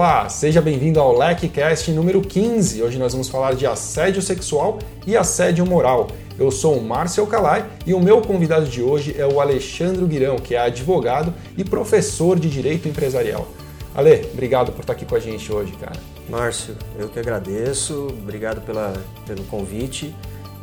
Olá, 0.00 0.30
seja 0.30 0.62
bem-vindo 0.62 0.98
ao 0.98 1.14
LecCast 1.14 1.92
número 1.92 2.22
15. 2.22 2.82
Hoje 2.82 2.98
nós 2.98 3.12
vamos 3.12 3.28
falar 3.28 3.54
de 3.54 3.66
assédio 3.66 4.22
sexual 4.22 4.78
e 5.06 5.14
assédio 5.14 5.66
moral. 5.66 6.08
Eu 6.38 6.50
sou 6.50 6.78
o 6.78 6.82
Márcio 6.82 7.26
Calai 7.26 7.66
e 7.84 7.92
o 7.92 8.00
meu 8.00 8.22
convidado 8.22 8.64
de 8.64 8.80
hoje 8.80 9.14
é 9.18 9.26
o 9.26 9.42
Alexandre 9.42 10.02
Guirão, 10.06 10.36
que 10.36 10.54
é 10.54 10.58
advogado 10.58 11.34
e 11.54 11.62
professor 11.62 12.40
de 12.40 12.48
Direito 12.48 12.88
Empresarial. 12.88 13.46
Ale, 13.94 14.26
obrigado 14.32 14.72
por 14.72 14.80
estar 14.80 14.94
aqui 14.94 15.04
com 15.04 15.16
a 15.16 15.20
gente 15.20 15.52
hoje, 15.52 15.72
cara. 15.72 16.00
Márcio, 16.30 16.74
eu 16.98 17.10
que 17.10 17.18
agradeço, 17.18 18.06
obrigado 18.22 18.62
pela, 18.62 18.94
pelo 19.26 19.44
convite 19.44 20.14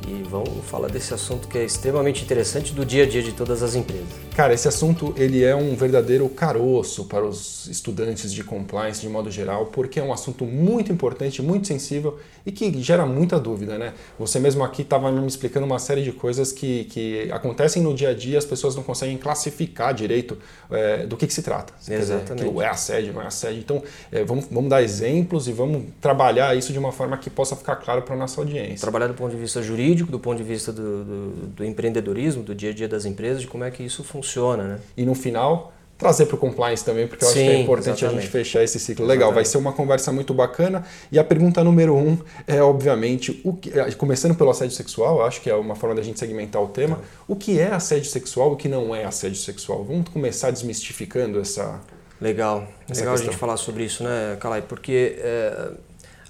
e 0.07 0.23
vamos 0.23 0.65
falar 0.65 0.89
desse 0.89 1.13
assunto 1.13 1.47
que 1.47 1.57
é 1.57 1.65
extremamente 1.65 2.23
interessante 2.23 2.73
do 2.73 2.85
dia 2.85 3.03
a 3.03 3.07
dia 3.07 3.23
de 3.23 3.31
todas 3.31 3.63
as 3.63 3.75
empresas. 3.75 4.07
Cara, 4.35 4.53
esse 4.53 4.67
assunto 4.67 5.13
ele 5.17 5.43
é 5.43 5.55
um 5.55 5.75
verdadeiro 5.75 6.27
caroço 6.29 7.05
para 7.05 7.25
os 7.25 7.67
estudantes 7.67 8.31
de 8.31 8.43
compliance 8.43 9.01
de 9.01 9.09
modo 9.09 9.31
geral, 9.31 9.67
porque 9.67 9.99
é 9.99 10.03
um 10.03 10.13
assunto 10.13 10.45
muito 10.45 10.91
importante, 10.91 11.41
muito 11.41 11.67
sensível 11.67 12.19
e 12.45 12.51
que 12.51 12.81
gera 12.81 13.05
muita 13.05 13.39
dúvida, 13.39 13.77
né? 13.77 13.93
Você 14.17 14.39
mesmo 14.39 14.63
aqui 14.63 14.81
estava 14.83 15.11
me 15.11 15.27
explicando 15.27 15.65
uma 15.65 15.79
série 15.79 16.03
de 16.03 16.11
coisas 16.11 16.51
que, 16.51 16.85
que 16.85 17.29
acontecem 17.31 17.81
no 17.81 17.93
dia 17.93 18.09
a 18.09 18.13
dia, 18.13 18.37
as 18.37 18.45
pessoas 18.45 18.75
não 18.75 18.83
conseguem 18.83 19.17
classificar 19.17 19.93
direito 19.93 20.37
é, 20.71 21.05
do 21.05 21.17
que, 21.17 21.27
que, 21.27 21.33
se 21.33 21.41
trata. 21.41 21.73
Exatamente. 21.87 22.49
Dizer, 22.49 22.63
é 22.63 22.67
assédio, 22.67 23.13
não 23.13 23.21
é 23.21 23.27
assédio. 23.27 23.59
Então, 23.59 23.83
é, 24.11 24.23
vamos, 24.23 24.45
vamos 24.49 24.69
dar 24.69 24.81
exemplos 24.81 25.47
e 25.47 25.51
vamos 25.51 25.83
trabalhar 25.99 26.55
isso 26.55 26.71
de 26.71 26.79
uma 26.79 26.91
forma 26.91 27.17
que 27.17 27.29
possa 27.29 27.55
ficar 27.55 27.75
claro 27.77 28.03
para 28.03 28.15
a 28.15 28.17
nossa 28.17 28.39
audiência. 28.39 28.79
Trabalhar 28.79 29.07
do 29.07 29.13
ponto 29.13 29.31
de 29.31 29.37
vista 29.37 29.61
jurídico, 29.61 29.86
do 29.95 30.19
ponto 30.19 30.37
de 30.37 30.43
vista 30.43 30.71
do, 30.71 31.03
do, 31.03 31.29
do 31.55 31.65
empreendedorismo, 31.65 32.43
do 32.43 32.53
dia 32.53 32.71
a 32.71 32.73
dia 32.73 32.87
das 32.87 33.05
empresas, 33.05 33.41
de 33.41 33.47
como 33.47 33.63
é 33.63 33.71
que 33.71 33.83
isso 33.83 34.03
funciona. 34.03 34.63
Né? 34.63 34.79
E 34.95 35.05
no 35.05 35.15
final, 35.15 35.73
trazer 35.97 36.27
para 36.27 36.35
o 36.35 36.37
compliance 36.37 36.85
também, 36.85 37.07
porque 37.07 37.25
eu 37.25 37.29
Sim, 37.29 37.39
acho 37.39 37.49
que 37.49 37.55
é 37.55 37.61
importante 37.61 37.97
exatamente. 38.03 38.17
a 38.17 38.21
gente 38.21 38.31
fechar 38.31 38.63
esse 38.63 38.79
ciclo. 38.79 39.05
Legal, 39.05 39.33
vai 39.33 39.43
ser 39.43 39.57
uma 39.57 39.73
conversa 39.73 40.11
muito 40.11 40.33
bacana. 40.33 40.85
E 41.11 41.17
a 41.17 41.23
pergunta 41.23 41.63
número 41.63 41.95
um 41.95 42.17
é, 42.45 42.61
obviamente, 42.61 43.41
o 43.43 43.53
que, 43.53 43.71
começando 43.95 44.35
pelo 44.35 44.49
assédio 44.51 44.75
sexual, 44.75 45.25
acho 45.25 45.41
que 45.41 45.49
é 45.49 45.55
uma 45.55 45.75
forma 45.75 45.95
da 45.95 46.01
gente 46.01 46.19
segmentar 46.19 46.61
o 46.61 46.67
tema. 46.67 46.99
O 47.27 47.35
que 47.35 47.59
é 47.59 47.73
assédio 47.73 48.09
sexual 48.09 48.51
e 48.51 48.53
o 48.53 48.55
que 48.55 48.69
não 48.69 48.93
é 48.93 49.05
assédio 49.05 49.37
sexual? 49.37 49.83
Vamos 49.83 50.09
começar 50.09 50.51
desmistificando 50.51 51.39
essa. 51.39 51.81
Legal, 52.19 52.67
Essa 52.89 53.01
legal 53.01 53.13
a 53.13 53.17
questão. 53.17 53.31
gente 53.31 53.39
falar 53.39 53.57
sobre 53.57 53.83
isso, 53.83 54.03
né, 54.03 54.37
Calai? 54.39 54.63
Porque 54.63 55.17
é, 55.19 55.69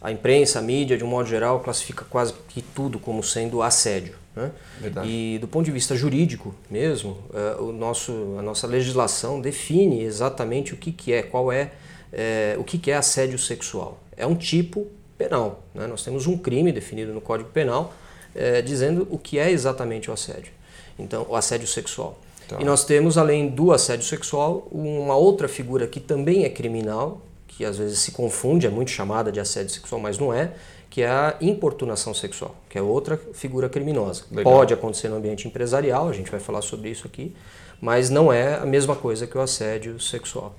a 0.01 0.11
imprensa, 0.11 0.59
a 0.59 0.61
mídia, 0.61 0.97
de 0.97 1.03
um 1.03 1.07
modo 1.07 1.27
geral, 1.27 1.59
classifica 1.59 2.05
quase 2.09 2.33
que 2.49 2.61
tudo 2.61 2.99
como 2.99 3.23
sendo 3.23 3.61
assédio. 3.61 4.15
Né? 4.35 4.51
Verdade. 4.79 5.09
E 5.09 5.39
do 5.39 5.47
ponto 5.47 5.65
de 5.65 5.71
vista 5.71 5.95
jurídico 5.95 6.53
mesmo, 6.69 7.17
é, 7.33 7.59
o 7.59 7.71
nosso, 7.71 8.35
a 8.37 8.41
nossa 8.41 8.67
legislação 8.67 9.41
define 9.41 10.03
exatamente 10.03 10.73
o 10.73 10.77
que, 10.77 10.91
que 10.91 11.11
é, 11.11 11.23
qual 11.23 11.51
é, 11.51 11.71
é, 12.13 12.55
o 12.59 12.63
que, 12.63 12.77
que 12.77 12.91
é 12.91 12.95
assédio 12.95 13.39
sexual. 13.39 13.99
É 14.15 14.25
um 14.25 14.35
tipo 14.35 14.87
penal. 15.17 15.63
Né? 15.73 15.87
Nós 15.87 16.03
temos 16.03 16.27
um 16.27 16.37
crime 16.37 16.71
definido 16.71 17.11
no 17.11 17.19
Código 17.19 17.49
Penal 17.49 17.93
é, 18.35 18.61
dizendo 18.61 19.07
o 19.09 19.17
que 19.17 19.39
é 19.39 19.49
exatamente 19.49 20.11
o 20.11 20.13
assédio. 20.13 20.51
Então, 20.99 21.25
o 21.27 21.35
assédio 21.35 21.67
sexual. 21.67 22.19
Tá. 22.47 22.57
E 22.59 22.63
nós 22.63 22.85
temos, 22.85 23.17
além 23.17 23.49
do 23.49 23.71
assédio 23.71 24.05
sexual, 24.05 24.67
uma 24.71 25.15
outra 25.15 25.47
figura 25.47 25.87
que 25.87 25.99
também 25.99 26.45
é 26.45 26.49
criminal, 26.49 27.21
que 27.47 27.65
às 27.65 27.77
vezes 27.77 27.99
se 27.99 28.11
confunde, 28.11 28.67
é 28.67 28.69
muito 28.69 28.91
chamada 28.91 29.31
de 29.31 29.39
assédio 29.39 29.71
sexual, 29.71 29.99
mas 30.01 30.17
não 30.17 30.33
é, 30.33 30.53
que 30.89 31.01
é 31.01 31.09
a 31.09 31.35
importunação 31.41 32.13
sexual, 32.13 32.55
que 32.69 32.77
é 32.77 32.81
outra 32.81 33.17
figura 33.33 33.69
criminosa. 33.69 34.23
Legal. 34.31 34.53
Pode 34.53 34.73
acontecer 34.73 35.09
no 35.09 35.15
ambiente 35.15 35.47
empresarial, 35.47 36.09
a 36.09 36.13
gente 36.13 36.29
vai 36.29 36.39
falar 36.39 36.61
sobre 36.61 36.89
isso 36.89 37.07
aqui, 37.07 37.35
mas 37.81 38.09
não 38.09 38.31
é 38.31 38.55
a 38.55 38.65
mesma 38.65 38.95
coisa 38.95 39.27
que 39.27 39.37
o 39.37 39.41
assédio 39.41 39.99
sexual. 39.99 40.55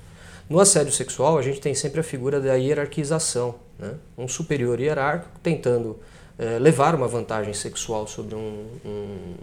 No 0.49 0.61
assédio 0.61 0.93
sexual, 0.93 1.37
a 1.37 1.43
gente 1.43 1.61
tem 1.61 1.75
sempre 1.75 2.01
a 2.01 2.03
figura 2.03 2.41
da 2.41 2.55
hierarquização, 2.55 3.57
né? 3.79 3.95
um 4.17 4.27
superior 4.27 4.81
hierárquico 4.81 5.39
tentando 5.43 5.99
eh, 6.39 6.59
levar 6.59 6.95
uma 6.95 7.07
vantagem 7.07 7.53
sexual 7.53 8.07
sobre 8.07 8.35
um, 8.35 8.65
um 8.85 9.35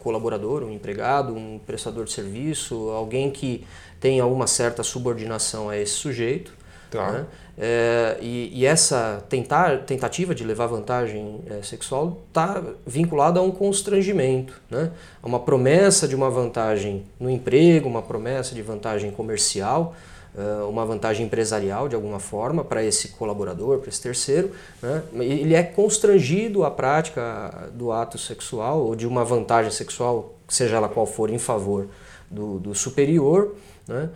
colaborador, 0.00 0.64
um 0.64 0.72
empregado, 0.72 1.34
um 1.34 1.60
prestador 1.64 2.06
de 2.06 2.12
serviço, 2.12 2.88
alguém 2.90 3.30
que 3.30 3.64
tem 4.00 4.18
alguma 4.18 4.46
certa 4.46 4.82
subordinação 4.82 5.68
a 5.68 5.76
esse 5.76 5.92
sujeito. 5.92 6.52
Tá. 6.90 7.12
né? 7.12 7.26
É, 7.62 8.16
e, 8.22 8.50
e 8.54 8.64
essa 8.64 9.22
tentar, 9.28 9.80
tentativa 9.80 10.34
de 10.34 10.42
levar 10.44 10.66
vantagem 10.66 11.40
é, 11.46 11.62
sexual 11.62 12.22
está 12.28 12.62
vinculada 12.86 13.38
a 13.38 13.42
um 13.42 13.50
constrangimento, 13.50 14.60
né? 14.70 14.90
a 15.22 15.26
uma 15.26 15.38
promessa 15.38 16.08
de 16.08 16.16
uma 16.16 16.30
vantagem 16.30 17.04
no 17.18 17.28
emprego, 17.28 17.86
uma 17.86 18.00
promessa 18.00 18.54
de 18.54 18.62
vantagem 18.62 19.10
comercial, 19.10 19.94
é, 20.34 20.62
uma 20.62 20.86
vantagem 20.86 21.26
empresarial 21.26 21.86
de 21.86 21.94
alguma 21.94 22.18
forma 22.18 22.64
para 22.64 22.82
esse 22.82 23.08
colaborador, 23.08 23.78
para 23.78 23.90
esse 23.90 24.00
terceiro. 24.00 24.52
Né? 24.82 25.02
Ele 25.12 25.54
é 25.54 25.62
constrangido 25.62 26.64
à 26.64 26.70
prática 26.70 27.68
do 27.74 27.92
ato 27.92 28.16
sexual 28.16 28.80
ou 28.80 28.96
de 28.96 29.06
uma 29.06 29.22
vantagem 29.22 29.70
sexual, 29.70 30.34
seja 30.48 30.76
ela 30.76 30.88
qual 30.88 31.04
for, 31.04 31.28
em 31.28 31.38
favor 31.38 31.88
do, 32.30 32.58
do 32.58 32.74
superior. 32.74 33.54
Né? 33.86 34.08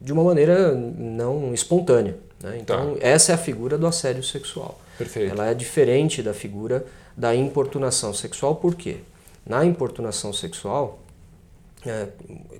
De 0.00 0.12
uma 0.12 0.22
maneira 0.22 0.74
não 0.74 1.52
espontânea. 1.54 2.16
Né? 2.42 2.58
Então, 2.60 2.96
essa 3.00 3.32
é 3.32 3.34
a 3.34 3.38
figura 3.38 3.78
do 3.78 3.86
assédio 3.86 4.22
sexual. 4.22 4.80
Perfeito. 4.98 5.32
Ela 5.32 5.50
é 5.50 5.54
diferente 5.54 6.22
da 6.22 6.34
figura 6.34 6.84
da 7.16 7.34
importunação 7.34 8.12
sexual, 8.12 8.56
por 8.56 8.74
quê? 8.74 8.98
Na 9.44 9.64
importunação 9.64 10.32
sexual, 10.32 10.98
é, 11.84 12.08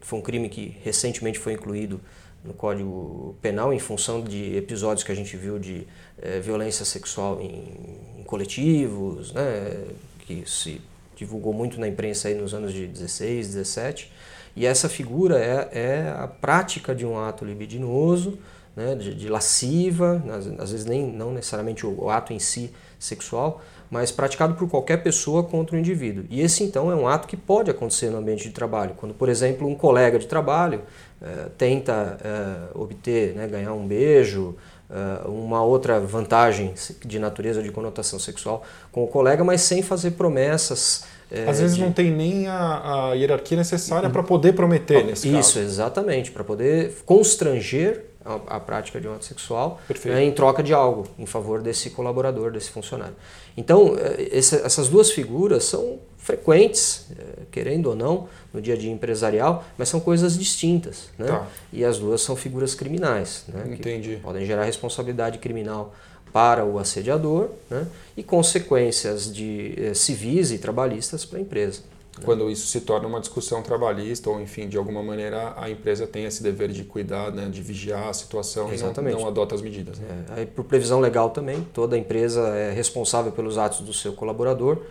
foi 0.01 0.19
um 0.19 0.23
crime 0.23 0.49
que 0.49 0.77
recentemente 0.83 1.39
foi 1.39 1.53
incluído 1.53 2.01
no 2.45 2.55
Código 2.55 3.37
Penal 3.43 3.73
em 3.73 3.79
função 3.79 4.23
de 4.23 4.57
episódios 4.57 5.03
que 5.03 5.11
a 5.11 5.15
gente 5.15 5.37
viu 5.37 5.59
de 5.59 5.87
é, 6.23 6.39
violência 6.39 6.85
sexual 6.85 7.41
em, 7.41 8.21
em 8.21 8.23
coletivos, 8.23 9.33
né? 9.33 9.85
que 10.21 10.45
se 10.47 10.81
divulgou 11.17 11.53
muito 11.53 11.81
na 11.81 11.89
imprensa 11.89 12.29
aí 12.29 12.35
nos 12.35 12.55
anos 12.55 12.73
de 12.73 12.87
16, 12.87 13.49
17. 13.49 14.13
E 14.57 14.65
essa 14.65 14.89
figura 14.89 15.39
é, 15.39 15.69
é 15.73 16.15
a 16.19 16.27
prática 16.27 16.95
de 16.95 17.05
um 17.05 17.19
ato 17.19 17.45
libidinoso, 17.45 18.39
né, 18.75 18.95
de, 18.95 19.15
de 19.15 19.29
lasciva, 19.29 20.23
às, 20.29 20.47
às, 20.61 20.71
vezes 20.71 20.87
nem 20.87 21.07
não 21.07 21.33
necessariamente 21.33 21.87
o, 21.87 22.05
o, 22.05 22.11
ato 22.11 22.33
em 22.33 22.39
si 22.39 22.73
sexual, 22.99 23.63
mas 23.91 24.11
praticado 24.11 24.55
por 24.55 24.69
qualquer 24.69 25.03
pessoa 25.03 25.45
contra 25.45 25.77
o 25.77 25.79
indivíduo. 25.79 26.25
E 26.29 26.41
esse 26.41 26.65
então 26.65 26.91
é 26.91 26.95
um 26.95 27.07
ato 27.09 27.29
que 27.29 27.37
pode 27.37 27.71
acontecer 27.71 28.11
no 28.11 28.19
ambiente 28.19 28.45
de 28.45 28.51
trabalho, 28.51 28.95
quando 28.97 29.15
por 29.15 29.29
exemplo 29.29 29.67
um 29.67 29.75
colega 29.75 30.19
de 30.19 30.27
trabalho 30.27 30.83
eh, 31.23 31.47
tenta 31.57 32.19
eh, 32.23 32.69
obter, 32.75 33.35
né, 33.35 33.47
ganhar 33.47 33.73
um 33.73 33.87
beijo, 33.87 34.57
eh, 34.91 35.27
uma 35.27 35.63
outra 35.63 35.99
vantagem 35.99 36.75
de 37.05 37.19
natureza 37.19 37.63
de 37.63 37.71
conotação 37.71 38.19
sexual 38.19 38.63
com 38.93 39.05
o 39.05 39.07
colega, 39.07 39.43
mas 39.43 39.63
sem 39.63 39.83
fazer 39.83 40.13
promessas 40.13 41.05
é, 41.31 41.49
Às 41.49 41.61
vezes 41.61 41.77
de... 41.77 41.83
não 41.83 41.93
tem 41.93 42.11
nem 42.11 42.47
a, 42.47 43.11
a 43.11 43.15
hierarquia 43.15 43.57
necessária 43.57 44.09
para 44.09 44.23
poder 44.23 44.53
prometer 44.53 45.05
nesse 45.05 45.29
Isso, 45.29 45.55
caso. 45.55 45.61
exatamente, 45.61 46.31
para 46.31 46.45
poder 46.45 46.95
constranger 47.05 48.05
a, 48.25 48.57
a, 48.57 48.61
prática 48.61 49.01
de 49.01 49.09
um 49.09 49.15
ato 49.15 49.25
sexual 49.25 49.81
Perfeito. 49.87 50.17
é, 50.17 50.23
em 50.23 50.33
troca 50.33 50.63
de 50.63 50.73
algo, 50.73 51.07
em 51.19 51.27
favor 51.27 51.63
desse 51.63 51.91
colaborador, 51.91 52.51
desse 52.51 52.71
funcionário. 52.71 53.15
Então, 53.57 53.97
esse, 54.19 54.57
essas 54.57 54.89
duas 54.89 55.11
figuras 55.11 55.65
são 55.65 55.99
frequentes, 56.19 57.07
é, 57.17 57.43
querendo 57.53 57.87
ou 57.87 57.95
não, 57.95 58.29
no 58.53 58.61
dia 58.61 58.75
a 58.75 58.77
dia 58.77 58.91
empresarial, 58.91 59.65
mas 59.79 59.89
são 59.89 60.01
coisas 60.01 60.37
distintas. 60.37 61.09
Né? 61.17 61.29
Tá. 61.29 61.47
E 61.73 61.85
as 61.85 61.99
duas 61.99 62.21
são 62.21 62.35
figuras 62.35 62.75
criminais, 62.75 63.45
né? 63.47 63.65
Entendi. 63.73 64.19
podem 64.23 64.45
gerar 64.45 64.65
responsabilidade 64.65 65.39
criminal 65.39 65.95
para 66.37 66.67
o 66.67 66.79
assediador 66.79 67.49
né, 67.71 67.87
e 68.15 68.23
consequências 68.23 69.33
de 69.33 69.73
eh, 69.79 69.95
civis 69.95 70.53
e 70.53 70.59
trabalhistas 70.59 71.25
para 71.25 71.39
a 71.39 71.41
empresa. 71.41 71.81
Quando 72.23 72.51
isso 72.51 72.67
se 72.67 72.83
torna 72.83 73.09
uma 73.09 73.21
discussão 73.21 73.63
trabalhista 73.63 74.29
ou, 74.29 74.39
enfim, 74.39 74.69
de 74.69 74.77
alguma 74.77 75.03
maneira 75.03 75.55
a 75.57 75.71
empresa 75.71 76.07
tem 76.07 76.27
esse 76.27 76.43
dever 76.43 76.69
de 76.69 76.85
cuidar, 76.85 77.33
né, 77.33 77.49
de 77.51 77.63
vigiar 77.63 78.09
a 78.09 78.13
situação 78.13 78.71
Exatamente. 78.71 79.13
e 79.13 79.15
não, 79.15 79.23
não 79.23 79.29
adota 79.29 79.55
as 79.55 79.63
medidas. 79.63 79.99
Né? 79.99 80.25
É, 80.29 80.41
aí, 80.41 80.47
por 80.47 80.67
previsão 80.67 81.01
legal 81.01 81.31
também, 81.31 81.67
toda 81.73 81.97
empresa 81.97 82.49
é 82.49 82.71
responsável 82.71 83.33
pelos 83.33 83.57
atos 83.57 83.81
do 83.81 83.95
seu 83.95 84.13
colaborador 84.13 84.83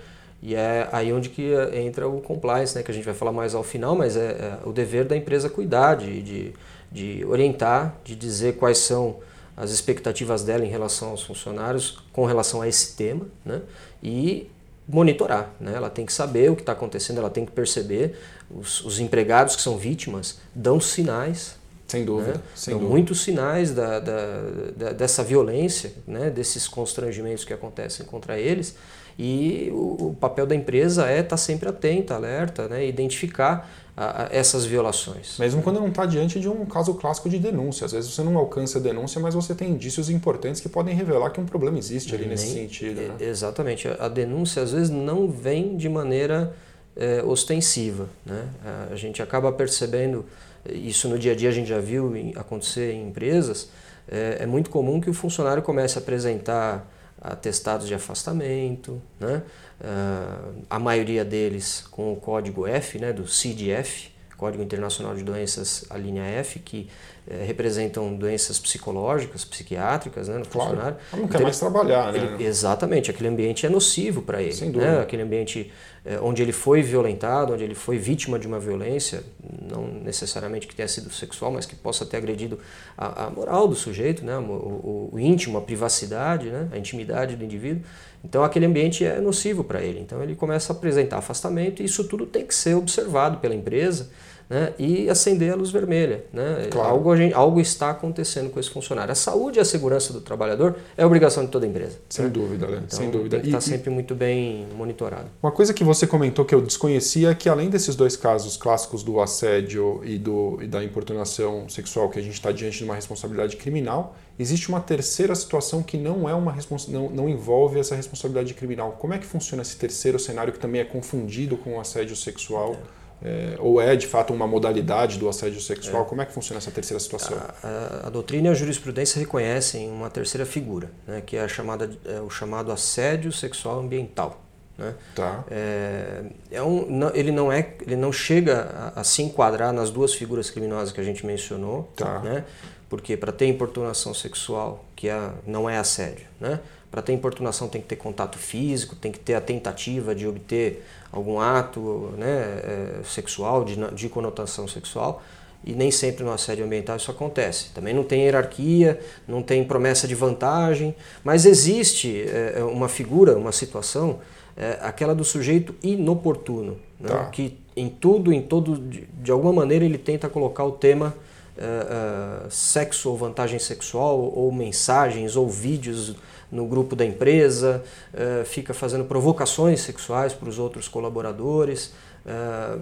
e 0.42 0.56
é 0.56 0.90
aí 0.92 1.14
onde 1.14 1.30
que 1.30 1.54
entra 1.76 2.08
o 2.08 2.22
compliance, 2.22 2.76
né, 2.76 2.82
que 2.82 2.90
a 2.90 2.94
gente 2.94 3.06
vai 3.06 3.14
falar 3.14 3.32
mais 3.32 3.54
ao 3.54 3.62
final, 3.62 3.96
mas 3.96 4.18
é, 4.18 4.32
é 4.64 4.68
o 4.68 4.74
dever 4.74 5.06
da 5.06 5.16
empresa 5.16 5.48
cuidar, 5.48 5.94
de, 5.94 6.24
de, 6.24 6.54
de 6.92 7.24
orientar, 7.24 7.98
de 8.04 8.16
dizer 8.16 8.56
quais 8.56 8.80
são 8.80 9.18
as 9.58 9.72
expectativas 9.72 10.44
dela 10.44 10.66
em 10.66 10.70
relação 10.70 11.10
aos 11.10 11.24
funcionários 11.24 11.98
com 12.12 12.26
relação 12.26 12.62
a 12.62 12.68
esse 12.68 12.96
tema, 12.96 13.26
né? 13.44 13.62
E 14.04 14.50
monitorar, 14.88 15.52
né? 15.60 15.74
Ela 15.76 15.90
tem 15.90 16.06
que 16.06 16.14
saber 16.14 16.52
o 16.52 16.56
que 16.56 16.62
está 16.62 16.74
acontecendo, 16.74 17.18
ela 17.18 17.30
tem 17.30 17.46
que 17.46 17.52
perceber 17.52 18.18
os, 18.50 18.84
os, 18.86 19.00
empregados 19.00 19.56
que 19.56 19.62
são 19.62 19.78
vítimas 19.78 20.40
dão 20.54 20.80
sinais 20.80 21.56
Sem 21.88 22.06
dúvida. 22.06 22.34
Né? 22.34 22.42
Sem 22.54 22.74
então, 22.74 22.80
dúvida. 22.80 22.96
muitos 22.96 23.24
sinais 23.24 23.74
da, 23.74 24.00
da, 24.00 24.42
da, 24.76 24.92
dessa 24.92 25.24
violência, 25.24 25.94
né? 26.06 26.30
desses 26.30 26.68
constrangimentos 26.68 27.44
que 27.44 27.54
acontecem 27.54 28.06
contra 28.06 28.38
eles. 28.40 28.76
E 29.18 29.70
o, 29.72 30.10
o 30.10 30.18
papel 30.20 30.46
da 30.46 30.54
empresa 30.54 31.08
é 31.10 31.20
estar 31.20 31.30
tá 31.30 31.38
sempre 31.38 31.70
atenta, 31.70 32.14
alerta, 32.14 32.68
né? 32.68 32.86
identificar 32.86 33.70
a, 33.96 34.24
a 34.24 34.28
essas 34.32 34.66
violações. 34.66 35.38
Mesmo 35.38 35.62
quando 35.62 35.80
não 35.80 35.88
está 35.88 36.06
diante 36.06 36.40
de 36.40 36.50
um 36.50 36.66
caso 36.66 36.94
clássico 36.96 37.30
de 37.30 37.40
denúncia. 37.40 37.86
Às 37.86 37.94
vezes 37.94 38.12
você 38.12 38.24
não 38.24 38.38
alcança 38.38 38.78
a 38.78 38.82
denúncia, 38.82 39.22
mas 39.22 39.34
você 39.34 39.56
tem 39.56 39.72
indícios 39.72 40.10
importantes 40.10 40.60
que 40.60 40.68
podem 40.68 40.96
revelar 40.96 41.30
que 41.30 41.40
um 41.40 41.46
problema 41.46 41.78
existe 41.78 42.14
ali 42.14 42.24
Nem, 42.24 42.32
nesse 42.32 42.54
sentido. 42.54 43.02
Né? 43.02 43.16
Exatamente. 43.20 43.88
A 43.88 44.08
denúncia 44.08 44.62
às 44.62 44.72
vezes 44.72 44.90
não 44.90 45.30
vem 45.30 45.78
de 45.78 45.88
maneira 45.88 46.54
é, 46.96 47.24
ostensiva. 47.24 48.10
Né? 48.26 48.48
A 48.92 48.96
gente 48.96 49.22
acaba 49.22 49.52
percebendo, 49.52 50.26
isso 50.70 51.08
no 51.08 51.18
dia 51.18 51.32
a 51.32 51.36
dia 51.36 51.50
a 51.50 51.54
gente 51.54 51.70
já 51.70 51.80
viu 51.80 52.14
acontecer 52.36 52.92
em 52.94 53.08
empresas, 53.08 53.70
é, 54.08 54.38
é 54.42 54.46
muito 54.46 54.70
comum 54.70 55.00
que 55.02 55.10
o 55.10 55.14
funcionário 55.14 55.64
comece 55.64 55.98
a 55.98 56.02
apresentar 56.02 56.92
atestados 57.20 57.88
de 57.88 57.94
afastamento, 57.94 59.02
né? 59.20 59.42
Uh, 59.82 60.64
a 60.70 60.80
maioria 60.80 61.26
deles 61.26 61.86
com 61.92 62.14
o 62.14 62.16
código 62.16 62.66
F, 62.66 62.98
né, 62.98 63.12
do 63.12 63.28
CID-F, 63.28 64.16
Código 64.38 64.62
Internacional 64.62 65.16
de 65.16 65.24
Doenças, 65.24 65.86
a 65.90 65.98
linha 65.98 66.24
F, 66.24 66.60
que 66.60 66.90
eh, 67.28 67.44
representam 67.48 68.14
doenças 68.16 68.60
psicológicas, 68.60 69.46
psiquiátricas 69.46 70.28
né, 70.28 70.38
no 70.38 70.46
claro. 70.46 70.70
funcionário. 70.70 70.98
Ele 71.14 71.22
não 71.22 71.28
quer 71.30 71.42
mais 71.42 71.58
trabalhar, 71.58 72.12
né? 72.12 72.20
Ele, 72.20 72.44
exatamente, 72.44 73.10
aquele 73.10 73.30
ambiente 73.30 73.66
é 73.66 73.70
nocivo 73.70 74.22
para 74.22 74.42
ele. 74.42 74.54
Sem 74.54 74.72
dúvida. 74.72 74.98
Né? 74.98 75.02
Aquele 75.02 75.24
ambiente 75.24 75.72
eh, 76.06 76.20
onde 76.22 76.42
ele 76.42 76.52
foi 76.52 76.82
violentado, 76.82 77.54
onde 77.54 77.64
ele 77.64 77.76
foi 77.76 77.98
vítima 77.98 78.38
de 78.38 78.46
uma 78.46 78.60
violência, 78.60 79.24
não 79.62 79.88
necessariamente 79.88 80.68
que 80.68 80.76
tenha 80.76 80.88
sido 80.88 81.10
sexual, 81.12 81.52
mas 81.52 81.66
que 81.66 81.76
possa 81.76 82.06
ter 82.06 82.18
agredido 82.18 82.60
a, 82.98 83.26
a 83.26 83.30
moral 83.30 83.68
do 83.68 83.76
sujeito, 83.76 84.24
né? 84.26 84.38
o, 84.38 84.42
o, 84.42 85.10
o 85.14 85.20
íntimo, 85.20 85.58
a 85.58 85.62
privacidade, 85.62 86.50
né? 86.50 86.68
a 86.74 86.78
intimidade 86.78 87.38
do 87.38 87.44
indivíduo. 87.44 87.84
Então 88.26 88.44
aquele 88.44 88.66
ambiente 88.66 89.06
é 89.06 89.22
nocivo 89.22 89.64
para 89.64 89.82
ele. 89.82 90.00
Então 90.00 90.22
ele 90.22 90.36
começa 90.36 90.74
a 90.74 90.76
apresentar 90.76 91.18
afastamento 91.18 91.82
e 91.82 91.86
isso 91.86 92.04
tudo 92.06 92.26
tem 92.26 92.46
que 92.46 92.56
ser 92.56 92.74
observado 92.74 93.38
pela 93.38 93.54
empresa 93.54 94.10
né, 94.50 94.74
e 94.78 95.10
acender 95.10 95.52
a 95.52 95.56
luz 95.56 95.72
vermelha. 95.72 96.24
Né? 96.32 96.68
Claro. 96.72 96.90
Algo, 96.90 97.10
algo, 97.34 97.60
está 97.60 97.90
acontecendo 97.90 98.50
com 98.50 98.60
esse 98.60 98.70
funcionário. 98.70 99.12
A 99.12 99.16
saúde 99.16 99.60
e 99.60 99.62
a 99.62 99.66
segurança 99.66 100.14
do 100.14 100.22
trabalhador 100.22 100.76
é 100.98 101.06
obrigação 101.06 101.46
de 101.46 101.52
toda 101.52 101.66
empresa. 101.66 101.98
Sem 102.10 102.26
né? 102.26 102.32
dúvida, 102.32 102.68
Léo. 102.68 102.82
Então, 102.86 103.00
sem 103.00 103.10
dúvida. 103.10 103.38
Tem 103.38 103.42
que 103.42 103.48
estar 103.48 103.58
tá 103.58 103.62
sempre 103.62 103.90
muito 103.90 104.14
bem 104.14 104.68
monitorado. 104.76 105.26
Uma 105.42 105.52
coisa 105.52 105.74
que 105.74 105.84
você 105.84 106.06
comentou 106.06 106.46
que 106.46 106.54
eu 106.54 106.62
desconhecia 106.62 107.30
é 107.32 107.36
que 107.36 107.50
além 107.50 107.70
desses 107.70 107.96
dois 107.96 108.16
casos 108.16 108.58
clássicos 108.58 109.04
do 109.04 109.20
assédio 109.20 110.02
e, 110.04 110.18
do, 110.18 110.60
e 110.62 110.68
da 110.68 110.84
importunação 110.84 111.68
sexual, 111.68 112.10
que 112.10 112.20
a 112.20 112.22
gente 112.22 112.34
está 112.34 112.52
diante 112.52 112.78
de 112.78 112.84
uma 112.84 112.96
responsabilidade 112.96 113.58
criminal, 113.58 114.16
existe 114.38 114.70
uma 114.70 114.80
terceira 114.80 115.34
situação 115.34 115.82
que 115.82 115.98
não 115.98 116.30
é 116.30 116.34
uma 116.34 116.56
não, 116.88 117.10
não 117.10 117.30
envolve 117.30 117.80
essa 117.80 117.96
responsabilidade 117.96 118.54
criminal. 118.54 118.98
Como 119.00 119.14
é 119.14 119.18
que 119.18 119.26
funciona 119.26 119.62
esse 119.62 119.78
terceiro 119.78 120.20
cenário 120.20 120.54
que 120.54 120.60
também 120.60 120.82
é 120.82 120.86
confundido 120.86 121.58
com 121.58 121.78
o 121.78 121.80
assédio 121.80 122.16
sexual? 122.16 122.74
É 122.74 123.05
é, 123.24 123.56
ou 123.60 123.82
é 123.82 123.96
de 123.96 124.08
fato 124.08 124.34
uma 124.34 124.48
modalidade 124.48 125.18
do 125.18 125.28
assédio 125.28 125.60
sexual? 125.62 126.04
É. 126.04 126.06
Como 126.06 126.22
é 126.22 126.26
que 126.26 126.34
funciona 126.34 126.58
essa 126.58 126.72
terceira 126.72 127.00
situação? 127.00 127.38
A, 127.38 127.68
a, 127.68 128.08
a, 128.08 128.10
doutrina 128.10 128.50
e 128.50 128.52
a 128.52 128.54
jurisprudência 128.54 129.20
reconhecem 129.20 129.90
uma 129.90 130.10
terceira 130.10 130.46
figura, 130.46 130.92
né, 131.08 131.22
que 131.26 131.36
é, 131.38 131.48
chamada, 131.48 131.90
é 132.06 132.20
o 132.20 132.30
chamado 132.30 132.72
assédio 132.72 133.32
sexual 133.32 133.80
ambiental. 133.80 134.42
Né? 134.78 134.94
Tá. 135.16 135.46
É, 135.50 136.24
é 136.52 136.62
um, 136.62 136.86
não, 136.90 137.16
ele, 137.16 137.32
não 137.32 137.52
é, 137.52 137.74
ele 137.82 137.96
não 137.96 138.12
chega 138.12 138.94
a, 138.96 139.00
a, 139.00 139.04
se 139.04 139.22
enquadrar 139.22 139.72
nas 139.72 139.90
duas 139.90 140.14
figuras 140.14 140.50
criminosas 140.50 140.92
que 140.92 141.00
a 141.00 141.04
gente 141.04 141.26
mencionou, 141.26 141.90
tá. 141.96 142.20
né? 142.20 142.44
porque 142.90 143.18
para 143.18 143.32
ter 143.32 143.48
importunação 143.48 144.14
sexual, 144.14 144.86
que 144.96 145.10
é, 145.10 145.32
não 145.46 145.70
é 145.70 145.78
assédio, 145.78 146.28
né? 146.40 146.60
Para 146.96 147.02
ter 147.02 147.12
importunação 147.12 147.68
tem 147.68 147.82
que 147.82 147.88
ter 147.88 147.98
contato 147.98 148.38
físico, 148.38 148.96
tem 148.96 149.12
que 149.12 149.20
ter 149.20 149.34
a 149.34 149.42
tentativa 149.42 150.16
de 150.16 150.26
obter 150.26 150.82
algum 151.12 151.42
ato 151.42 152.14
né, 152.18 152.26
é, 152.26 153.00
sexual, 153.04 153.66
de, 153.66 153.76
de 153.94 154.08
conotação 154.08 154.66
sexual, 154.66 155.22
e 155.66 155.74
nem 155.74 155.92
sempre 155.92 156.24
no 156.24 156.32
assédio 156.32 156.64
ambiental 156.64 156.96
isso 156.96 157.12
acontece. 157.12 157.72
Também 157.74 157.94
não 157.94 158.06
tem 158.06 158.22
hierarquia, 158.22 158.98
não 159.28 159.44
tem 159.44 159.62
promessa 159.66 160.08
de 160.08 160.16
vantagem, 160.16 160.96
mas 161.22 161.46
existe 161.46 162.24
é, 162.30 162.64
uma 162.64 162.88
figura, 162.88 163.38
uma 163.38 163.52
situação, 163.52 164.20
é, 164.56 164.78
aquela 164.80 165.14
do 165.14 165.26
sujeito 165.26 165.76
inoportuno, 165.84 166.78
né, 166.98 167.10
tá. 167.10 167.26
que 167.26 167.58
em 167.76 167.90
tudo, 167.90 168.32
em 168.32 168.42
todo, 168.42 168.78
de, 168.78 169.06
de, 169.22 169.32
alguma 169.34 169.52
maneira 169.52 169.84
ele 169.84 169.98
tenta 169.98 170.30
colocar 170.30 170.64
o 170.64 170.72
tema 170.72 171.14
é, 171.58 172.50
sexo 172.50 173.10
ou 173.10 173.18
vantagem 173.18 173.60
sexual, 173.60 174.18
ou 174.18 174.50
mensagens, 174.50 175.36
ou 175.36 175.50
vídeos 175.50 176.16
no 176.56 176.66
grupo 176.66 176.96
da 176.96 177.06
empresa, 177.06 177.84
uh, 178.14 178.46
fica 178.46 178.74
fazendo 178.74 179.04
provocações 179.04 179.82
sexuais 179.82 180.34
para 180.34 180.48
os 180.48 180.58
outros 180.58 180.88
colaboradores, 180.88 181.94
uh, 182.26 182.82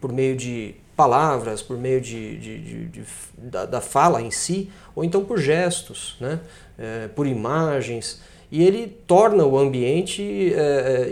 por 0.00 0.12
meio 0.12 0.36
de 0.36 0.74
palavras, 0.96 1.60
por 1.60 1.76
meio 1.76 2.00
de, 2.00 2.38
de, 2.38 2.58
de, 2.58 2.84
de 2.86 3.04
da, 3.36 3.64
da, 3.64 3.80
fala 3.80 4.22
em 4.22 4.30
si, 4.30 4.70
ou 4.94 5.04
então 5.04 5.24
por 5.24 5.38
gestos, 5.38 6.16
né? 6.20 6.40
Uh, 6.78 7.08
por 7.10 7.26
imagens. 7.26 8.20
E 8.50 8.64
ele 8.64 8.86
torna 9.06 9.44
o 9.44 9.58
ambiente 9.58 10.54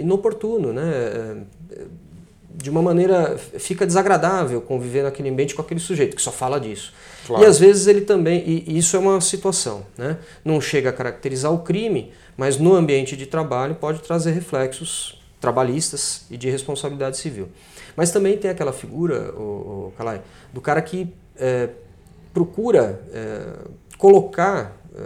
inoportuno, 0.00 0.72
né? 0.72 1.44
de 2.54 2.70
uma 2.70 2.80
maneira 2.80 3.36
fica 3.36 3.86
desagradável 3.86 4.62
conviver 4.62 5.02
naquele 5.02 5.28
ambiente 5.28 5.54
com 5.54 5.60
aquele 5.60 5.78
sujeito 5.78 6.16
que 6.16 6.22
só 6.22 6.32
fala 6.32 6.58
disso. 6.58 6.94
Claro. 7.26 7.42
E 7.42 7.46
às 7.46 7.58
vezes 7.58 7.86
ele 7.88 8.02
também, 8.02 8.42
e 8.46 8.78
isso 8.78 8.96
é 8.96 9.00
uma 9.00 9.20
situação, 9.20 9.84
né? 9.98 10.16
não 10.44 10.60
chega 10.60 10.90
a 10.90 10.92
caracterizar 10.92 11.52
o 11.52 11.58
crime, 11.58 12.12
mas 12.36 12.56
no 12.56 12.72
ambiente 12.74 13.16
de 13.16 13.26
trabalho 13.26 13.74
pode 13.74 14.00
trazer 14.00 14.30
reflexos 14.30 15.20
trabalhistas 15.40 16.24
e 16.30 16.36
de 16.36 16.48
responsabilidade 16.48 17.16
civil. 17.16 17.48
Mas 17.96 18.10
também 18.10 18.36
tem 18.36 18.50
aquela 18.50 18.72
figura, 18.72 19.32
o, 19.34 19.88
o 19.88 19.92
Kalai, 19.96 20.22
do 20.52 20.60
cara 20.60 20.80
que 20.80 21.12
é, 21.36 21.68
procura 22.32 23.00
é, 23.12 23.42
colocar 23.98 24.76
é, 24.94 25.00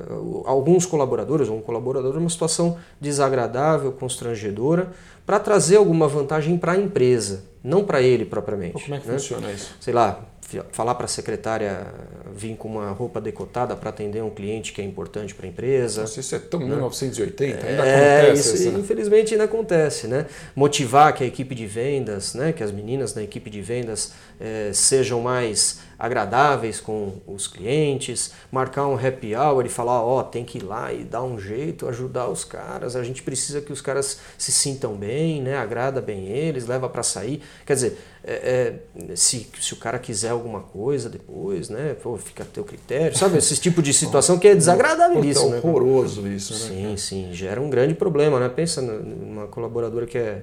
alguns 0.45 0.87
colaboradores 0.87 1.49
ou 1.49 1.59
um 1.59 1.61
colaborador 1.61 2.15
numa 2.15 2.31
situação 2.31 2.79
desagradável, 3.01 3.93
constrangedora, 3.93 4.91
para 5.25 5.39
trazer 5.39 5.77
alguma 5.77 6.09
vantagem 6.09 6.57
para 6.59 6.73
a 6.73 6.77
empresa, 6.77 7.45
não 7.63 7.85
para 7.85 8.03
ele 8.03 8.25
propriamente. 8.25 8.83
Como 8.83 8.95
é 8.95 8.99
que 8.99 9.07
né? 9.07 9.15
funciona 9.15 9.53
isso? 9.53 9.75
Sei 9.81 9.93
lá, 9.93 10.25
falar 10.73 10.95
para 10.95 11.05
a 11.05 11.09
secretária 11.09 11.87
vir 12.35 12.57
com 12.57 12.69
uma 12.69 12.91
roupa 12.91 13.21
decotada 13.21 13.77
para 13.77 13.91
atender 13.91 14.23
um 14.23 14.31
cliente 14.31 14.73
que 14.73 14.81
é 14.81 14.85
importante 14.85 15.35
para 15.35 15.47
a 15.47 15.49
empresa. 15.49 16.03
Nossa, 16.03 16.21
isso 16.21 16.35
é 16.35 16.39
tão 16.39 16.61
né? 16.61 16.67
1980, 16.67 17.67
ainda 17.67 17.87
é, 17.87 18.23
acontece. 18.23 18.69
Isso, 18.69 18.79
infelizmente 18.79 19.35
ainda 19.35 19.45
acontece, 19.45 20.07
né? 20.07 20.27
Motivar 20.55 21.13
que 21.15 21.25
a 21.25 21.27
equipe 21.27 21.55
de 21.55 21.67
vendas, 21.67 22.35
né, 22.35 22.53
que 22.53 22.63
as 22.63 22.73
meninas 22.73 23.13
da 23.13 23.23
equipe 23.23 23.51
de 23.51 23.61
vendas 23.61 24.13
é, 24.41 24.71
sejam 24.73 25.21
mais 25.21 25.81
agradáveis 26.01 26.81
com 26.81 27.13
os 27.27 27.47
clientes, 27.47 28.33
marcar 28.51 28.87
um 28.87 28.95
happy 28.95 29.37
hour 29.37 29.67
e 29.67 29.69
falar, 29.69 30.03
ó, 30.03 30.21
oh, 30.21 30.25
tem 30.25 30.47
que 30.47 30.57
ir 30.57 30.63
lá 30.63 30.91
e 30.91 31.05
dar 31.05 31.23
um 31.23 31.39
jeito, 31.39 31.87
ajudar 31.87 32.29
os 32.29 32.43
caras, 32.43 32.97
a 32.97 33.05
gente 33.05 33.23
precisa 33.23 33.61
que 33.61 33.71
os 33.71 33.83
caras 33.83 34.19
se 34.39 34.51
sintam 34.51 34.95
bem, 34.95 35.43
né, 35.43 35.59
agrada 35.59 36.01
bem 36.01 36.27
eles, 36.29 36.67
leva 36.67 36.89
para 36.89 37.03
sair. 37.03 37.43
Quer 37.67 37.75
dizer, 37.75 37.99
é, 38.25 38.79
é, 39.11 39.15
se, 39.15 39.47
se 39.61 39.75
o 39.75 39.77
cara 39.77 39.99
quiser 39.99 40.31
alguma 40.31 40.61
coisa 40.61 41.11
depois, 41.11 41.69
né, 41.69 41.95
pô, 42.03 42.17
fica 42.17 42.45
a 42.45 42.47
teu 42.47 42.65
critério, 42.65 43.17
sabe? 43.17 43.37
Esse 43.37 43.59
tipo 43.59 43.83
de 43.83 43.93
situação 43.93 44.39
que 44.39 44.49
é 44.49 44.55
desagradável 44.55 45.23
isso, 45.23 45.53
é 45.53 45.59
horroroso 45.59 46.27
isso, 46.27 46.55
né? 46.55 46.59
Sim, 46.59 46.97
sim, 46.97 47.29
gera 47.33 47.61
um 47.61 47.69
grande 47.69 47.95
problema, 47.95 48.41
né? 48.41 48.49
Pensa 48.49 48.81
numa 48.81 49.47
colaboradora 49.49 50.07
que 50.07 50.17
é 50.17 50.43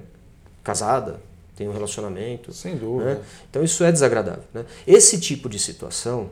casada, 0.62 1.20
tem 1.58 1.68
um 1.68 1.72
relacionamento. 1.72 2.52
Sem 2.52 2.76
dúvida. 2.76 3.16
Né? 3.16 3.20
Então 3.50 3.64
isso 3.64 3.82
é 3.82 3.90
desagradável. 3.90 4.44
Né? 4.54 4.64
Esse 4.86 5.18
tipo 5.18 5.48
de 5.48 5.58
situação, 5.58 6.30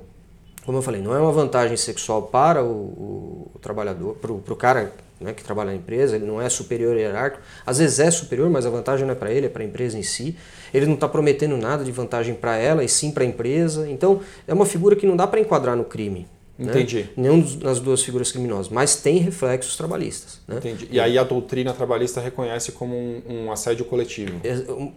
como 0.64 0.78
eu 0.78 0.83
falei, 0.83 1.02
não 1.02 1.14
é 1.14 1.18
uma 1.18 1.33
vantagem 1.33 1.76
sexual 1.76 2.23
para 2.23 2.62
o, 2.62 3.50
o 3.52 3.59
trabalhador, 3.61 4.14
para 4.14 4.33
o 4.33 4.56
cara 4.56 4.92
né, 5.21 5.33
que 5.33 5.42
trabalha 5.42 5.71
na 5.71 5.76
empresa, 5.76 6.14
ele 6.14 6.25
não 6.25 6.40
é 6.40 6.49
superior 6.49 6.97
hierárquico. 6.97 7.42
Às 7.66 7.78
vezes 7.78 7.99
é 7.99 8.09
superior, 8.09 8.49
mas 8.49 8.64
a 8.64 8.71
vantagem 8.71 9.04
não 9.04 9.12
é 9.12 9.16
para 9.16 9.33
ele, 9.33 9.47
é 9.47 9.49
para 9.49 9.62
a 9.62 9.66
empresa 9.66 9.99
em 9.99 10.02
si. 10.04 10.37
Ele 10.73 10.87
não 10.87 10.95
está 10.95 11.09
prometendo 11.09 11.56
nada 11.56 11.83
de 11.83 11.90
vantagem 11.90 12.35
para 12.35 12.56
ela 12.56 12.85
e 12.85 12.88
sim 12.88 13.11
para 13.11 13.25
a 13.25 13.26
empresa. 13.26 13.90
Então 13.90 14.21
é 14.47 14.54
uma 14.54 14.66
figura 14.66 14.95
que 14.95 15.06
não 15.06 15.16
dá 15.16 15.26
para 15.26 15.40
enquadrar 15.40 15.75
no 15.75 15.85
crime. 15.85 16.28
Né? 16.58 16.70
Entendi. 16.70 17.02
Né? 17.02 17.08
Nenhum 17.16 17.42
das 17.58 17.80
duas 17.80 18.02
figuras 18.02 18.32
criminosas, 18.32 18.70
mas 18.70 18.96
tem 18.96 19.18
reflexos 19.18 19.76
trabalhistas. 19.76 20.40
Né? 20.48 20.56
Entendi. 20.56 20.88
E 20.90 20.98
aí 20.98 21.18
a 21.18 21.22
doutrina 21.22 21.72
trabalhista 21.75 22.20
reconhece 22.20 22.72
como 22.72 22.96
um, 22.96 23.22
um 23.28 23.52
assédio 23.52 23.84
coletivo? 23.84 24.40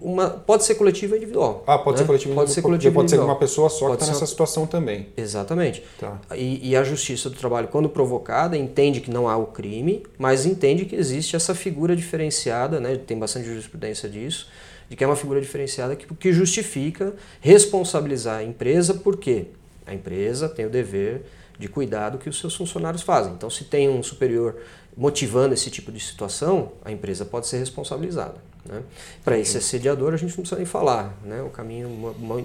Uma, 0.01 0.29
pode 0.29 0.63
ser 0.63 0.75
coletivo 0.75 1.13
ou 1.13 1.17
individual. 1.17 1.63
Ah, 1.67 1.77
pode 1.77 1.97
né? 1.97 2.03
ser 2.03 2.07
coletivo 2.07 2.33
Pode 2.33 2.51
ser 2.51 2.61
coletivo 2.61 2.93
Pode 2.93 3.11
ser 3.11 3.19
uma 3.19 3.35
pessoa 3.35 3.69
só 3.69 3.87
pode 3.87 3.97
que 3.97 4.03
está 4.03 4.13
nessa 4.13 4.25
situação 4.25 4.65
também. 4.65 5.07
Exatamente. 5.17 5.83
Tá. 5.99 6.19
E, 6.33 6.69
e, 6.69 6.75
a 6.75 6.83
justiça 6.83 7.29
do 7.29 7.35
trabalho, 7.35 7.67
quando 7.67 7.89
provocada, 7.89 8.57
entende 8.57 9.01
que 9.01 9.11
não 9.11 9.27
há 9.27 9.35
o 9.35 9.47
crime, 9.47 10.03
mas 10.17 10.45
entende 10.45 10.85
que 10.85 10.95
existe 10.95 11.35
essa 11.35 11.53
figura 11.53 11.93
diferenciada, 11.95 12.79
né? 12.79 12.95
tem 12.95 13.19
bastante 13.19 13.47
jurisprudência 13.47 14.07
disso, 14.07 14.47
de 14.89 14.95
que 14.95 15.03
é 15.03 15.07
uma 15.07 15.15
figura 15.15 15.41
diferenciada 15.41 15.95
que, 15.95 16.07
que 16.15 16.31
justifica 16.31 17.13
responsabilizar 17.41 18.39
a 18.39 18.43
empresa, 18.43 18.93
por 18.93 19.17
quê? 19.17 19.47
A 19.85 19.93
empresa 19.93 20.47
tem 20.47 20.65
o 20.65 20.69
dever 20.69 21.23
de 21.59 21.67
cuidar 21.67 22.09
do 22.09 22.17
que 22.17 22.29
os 22.29 22.39
seus 22.39 22.55
funcionários 22.55 23.01
fazem. 23.01 23.33
Então, 23.33 23.49
se 23.49 23.65
tem 23.65 23.89
um 23.89 24.01
superior 24.01 24.55
motivando 24.95 25.53
esse 25.53 25.69
tipo 25.69 25.91
de 25.91 25.99
situação, 25.99 26.71
a 26.83 26.91
empresa 26.91 27.25
pode 27.25 27.47
ser 27.47 27.57
responsabilizada. 27.57 28.35
Né? 28.65 28.81
Para 29.23 29.37
esse 29.37 29.57
assediador, 29.57 30.13
a 30.13 30.17
gente 30.17 30.29
não 30.29 30.37
precisa 30.37 30.55
nem 30.55 30.65
falar. 30.65 31.17
Né? 31.23 31.41
O 31.41 31.49
caminho 31.49 31.89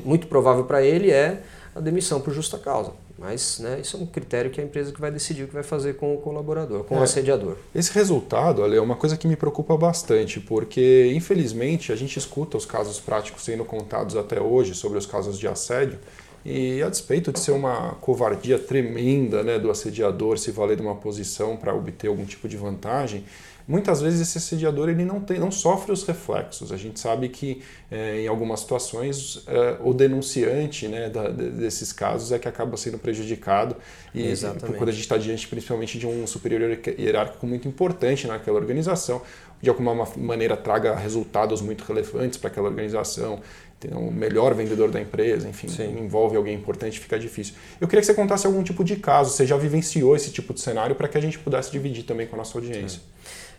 muito 0.05 0.27
provável 0.27 0.65
para 0.65 0.83
ele 0.83 1.11
é 1.11 1.43
a 1.75 1.81
demissão 1.81 2.21
por 2.21 2.35
justa 2.35 2.59
causa. 2.59 2.93
Mas 3.17 3.61
né, 3.61 3.79
isso 3.81 3.97
é 3.97 4.01
um 4.01 4.07
critério 4.07 4.51
que 4.51 4.61
a 4.61 4.65
empresa 4.65 4.93
que 4.93 5.01
vai 5.01 5.11
decidir 5.11 5.45
o 5.45 5.49
que 5.49 5.55
vai 5.55 5.63
fazer 5.63 5.95
com 5.95 6.15
o 6.15 6.19
colaborador, 6.19 6.83
com 6.83 6.97
é, 6.97 7.01
o 7.01 7.03
assediador. 7.03 7.57
Esse 7.73 7.93
resultado, 7.93 8.65
Ale, 8.65 8.77
é 8.77 8.81
uma 8.81 8.97
coisa 8.97 9.17
que 9.17 9.29
me 9.29 9.37
preocupa 9.37 9.77
bastante, 9.77 10.41
porque 10.41 11.13
infelizmente 11.15 11.93
a 11.93 11.97
gente 11.97 12.19
escuta 12.19 12.57
os 12.57 12.67
casos 12.67 12.99
práticos 12.99 13.45
sendo 13.45 13.65
contados 13.65 14.17
até 14.17 14.41
hoje 14.41 14.75
sobre 14.75 14.99
os 14.99 15.07
casos 15.07 15.39
de 15.39 15.47
assédio, 15.47 15.99
e 16.45 16.83
a 16.83 16.91
despeito 16.91 17.33
de 17.33 17.41
ser 17.41 17.53
uma 17.53 17.95
covardia 18.01 18.59
tremenda 18.59 19.43
né, 19.43 19.59
do 19.59 19.71
assediador 19.71 20.39
se 20.39 20.51
valer 20.51 20.77
de 20.77 20.83
uma 20.83 20.95
posição 20.95 21.57
para 21.57 21.75
obter 21.75 22.09
algum 22.09 22.25
tipo 22.27 22.47
de 22.47 22.57
vantagem, 22.57 23.25
muitas 23.67 24.03
vezes 24.03 24.21
esse 24.21 24.37
assediador 24.37 24.91
ele 24.91 25.07
não, 25.07 25.21
tem, 25.21 25.39
não 25.39 25.51
sofre 25.51 25.91
os 25.91 26.05
reflexos. 26.05 26.71
A 26.71 26.77
gente 26.77 27.01
sabe 27.01 27.31
que 27.31 27.63
é, 27.91 28.21
em 28.21 28.29
algumas 28.29 28.61
situações 28.61 29.43
é, 29.47 29.79
o 29.83 29.95
denunciante 29.95 30.87
né, 30.87 31.09
da, 31.09 31.31
desses 31.31 31.93
casos 31.93 32.31
é 32.31 32.39
que 32.39 32.47
acaba 32.47 32.77
sendo 32.77 32.99
prejudicado 32.99 33.77
e 34.15 34.27
Exatamente. 34.27 34.77
quando 34.77 34.91
a 34.91 34.93
gente 34.93 35.03
está 35.03 35.17
diante 35.17 35.49
principalmente 35.49 35.99
de 35.99 36.07
um 36.07 36.27
superior 36.27 36.79
hierárquico 36.99 37.47
muito 37.47 37.67
importante 37.67 38.27
naquela 38.27 38.59
organização, 38.59 39.23
de 39.63 39.71
alguma 39.71 40.07
maneira 40.17 40.59
traga 40.59 40.95
resultados 40.95 41.63
muito 41.63 41.85
relevantes 41.85 42.37
para 42.37 42.51
aquela 42.51 42.69
organização, 42.69 43.41
tem 43.89 43.97
um 43.97 44.11
melhor 44.11 44.55
vendedor 44.55 44.91
da 44.91 45.01
empresa, 45.01 45.49
enfim, 45.49 45.69
Sim. 45.69 45.99
envolve 45.99 46.37
alguém 46.37 46.55
importante, 46.55 46.99
fica 46.99 47.19
difícil. 47.19 47.55
Eu 47.81 47.87
queria 47.87 48.01
que 48.01 48.07
você 48.07 48.15
contasse 48.15 48.47
algum 48.47 48.63
tipo 48.63 48.83
de 48.83 48.97
caso, 48.97 49.31
você 49.31 49.47
já 49.47 49.57
vivenciou 49.57 50.17
esse 50.17 50.31
tipo 50.31 50.55
de 50.55 50.61
cenário 50.61 50.97
para 50.97 51.07
que 51.07 51.19
a 51.19 51.21
gente 51.21 51.39
pudesse 51.39 51.71
dividir 51.71 52.05
também 52.05 52.27
com 52.27 52.35
a 52.37 52.39
nossa 52.39 52.57
audiência. 52.57 53.01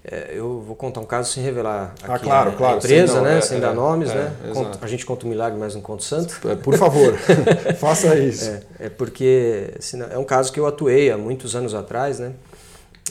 É, 0.03 0.31
eu 0.33 0.61
vou 0.61 0.75
contar 0.75 1.01
um 1.01 1.05
caso 1.05 1.31
sem 1.31 1.43
revelar 1.43 1.95
ah, 2.03 2.05
aqui 2.05 2.13
ah, 2.13 2.19
claro, 2.19 2.49
a, 2.51 2.53
claro, 2.53 2.75
a 2.75 2.77
empresa, 2.77 3.13
sem, 3.13 3.15
não, 3.15 3.23
né? 3.23 3.37
É, 3.37 3.41
sem 3.41 3.59
dar 3.59 3.71
é, 3.71 3.73
nomes, 3.73 4.11
é, 4.11 4.15
né? 4.15 4.35
Conto, 4.53 4.79
a 4.79 4.87
gente 4.87 5.05
conta 5.05 5.25
um 5.25 5.29
milagre, 5.29 5.59
mas 5.59 5.73
não 5.73 5.81
conta 5.81 6.01
o 6.01 6.05
santo. 6.05 6.39
É, 6.47 6.55
por 6.55 6.77
favor, 6.77 7.15
faça 7.79 8.15
isso. 8.17 8.59
É, 8.79 8.87
porque 8.89 9.73
é 10.11 10.17
um 10.17 10.23
caso 10.23 10.53
que 10.53 10.59
eu 10.59 10.67
atuei 10.67 11.11
há 11.11 11.17
muitos 11.17 11.55
anos 11.55 11.73
atrás, 11.73 12.19
né? 12.19 12.33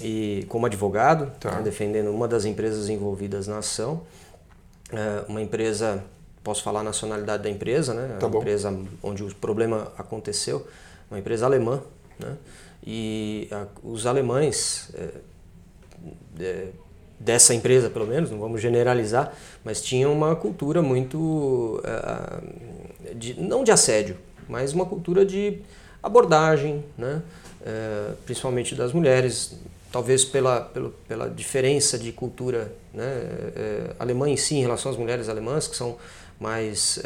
E 0.02 0.46
como 0.48 0.66
advogado, 0.66 1.32
tá. 1.40 1.56
né, 1.56 1.62
defendendo 1.62 2.10
uma 2.10 2.28
das 2.28 2.44
empresas 2.44 2.88
envolvidas 2.88 3.48
na 3.48 3.58
ação, 3.58 4.02
uma 5.28 5.40
empresa, 5.40 6.02
posso 6.44 6.62
falar 6.62 6.80
a 6.80 6.82
nacionalidade 6.84 7.42
da 7.42 7.50
empresa, 7.50 7.94
né? 7.94 8.16
Tá 8.20 8.26
a 8.26 8.28
empresa 8.28 8.78
onde 9.02 9.24
o 9.24 9.34
problema 9.34 9.90
aconteceu, 9.96 10.66
uma 11.10 11.18
empresa 11.18 11.46
alemã, 11.46 11.82
né? 12.18 12.36
E 12.86 13.48
a, 13.50 13.66
os 13.82 14.06
alemães 14.06 14.90
é, 16.38 16.68
dessa 17.18 17.54
empresa, 17.54 17.88
pelo 17.88 18.06
menos, 18.06 18.30
não 18.30 18.38
vamos 18.38 18.60
generalizar, 18.60 19.32
mas 19.64 19.80
tinha 19.82 20.08
uma 20.08 20.36
cultura 20.36 20.82
muito, 20.82 21.80
uh, 21.82 23.14
de, 23.14 23.40
não 23.40 23.64
de 23.64 23.70
assédio, 23.70 24.18
mas 24.46 24.74
uma 24.74 24.84
cultura 24.84 25.24
de 25.24 25.58
abordagem, 26.02 26.84
né? 26.98 27.22
Principalmente 28.26 28.74
das 28.74 28.92
mulheres, 28.92 29.56
talvez 29.90 30.22
pela, 30.22 30.60
pela, 30.60 30.92
pela 31.08 31.30
diferença 31.30 31.98
de 31.98 32.12
cultura 32.12 32.70
né? 32.94 33.04
Uh, 33.04 33.94
alemã 33.98 34.28
em 34.28 34.36
si 34.36 34.54
em 34.56 34.60
relação 34.60 34.92
às 34.92 34.96
mulheres 34.96 35.28
alemãs, 35.28 35.66
que 35.66 35.76
são 35.76 35.96
mais 36.38 37.00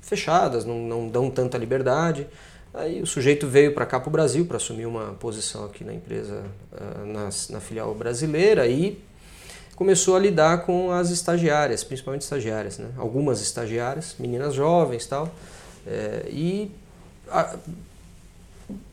fechadas, 0.00 0.64
não, 0.64 0.78
não 0.80 1.08
dão 1.08 1.30
tanta 1.30 1.56
liberdade. 1.58 2.26
Aí 2.74 3.02
o 3.02 3.06
sujeito 3.06 3.46
veio 3.46 3.74
para 3.74 3.84
cá 3.84 4.00
para 4.00 4.08
o 4.08 4.12
Brasil 4.12 4.46
para 4.46 4.56
assumir 4.56 4.86
uma 4.86 5.12
posição 5.14 5.64
aqui 5.66 5.84
na 5.84 5.92
empresa, 5.92 6.42
na, 7.06 7.28
na 7.50 7.60
filial 7.60 7.94
brasileira 7.94 8.66
e 8.66 8.98
começou 9.76 10.16
a 10.16 10.18
lidar 10.18 10.64
com 10.64 10.90
as 10.92 11.10
estagiárias, 11.10 11.82
principalmente 11.82 12.22
estagiárias, 12.22 12.78
né? 12.78 12.90
algumas 12.96 13.40
estagiárias, 13.40 14.14
meninas 14.18 14.54
jovens 14.54 15.06
tal, 15.06 15.34
é, 15.86 16.26
e 16.30 16.70
a, 17.28 17.56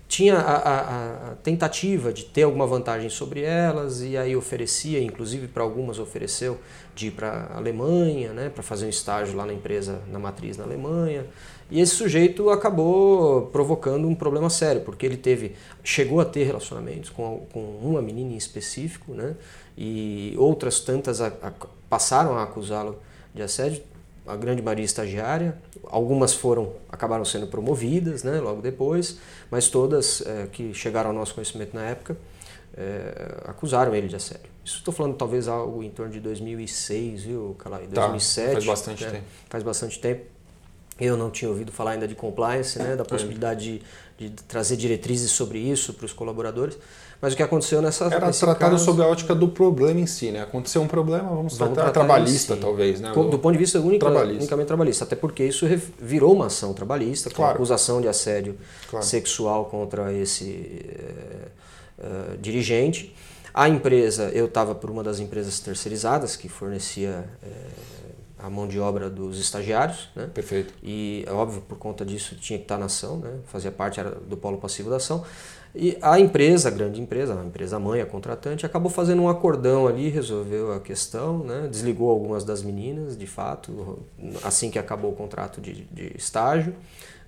tinha 0.09 0.37
a, 0.37 0.55
a, 0.57 1.31
a, 1.31 1.35
tentativa 1.35 2.11
de 2.11 2.25
ter 2.25 2.41
alguma 2.41 2.65
vantagem 2.65 3.11
sobre 3.11 3.43
elas 3.43 4.01
e 4.01 4.17
aí 4.17 4.35
oferecia, 4.35 4.99
inclusive 4.99 5.47
para 5.47 5.61
algumas 5.61 5.99
ofereceu 5.99 6.57
de 6.95 7.07
ir 7.07 7.11
para 7.11 7.29
a 7.29 7.57
Alemanha, 7.57 8.33
né, 8.33 8.49
para 8.49 8.63
fazer 8.63 8.87
um 8.87 8.89
estágio 8.89 9.37
lá 9.37 9.45
na 9.45 9.53
empresa, 9.53 10.01
na 10.11 10.17
matriz 10.17 10.57
na 10.57 10.63
Alemanha. 10.63 11.27
E 11.69 11.79
esse 11.79 11.93
sujeito 11.93 12.49
acabou 12.49 13.51
provocando 13.51 14.07
um 14.07 14.15
problema 14.15 14.49
sério, 14.49 14.81
porque 14.81 15.05
ele 15.05 15.15
teve, 15.15 15.55
chegou 15.83 16.19
a 16.19 16.25
ter 16.25 16.43
relacionamentos 16.43 17.11
com, 17.11 17.45
com 17.53 17.59
uma 17.79 18.01
menina 18.01 18.33
em 18.33 18.37
específico, 18.37 19.13
né? 19.13 19.35
E 19.77 20.33
outras 20.39 20.79
tantas 20.79 21.19
passaram 21.87 22.35
a 22.35 22.43
acusá-lo 22.43 22.97
de 23.31 23.43
assédio, 23.43 23.83
a 24.29 24.35
grande 24.35 24.61
maioria 24.61 24.85
estagiária, 24.85 25.57
algumas 25.85 26.33
foram 26.33 26.73
acabaram 26.89 27.25
sendo 27.25 27.47
promovidas, 27.47 28.23
né? 28.23 28.39
Logo 28.39 28.61
depois, 28.61 29.19
mas 29.49 29.67
todas 29.67 30.21
é, 30.21 30.47
que 30.51 30.73
chegaram 30.73 31.09
ao 31.09 31.15
nosso 31.15 31.33
conhecimento 31.33 31.75
na 31.75 31.83
época 31.83 32.15
é, 32.77 33.41
acusaram 33.45 33.93
ele 33.93 34.07
de 34.07 34.15
assédio. 34.15 34.49
Isso 34.63 34.77
estou 34.77 34.93
falando 34.93 35.15
talvez 35.15 35.47
algo 35.47 35.83
em 35.83 35.89
torno 35.89 36.11
de 36.11 36.19
2006, 36.19 37.23
viu, 37.23 37.55
Calai? 37.57 37.87
2007. 37.87 38.47
Tá, 38.47 38.53
faz 38.53 38.65
bastante 38.65 39.03
né? 39.03 39.11
tempo. 39.11 39.25
Faz 39.49 39.63
bastante 39.63 39.99
tempo. 39.99 40.25
Eu 40.99 41.17
não 41.17 41.31
tinha 41.31 41.49
ouvido 41.49 41.71
falar 41.71 41.91
ainda 41.91 42.07
de 42.07 42.13
compliance, 42.13 42.77
né, 42.77 42.95
da 42.95 43.05
possibilidade 43.05 43.81
de, 44.17 44.29
de 44.29 44.43
trazer 44.43 44.75
diretrizes 44.75 45.31
sobre 45.31 45.57
isso 45.57 45.93
para 45.93 46.05
os 46.05 46.11
colaboradores. 46.11 46.77
Mas 47.21 47.33
o 47.33 47.35
que 47.35 47.43
aconteceu 47.43 47.81
nessa 47.81 48.05
Era 48.05 48.31
tratado 48.31 48.71
caso, 48.71 48.85
sob 48.85 49.01
a 49.01 49.07
ótica 49.07 49.35
do 49.35 49.49
problema 49.49 49.99
em 49.99 50.05
si, 50.05 50.31
né? 50.31 50.41
Aconteceu 50.41 50.81
um 50.81 50.87
problema, 50.87 51.27
vamos, 51.27 51.57
vamos 51.57 51.73
tratar, 51.73 51.91
trabalhista, 51.91 52.55
talvez, 52.55 53.01
né? 53.01 53.11
Do, 53.11 53.37
ponto 53.37 53.51
de 53.51 53.57
vista 53.57 53.77
único, 53.79 53.99
trabalhista. 53.99 54.37
unicamente 54.37 54.67
trabalhista. 54.67 55.03
Até 55.03 55.17
porque 55.17 55.43
isso 55.43 55.65
virou 55.99 56.33
uma 56.33 56.45
ação 56.45 56.73
trabalhista, 56.73 57.29
claro. 57.29 57.51
com 57.51 57.55
acusação 57.55 57.99
de 57.99 58.07
assédio 58.07 58.57
claro. 58.89 59.05
sexual 59.05 59.65
contra 59.65 60.13
esse 60.13 60.85
uh, 61.99 62.37
dirigente. 62.37 63.13
A 63.53 63.67
empresa, 63.67 64.29
eu 64.29 64.45
estava 64.45 64.73
por 64.73 64.89
uma 64.89 65.03
das 65.03 65.19
empresas 65.19 65.59
terceirizadas 65.59 66.37
que 66.37 66.47
fornecia 66.47 67.25
uh, 67.43 68.45
a 68.45 68.49
mão 68.49 68.65
de 68.65 68.79
obra 68.79 69.09
dos 69.09 69.37
estagiários, 69.37 70.07
né? 70.15 70.29
Perfeito. 70.33 70.73
E, 70.81 71.25
óbvio, 71.29 71.61
por 71.67 71.77
conta 71.77 72.05
disso, 72.05 72.37
tinha 72.37 72.57
que 72.57 72.63
estar 72.63 72.77
na 72.77 72.85
ação, 72.85 73.17
né? 73.17 73.39
Fazia 73.47 73.71
parte 73.71 74.01
do 74.25 74.37
polo 74.37 74.57
passivo 74.57 74.89
da 74.89 74.95
ação. 74.95 75.25
E 75.75 75.97
a 76.01 76.19
empresa, 76.19 76.69
a 76.69 76.71
grande 76.71 76.99
empresa, 76.99 77.39
a 77.39 77.45
empresa 77.45 77.79
mãe, 77.79 78.01
a 78.01 78.05
contratante, 78.05 78.65
acabou 78.65 78.89
fazendo 78.89 79.21
um 79.21 79.29
acordão 79.29 79.87
ali, 79.87 80.09
resolveu 80.09 80.73
a 80.73 80.79
questão, 80.79 81.39
né? 81.39 81.67
desligou 81.69 82.09
algumas 82.09 82.43
das 82.43 82.63
meninas, 82.63 83.17
de 83.17 83.27
fato, 83.27 83.99
assim 84.43 84.71
que 84.71 84.79
acabou 84.79 85.11
o 85.11 85.15
contrato 85.15 85.61
de, 85.61 85.85
de 85.91 86.11
estágio, 86.17 86.73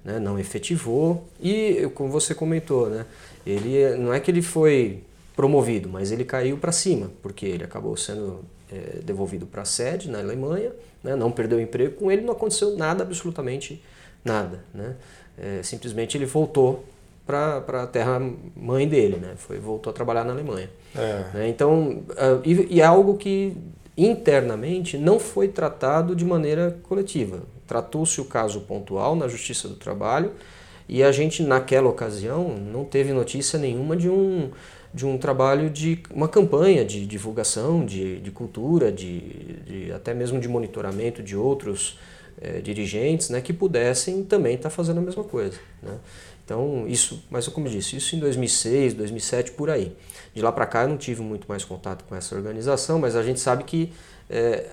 né? 0.04 0.20
não 0.20 0.40
efetivou. 0.40 1.24
E, 1.40 1.88
como 1.94 2.10
você 2.10 2.34
comentou, 2.34 2.90
né? 2.90 3.06
ele 3.46 3.96
não 3.98 4.12
é 4.12 4.20
que 4.20 4.32
ele 4.32 4.42
foi 4.42 5.04
promovido, 5.36 5.88
mas 5.88 6.12
ele 6.12 6.26
caiu 6.26 6.58
para 6.58 6.72
cima, 6.72 7.12
porque 7.22 7.46
ele 7.46 7.64
acabou 7.64 7.96
sendo 7.96 8.44
é, 8.72 9.00
devolvido 9.04 9.46
para 9.46 9.62
a 9.62 9.66
sede 9.66 10.10
na 10.10 10.20
Alemanha, 10.20 10.72
né, 11.04 11.16
não 11.16 11.32
perdeu 11.32 11.58
o 11.58 11.62
emprego, 11.62 11.96
com 11.96 12.12
ele 12.12 12.22
não 12.22 12.34
aconteceu 12.34 12.76
nada, 12.76 13.04
absolutamente 13.04 13.82
nada. 14.24 14.64
Né? 14.74 14.96
É, 15.38 15.64
simplesmente 15.64 16.18
ele 16.18 16.26
voltou 16.26 16.86
para 17.32 17.84
a 17.84 17.88
terra 17.88 18.22
mãe 18.56 18.88
dele, 18.88 19.18
né? 19.18 19.34
Foi, 19.38 19.58
voltou 19.58 19.92
a 19.92 19.94
trabalhar 19.94 20.24
na 20.24 20.34
Alemanha. 20.34 20.70
É. 20.96 21.26
Né? 21.34 21.50
Então, 21.50 22.04
uh, 22.10 22.42
e, 22.44 22.76
e 22.76 22.82
é 22.82 22.84
algo 22.84 23.18
que 23.18 23.56
internamente 23.98 24.98
não 24.98 25.20
foi 25.20 25.48
tratado 25.48 26.16
de 26.16 26.26
maneira 26.26 26.78
coletiva. 26.84 27.44
Tratou-se 27.68 28.20
o 28.20 28.26
caso 28.26 28.62
pontual 28.62 29.16
na 29.16 29.28
Justiça 29.28 29.68
do 29.68 29.76
Trabalho 29.76 30.32
e 30.88 31.04
a 31.04 31.12
gente, 31.12 31.42
naquela 31.44 31.90
ocasião, 31.90 32.50
não 32.50 32.84
teve 32.84 33.14
notícia 33.14 33.58
nenhuma 33.58 33.96
de 33.96 34.10
um, 34.10 34.52
de 34.94 35.06
um 35.06 35.18
trabalho 35.18 35.70
de 35.70 36.04
uma 36.14 36.28
campanha 36.28 36.84
de 36.84 37.06
divulgação 37.06 37.86
de, 37.86 38.20
de 38.20 38.32
cultura, 38.32 38.92
de, 38.92 39.20
de 39.66 39.92
até 39.94 40.14
mesmo 40.14 40.40
de 40.40 40.50
monitoramento 40.50 41.24
de 41.24 41.36
outros 41.36 41.98
é, 42.42 42.60
dirigentes 42.60 43.30
né, 43.30 43.40
que 43.40 43.54
pudessem 43.54 44.24
também 44.24 44.56
estar 44.56 44.70
tá 44.70 44.76
fazendo 44.76 44.98
a 44.98 45.02
mesma 45.02 45.24
coisa. 45.24 45.58
Né? 45.82 45.98
Então, 46.44 46.86
isso, 46.88 47.24
mas 47.30 47.48
como 47.48 47.68
eu 47.68 47.72
disse, 47.72 47.96
isso 47.96 48.16
em 48.16 48.20
2006, 48.20 48.94
2007, 48.96 49.52
por 49.52 49.70
aí. 49.70 49.96
De 50.34 50.42
lá 50.42 50.52
para 50.52 50.66
cá 50.66 50.84
eu 50.84 50.90
não 50.90 50.98
tive 50.98 51.22
muito 51.22 51.48
mais 51.48 51.64
contato 51.64 52.04
com 52.06 52.16
essa 52.16 52.36
organização, 52.36 53.00
mas 53.00 53.16
a 53.16 53.24
gente 53.24 53.40
sabe 53.40 53.64
que 53.64 53.94
é, 54.30 54.66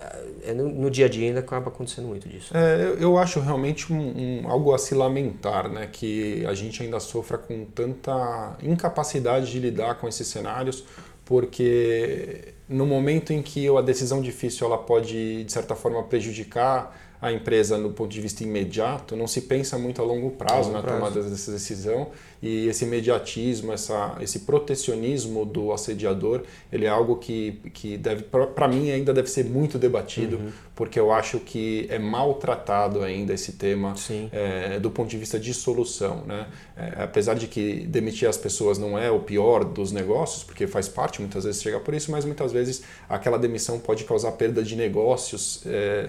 é 0.46 0.54
no, 0.54 0.68
no, 0.68 0.90
dia 0.90 1.06
a 1.06 1.08
dia 1.08 1.26
ainda 1.26 1.40
acaba 1.40 1.68
acontecendo 1.68 2.06
muito 2.06 2.28
disso. 2.28 2.56
É, 2.56 2.82
eu, 2.82 2.98
eu, 2.98 3.18
acho 3.18 3.40
realmente 3.40 3.92
um, 3.92 4.42
um, 4.42 4.48
algo 4.48 4.72
a 4.72 4.78
se 4.78 4.94
lamentar, 4.94 5.68
né, 5.68 5.88
que 5.90 6.46
a 6.46 6.54
gente 6.54 6.80
ainda 6.80 7.00
sofra 7.00 7.36
com 7.36 7.64
tanta 7.64 8.56
incapacidade 8.62 9.50
de 9.50 9.58
lidar 9.58 9.96
com 9.96 10.06
esses 10.06 10.28
cenários, 10.28 10.84
porque 11.24 12.54
no 12.68 12.86
momento 12.86 13.32
em 13.32 13.42
que 13.42 13.68
a 13.68 13.80
decisão 13.80 14.22
difícil 14.22 14.66
ela 14.66 14.78
pode 14.78 15.42
de 15.42 15.52
certa 15.52 15.74
forma 15.74 16.04
prejudicar 16.04 16.96
a 17.20 17.32
empresa 17.32 17.76
no 17.76 17.90
ponto 17.90 18.10
de 18.10 18.20
vista 18.20 18.44
imediato, 18.44 19.16
não 19.16 19.26
se 19.26 19.42
pensa 19.42 19.78
muito 19.78 20.00
a 20.00 20.04
longo 20.04 20.30
prazo 20.30 20.70
na 20.70 20.80
prazo. 20.80 20.98
tomada 20.98 21.22
dessa 21.22 21.50
decisão 21.50 22.10
e 22.40 22.68
esse 22.68 22.84
imediatismo, 22.84 23.72
essa, 23.72 24.16
esse 24.20 24.40
protecionismo 24.40 25.44
do 25.44 25.72
assediador, 25.72 26.42
ele 26.72 26.84
é 26.84 26.88
algo 26.88 27.16
que, 27.16 27.60
que 27.72 27.96
deve, 27.96 28.22
para 28.22 28.68
mim, 28.68 28.90
ainda 28.90 29.12
deve 29.12 29.28
ser 29.28 29.44
muito 29.44 29.78
debatido, 29.78 30.36
uhum. 30.36 30.52
porque 30.74 31.00
eu 31.00 31.10
acho 31.10 31.40
que 31.40 31.86
é 31.90 31.98
maltratado 31.98 33.02
ainda 33.02 33.32
esse 33.32 33.52
tema 33.52 33.94
é, 34.32 34.78
do 34.78 34.90
ponto 34.90 35.08
de 35.08 35.18
vista 35.18 35.38
de 35.38 35.52
solução. 35.52 36.22
Né? 36.26 36.46
É, 36.76 37.02
apesar 37.02 37.34
de 37.34 37.48
que 37.48 37.86
demitir 37.86 38.28
as 38.28 38.36
pessoas 38.36 38.78
não 38.78 38.96
é 38.96 39.10
o 39.10 39.20
pior 39.20 39.64
dos 39.64 39.90
negócios, 39.90 40.44
porque 40.44 40.66
faz 40.66 40.88
parte 40.88 41.20
muitas 41.20 41.44
vezes 41.44 41.60
chegar 41.60 41.80
por 41.80 41.94
isso, 41.94 42.10
mas 42.12 42.24
muitas 42.24 42.52
vezes 42.52 42.82
aquela 43.08 43.38
demissão 43.38 43.80
pode 43.80 44.04
causar 44.04 44.32
perda 44.32 44.62
de 44.62 44.76
negócios 44.76 45.62
é 45.66 46.08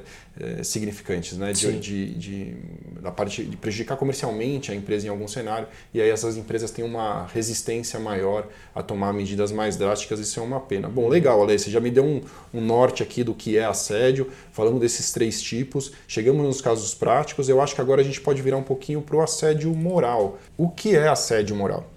significantes, 0.63 1.37
né? 1.37 1.51
de, 1.51 1.79
de, 1.79 2.13
de, 2.13 2.55
da 3.01 3.11
parte 3.11 3.43
de 3.43 3.57
prejudicar 3.57 3.97
comercialmente 3.97 4.71
a 4.71 4.75
empresa 4.75 5.05
em 5.05 5.09
algum 5.09 5.27
cenário, 5.27 5.67
e 5.93 6.01
aí 6.01 6.09
essas 6.19 6.37
empresas 6.37 6.71
têm 6.71 6.85
uma 6.85 7.25
resistência 7.27 7.99
maior 7.99 8.47
a 8.75 8.83
tomar 8.83 9.13
medidas 9.13 9.51
mais 9.51 9.75
drásticas, 9.75 10.19
isso 10.19 10.39
é 10.39 10.43
uma 10.43 10.59
pena. 10.59 10.87
Bom, 10.87 11.07
legal, 11.07 11.41
Ale, 11.41 11.57
você 11.57 11.69
já 11.71 11.79
me 11.79 11.89
deu 11.89 12.03
um, 12.03 12.21
um 12.53 12.61
norte 12.61 13.01
aqui 13.01 13.23
do 13.23 13.33
que 13.33 13.57
é 13.57 13.65
assédio, 13.65 14.31
falando 14.51 14.79
desses 14.79 15.11
três 15.11 15.41
tipos, 15.41 15.91
chegamos 16.07 16.45
nos 16.45 16.61
casos 16.61 16.93
práticos, 16.93 17.49
eu 17.49 17.61
acho 17.61 17.73
que 17.73 17.81
agora 17.81 18.01
a 18.01 18.03
gente 18.03 18.21
pode 18.21 18.41
virar 18.41 18.57
um 18.57 18.63
pouquinho 18.63 19.01
para 19.01 19.15
o 19.15 19.21
assédio 19.21 19.73
moral. 19.73 20.37
O 20.57 20.69
que 20.69 20.95
é 20.95 21.07
assédio 21.07 21.55
moral? 21.55 21.89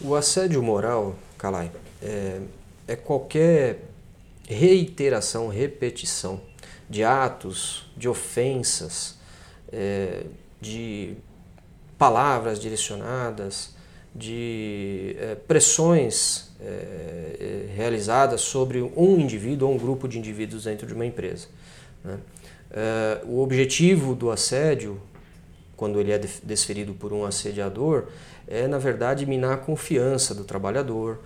O 0.00 0.14
assédio 0.14 0.62
moral, 0.62 1.14
Calai, 1.36 1.70
é, 2.02 2.40
é 2.86 2.96
qualquer 2.96 3.84
reiteração, 4.48 5.48
repetição 5.48 6.40
de 6.88 7.04
atos, 7.04 7.90
de 7.96 8.08
ofensas, 8.08 9.18
é, 9.70 10.24
de 10.60 11.14
palavras 11.98 12.60
direcionadas, 12.60 13.76
de 14.14 15.16
é, 15.18 15.34
pressões 15.34 16.50
é, 16.60 17.66
realizadas 17.74 18.40
sobre 18.40 18.80
um 18.82 19.18
indivíduo 19.18 19.68
ou 19.68 19.74
um 19.74 19.78
grupo 19.78 20.08
de 20.08 20.18
indivíduos 20.18 20.64
dentro 20.64 20.86
de 20.86 20.94
uma 20.94 21.06
empresa. 21.06 21.46
Né? 22.04 22.18
É, 22.70 23.20
o 23.24 23.40
objetivo 23.40 24.14
do 24.14 24.30
assédio, 24.30 25.00
quando 25.76 26.00
ele 26.00 26.10
é 26.10 26.18
desferido 26.42 26.94
por 26.94 27.12
um 27.12 27.24
assediador, 27.24 28.06
é, 28.46 28.66
na 28.66 28.78
verdade, 28.78 29.26
minar 29.26 29.52
a 29.52 29.56
confiança 29.56 30.34
do 30.34 30.44
trabalhador, 30.44 31.20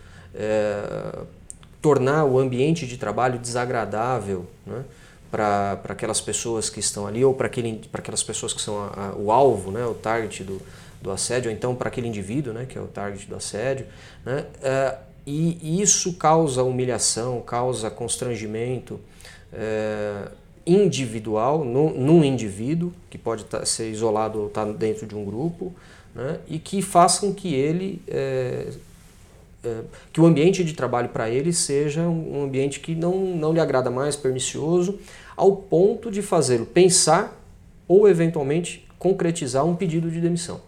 tornar 1.81 2.25
o 2.25 2.39
ambiente 2.39 2.87
de 2.87 2.97
trabalho 2.97 3.39
desagradável. 3.39 4.47
Né? 4.67 4.83
Para 5.33 5.81
aquelas 5.89 6.21
pessoas 6.21 6.69
que 6.69 6.79
estão 6.79 7.07
ali 7.07 7.25
ou 7.25 7.33
para 7.33 7.47
aquelas 7.47 8.23
pessoas 8.23 8.53
que 8.53 8.61
são 8.61 8.79
a, 8.79 8.89
a, 8.89 9.17
o 9.17 9.33
alvo, 9.33 9.71
né, 9.71 9.83
o 9.87 9.95
target 9.95 10.45
do, 10.45 10.61
do 11.01 11.11
assédio, 11.11 11.51
ou 11.51 11.57
então 11.57 11.75
para 11.75 11.89
aquele 11.89 12.07
indivíduo, 12.07 12.53
né, 12.53 12.67
que 12.69 12.77
é 12.77 12.81
o 12.81 12.87
target 12.87 13.27
do 13.27 13.35
assédio. 13.35 13.87
Né, 14.27 14.45
é, 14.63 14.99
e 15.27 15.81
isso 15.81 16.13
causa 16.15 16.63
humilhação, 16.63 17.41
causa 17.41 17.91
constrangimento 17.91 19.01
é, 19.51 20.29
individual 20.67 21.65
no, 21.65 21.95
num 21.95 22.23
indivíduo, 22.23 22.93
que 23.09 23.17
pode 23.17 23.45
tá, 23.45 23.65
ser 23.65 23.91
isolado 23.91 24.39
ou 24.39 24.47
estar 24.49 24.67
tá 24.67 24.73
dentro 24.73 25.07
de 25.07 25.17
um 25.17 25.25
grupo, 25.25 25.73
né, 26.15 26.41
e 26.47 26.59
que 26.59 26.83
façam 26.83 27.33
que 27.33 27.55
ele. 27.55 28.03
É, 28.07 28.69
que 30.13 30.21
o 30.21 30.27
ambiente 30.27 30.65
de 30.65 30.73
trabalho 30.73 31.11
para 31.11 31.31
ele 31.31 31.53
seja 31.53 32.03
um 32.03 32.43
ambiente 32.43 32.81
que 32.81 32.97
não, 32.97 33.17
não 33.17 33.53
lhe 33.53 33.61
agrada 33.61 33.93
mais, 33.93 34.17
pernicioso, 34.17 34.99
ao 35.43 35.57
ponto 35.57 36.09
de 36.09 36.23
fazê-lo 36.23 36.65
pensar 36.65 37.37
ou 37.89 38.09
eventualmente 38.09 38.87
concretizar 38.97 39.65
um 39.67 39.75
pedido 39.75 40.09
de 40.09 40.21
demissão. 40.21 40.61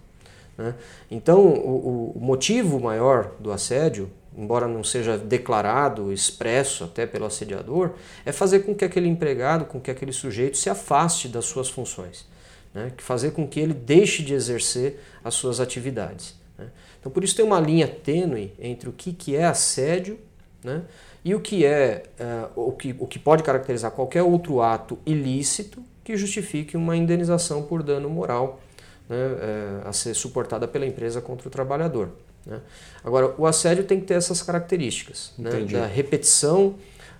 Né? 0.58 0.74
Então, 1.08 1.40
o, 1.46 2.12
o, 2.16 2.20
motivo 2.20 2.80
maior 2.80 3.30
do 3.38 3.52
assédio, 3.52 4.10
embora 4.36 4.66
não 4.66 4.82
seja 4.82 5.16
declarado, 5.16 6.12
expresso 6.12 6.82
até 6.82 7.06
pelo 7.06 7.24
assediador, 7.24 7.92
é 8.26 8.32
fazer 8.32 8.60
com 8.60 8.74
que 8.74 8.84
aquele 8.84 9.06
empregado, 9.06 9.64
com 9.66 9.80
que 9.80 9.92
aquele 9.92 10.12
sujeito 10.12 10.56
se 10.56 10.68
afaste 10.68 11.28
das 11.28 11.44
suas 11.44 11.68
funções, 11.68 12.26
né? 12.74 12.90
fazer 12.98 13.30
com 13.30 13.46
que 13.46 13.60
ele 13.60 13.74
deixe 13.74 14.24
de 14.24 14.34
exercer 14.34 15.00
as 15.22 15.34
suas 15.34 15.60
atividades. 15.60 16.34
Né? 16.58 16.66
Então, 16.98 17.12
por 17.12 17.22
isso 17.22 17.36
tem 17.36 17.44
uma 17.44 17.60
linha 17.60 17.86
tênue 17.86 18.52
entre 18.58 18.88
o 18.88 18.92
que, 18.92 19.12
que 19.12 19.36
é 19.36 19.44
assédio 19.44 20.18
né? 20.64 20.82
E 21.24 21.34
o 21.34 21.40
que 21.40 21.64
é 21.64 22.02
uh, 22.20 22.68
o, 22.68 22.72
que, 22.72 22.94
o 22.98 23.06
que 23.06 23.18
pode 23.18 23.42
caracterizar 23.42 23.90
qualquer 23.90 24.22
outro 24.22 24.60
ato 24.60 24.98
ilícito 25.06 25.82
que 26.04 26.16
justifique 26.16 26.76
uma 26.76 26.94
indenização 26.94 27.62
por 27.62 27.82
dano 27.82 28.10
moral 28.10 28.60
né, 29.08 29.16
uh, 29.16 29.88
a 29.88 29.92
ser 29.92 30.12
suportada 30.14 30.68
pela 30.68 30.84
empresa 30.86 31.22
contra 31.22 31.48
o 31.48 31.50
trabalhador. 31.50 32.10
Né? 32.44 32.60
Agora, 33.02 33.34
o 33.38 33.46
assédio 33.46 33.84
tem 33.84 34.00
que 34.00 34.06
ter 34.06 34.14
essas 34.14 34.42
características 34.42 35.32
né, 35.38 35.50
da 35.60 35.86
repetição 35.86 36.74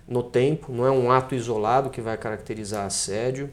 no 0.07 0.21
tempo, 0.21 0.71
não 0.71 0.85
é 0.85 0.91
um 0.91 1.11
ato 1.11 1.33
isolado 1.33 1.89
que 1.89 1.99
vai 1.99 2.15
caracterizar 2.15 2.85
assédio, 2.85 3.49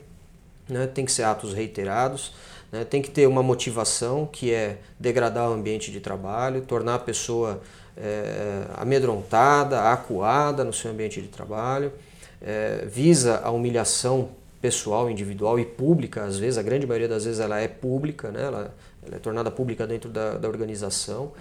né, 0.69 0.87
tem 0.87 1.07
que 1.07 1.12
ser 1.12 1.23
atos 1.23 1.55
reiterados, 1.55 2.35
né, 2.71 2.85
tem 2.85 3.01
que 3.01 3.11
ter 3.11 3.27
uma 3.27 3.43
motivação 3.43 4.27
que 4.27 4.53
é 4.53 4.79
degradar 5.01 5.49
o 5.49 5.55
ambiente 5.55 5.91
de 5.91 5.99
trabalho, 5.99 6.61
tornar 6.61 6.97
a 6.97 6.99
pessoa 6.99 7.62
é, 7.97 8.65
amedrontada, 8.77 9.83
acuada 9.91 10.65
no 10.65 10.73
seu 10.73 10.91
ambiente 10.91 11.21
de 11.21 11.29
trabalho, 11.29 11.93
é, 12.41 12.87
visa 12.87 13.41
a 13.43 13.51
humilhação 13.51 14.31
pessoal, 14.61 15.11
individual 15.11 15.59
e 15.59 15.65
pública, 15.65 16.23
às 16.23 16.39
vezes, 16.39 16.57
a 16.57 16.63
grande 16.63 16.87
maioria 16.87 17.09
das 17.09 17.25
vezes 17.25 17.41
ela 17.41 17.59
é 17.59 17.67
pública, 17.67 18.31
né? 18.31 18.45
ela, 18.45 18.75
ela 19.05 19.17
é 19.17 19.19
tornada 19.19 19.51
pública 19.51 19.87
dentro 19.87 20.09
da, 20.09 20.39
da 20.39 20.49
organização. 20.49 21.33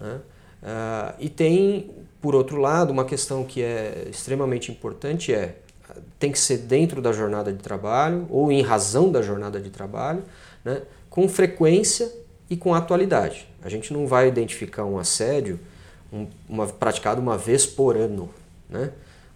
Né? 0.00 0.20
Uh, 0.62 1.14
e 1.18 1.28
tem, 1.28 1.90
por 2.20 2.34
outro 2.34 2.56
lado, 2.56 2.90
uma 2.90 3.04
questão 3.04 3.44
que 3.44 3.62
é 3.62 4.06
extremamente 4.08 4.72
importante 4.72 5.34
é 5.34 5.56
tem 6.18 6.32
que 6.32 6.38
ser 6.38 6.58
dentro 6.58 7.02
da 7.02 7.12
jornada 7.12 7.52
de 7.52 7.58
trabalho 7.58 8.26
ou 8.30 8.50
em 8.50 8.62
razão 8.62 9.12
da 9.12 9.20
jornada 9.20 9.60
de 9.60 9.68
trabalho, 9.68 10.22
né? 10.64 10.82
com 11.10 11.28
frequência 11.28 12.10
e 12.48 12.56
com 12.56 12.74
atualidade. 12.74 13.46
A 13.62 13.68
gente 13.68 13.92
não 13.92 14.06
vai 14.06 14.28
identificar 14.28 14.84
um 14.84 14.98
assédio 14.98 15.60
um, 16.12 16.26
uma, 16.48 16.66
praticado 16.66 17.20
uma 17.20 17.38
vez 17.38 17.64
por 17.64 17.96
ano. 17.96 18.28
Né? 18.68 18.90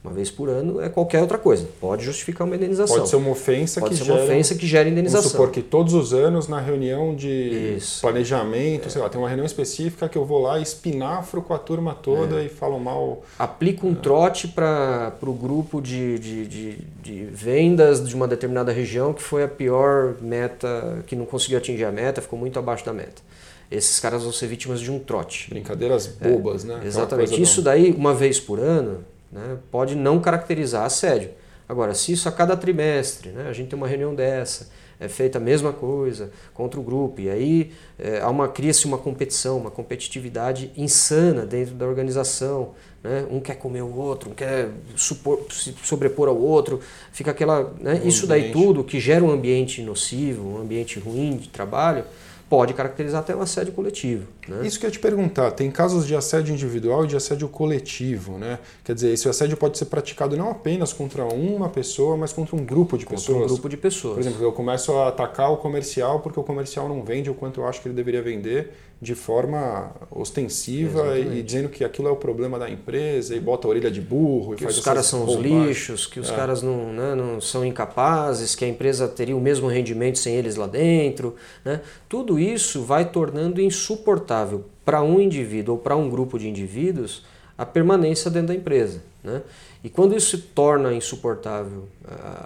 Uma 0.07 0.15
vez 0.15 0.31
por 0.31 0.49
ano 0.49 0.81
é 0.81 0.89
qualquer 0.89 1.21
outra 1.21 1.37
coisa. 1.37 1.67
Pode 1.81 2.05
justificar 2.05 2.47
uma 2.47 2.55
indenização. 2.55 2.99
Pode 2.99 3.09
ser 3.09 3.17
uma 3.17 3.31
ofensa 3.31 3.81
Pode 3.81 3.93
que 3.93 4.05
ser 4.05 4.09
uma 4.09 4.21
gera, 4.21 4.33
ofensa 4.33 4.55
que 4.55 4.65
gera 4.65 4.89
indenização. 4.89 5.23
Vamos 5.23 5.33
supor 5.33 5.51
que 5.51 5.61
todos 5.61 5.95
os 5.95 6.15
anos 6.15 6.47
na 6.47 6.61
reunião 6.61 7.13
de 7.13 7.75
Isso. 7.77 8.03
planejamento, 8.03 8.87
é. 8.87 8.89
sei 8.89 9.03
lá, 9.03 9.09
tem 9.09 9.21
uma 9.21 9.27
reunião 9.27 9.45
específica 9.45 10.09
que 10.09 10.17
eu 10.17 10.25
vou 10.25 10.41
lá 10.41 10.61
e 10.61 10.63
espinafro 10.63 11.43
com 11.43 11.53
a 11.53 11.59
turma 11.59 11.93
toda 11.93 12.41
é. 12.41 12.45
e 12.45 12.49
falo 12.49 12.79
mal. 12.79 13.25
Aplica 13.37 13.85
um 13.85 13.93
é. 13.93 13.97
trote 13.97 14.47
para 14.47 15.13
o 15.23 15.33
grupo 15.33 15.81
de, 15.83 16.21
de, 16.21 16.47
de, 16.47 16.79
de, 17.03 17.25
vendas 17.25 18.07
de 18.07 18.15
uma 18.15 18.29
determinada 18.29 18.71
região 18.71 19.13
que 19.13 19.23
foi 19.23 19.43
a 19.43 19.49
pior 19.49 20.15
meta, 20.21 21.03
que 21.09 21.17
não 21.17 21.27
conseguiu 21.27 21.59
atingir 21.59 21.85
a 21.85 21.91
meta, 21.91 22.23
ficou 22.23 22.39
muito 22.39 22.57
abaixo 22.61 22.87
da 22.87 22.93
meta 22.93 23.27
esses 23.71 23.99
caras 23.99 24.23
vão 24.23 24.33
ser 24.33 24.47
vítimas 24.47 24.81
de 24.81 24.91
um 24.91 24.99
trote. 24.99 25.51
Brincadeiras 25.51 26.07
bobas, 26.07 26.65
é, 26.65 26.69
né? 26.69 26.81
Exatamente. 26.85 27.41
Isso 27.41 27.61
daí, 27.63 27.93
uma 27.93 28.15
vez 28.15 28.39
por 28.39 28.61
ano, 28.61 29.05
né, 29.31 29.59
pode 29.71 29.95
não 29.95 30.21
caracterizar 30.21 30.85
assédio. 30.85 31.31
Agora, 31.69 31.95
se 31.95 32.13
isso 32.13 32.29
a 32.29 32.33
cada 32.33 32.57
trimestre, 32.57 33.31
né, 33.31 33.49
a 33.49 33.53
gente 33.53 33.69
tem 33.69 33.77
uma 33.77 33.89
reunião 33.89 34.15
dessa, 34.15 34.69
é 34.99 35.09
feita 35.09 35.39
a 35.39 35.41
mesma 35.41 35.73
coisa 35.73 36.31
contra 36.55 36.81
o 36.81 36.83
grupo, 36.83 37.21
e 37.21 37.29
aí 37.29 37.73
é, 37.99 38.21
há 38.21 38.31
uma 38.31 38.49
cria-se 38.49 38.87
uma 38.87 38.97
competição, 38.97 39.59
uma 39.59 39.71
competitividade 39.71 40.71
insana 40.77 41.45
dentro 41.45 41.75
da 41.75 41.87
organização. 41.87 42.71
Né? 43.03 43.27
Um 43.31 43.41
quer 43.41 43.57
comer 43.57 43.83
o 43.83 43.95
outro, 43.95 44.31
um 44.31 44.35
quer 44.35 44.71
supor, 44.97 45.45
se 45.51 45.75
sobrepor 45.83 46.29
ao 46.29 46.39
outro, 46.41 46.81
fica 47.13 47.31
aquela. 47.31 47.75
Né? 47.79 48.01
Um 48.03 48.09
isso 48.09 48.27
daí 48.27 48.53
tudo 48.53 48.83
que 48.83 48.99
gera 48.99 49.23
um 49.23 49.31
ambiente 49.31 49.83
nocivo, 49.83 50.49
um 50.49 50.63
ambiente 50.63 50.99
ruim 50.99 51.37
de 51.37 51.49
trabalho 51.49 52.05
pode 52.49 52.75
caracterizar 52.75 53.21
até 53.21 53.35
um 53.35 53.41
assédio 53.41 53.73
coletivo. 53.73 54.27
Né? 54.47 54.67
Isso 54.67 54.79
que 54.79 54.87
eu 54.87 54.89
ia 54.89 54.93
te 54.93 54.99
perguntar, 54.99 55.51
tem 55.51 55.71
casos 55.71 56.07
de 56.07 56.15
assédio 56.15 56.53
individual 56.53 57.05
e 57.05 57.09
de 57.09 57.17
assédio 57.17 57.49
coletivo, 57.49 58.39
né? 58.39 58.59
Quer 58.85 58.95
dizer, 58.95 59.13
esse 59.13 59.29
assédio 59.29 59.57
pode 59.57 59.77
ser 59.77 59.87
praticado 59.87 60.37
não 60.37 60.51
apenas 60.51 60.93
contra 60.93 61.25
uma 61.25 61.69
pessoa, 61.69 62.17
mas 62.17 62.33
contra 62.33 62.55
um 62.55 62.65
grupo 62.65 62.97
de 62.97 63.05
contra 63.05 63.21
pessoas. 63.21 63.51
um 63.51 63.55
grupo 63.55 63.69
de 63.69 63.77
pessoas. 63.77 64.15
Por 64.15 64.21
exemplo, 64.21 64.43
eu 64.43 64.53
começo 64.53 64.93
a 64.93 65.09
atacar 65.09 65.51
o 65.51 65.57
comercial 65.57 66.21
porque 66.21 66.39
o 66.39 66.45
comercial 66.45 66.89
não 66.89 67.03
vende 67.03 67.29
o 67.29 67.35
quanto 67.35 67.61
eu 67.61 67.67
acho 67.67 67.83
que 67.83 67.89
ele 67.89 67.95
deveria 67.95 68.23
vender 68.23 68.73
de 69.01 69.15
forma 69.15 69.93
ostensiva 70.11 71.01
Exatamente. 71.01 71.39
e 71.39 71.43
dizendo 71.43 71.69
que 71.69 71.85
aquilo 71.85 72.09
é 72.09 72.11
o 72.11 72.17
problema 72.17 72.59
da 72.59 72.69
empresa 72.69 73.37
e 73.37 73.41
bota 73.41 73.67
a 73.67 73.71
orelha 73.71 73.91
de 73.91 74.01
burro. 74.01 74.55
Que 74.57 74.65
os 74.65 74.81
caras 74.81 75.05
são 75.07 75.25
os 75.25 75.35
lixos, 75.35 76.07
que 76.07 76.19
os 76.19 76.31
é. 76.31 76.35
caras 76.35 76.63
não, 76.63 76.93
né, 76.93 77.15
não 77.15 77.41
são 77.41 77.65
incapazes, 77.65 78.55
que 78.55 78.65
a 78.65 78.69
empresa 78.69 79.07
teria 79.07 79.37
o 79.37 79.41
mesmo 79.41 79.69
rendimento 79.69 80.19
sem 80.19 80.35
eles 80.35 80.57
lá 80.57 80.67
dentro. 80.67 81.37
Né? 81.63 81.83
Tudo 82.09 82.39
isso 82.39 82.83
vai 82.83 83.05
tornando 83.05 83.61
insuportável 83.61 84.65
para 84.83 85.03
um 85.03 85.21
indivíduo 85.21 85.75
ou 85.75 85.81
para 85.81 85.95
um 85.95 86.09
grupo 86.09 86.39
de 86.39 86.49
indivíduos 86.49 87.23
a 87.59 87.67
permanência 87.67 88.31
dentro 88.31 88.49
da 88.49 88.55
empresa. 88.55 89.03
Né? 89.23 89.43
E 89.85 89.91
quando 89.91 90.17
isso 90.17 90.39
se 90.39 90.43
torna 90.43 90.95
insuportável 90.95 91.87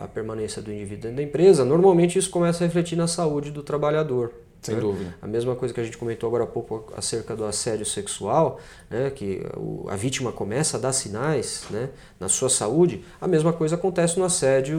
a 0.00 0.08
permanência 0.12 0.60
do 0.60 0.72
indivíduo 0.72 1.02
dentro 1.02 1.16
da 1.18 1.22
empresa, 1.22 1.64
normalmente 1.64 2.18
isso 2.18 2.30
começa 2.30 2.64
a 2.64 2.66
refletir 2.66 2.96
na 2.96 3.06
saúde 3.06 3.52
do 3.52 3.62
trabalhador. 3.62 4.32
Sem 4.62 4.74
né? 4.74 4.80
dúvida. 4.80 5.14
A 5.22 5.26
mesma 5.26 5.56
coisa 5.56 5.72
que 5.72 5.80
a 5.80 5.84
gente 5.84 5.96
comentou 5.96 6.26
agora 6.26 6.44
há 6.44 6.46
pouco 6.46 6.92
acerca 6.96 7.34
do 7.34 7.44
assédio 7.44 7.86
sexual, 7.86 8.60
né? 8.90 9.10
que 9.10 9.42
a 9.88 9.96
vítima 9.96 10.32
começa 10.32 10.76
a 10.76 10.80
dar 10.80 10.92
sinais 10.92 11.64
né? 11.70 11.88
na 12.18 12.28
sua 12.28 12.50
saúde, 12.50 13.02
a 13.20 13.26
mesma 13.26 13.52
coisa 13.52 13.76
acontece 13.76 14.18
no 14.18 14.24
assédio 14.24 14.78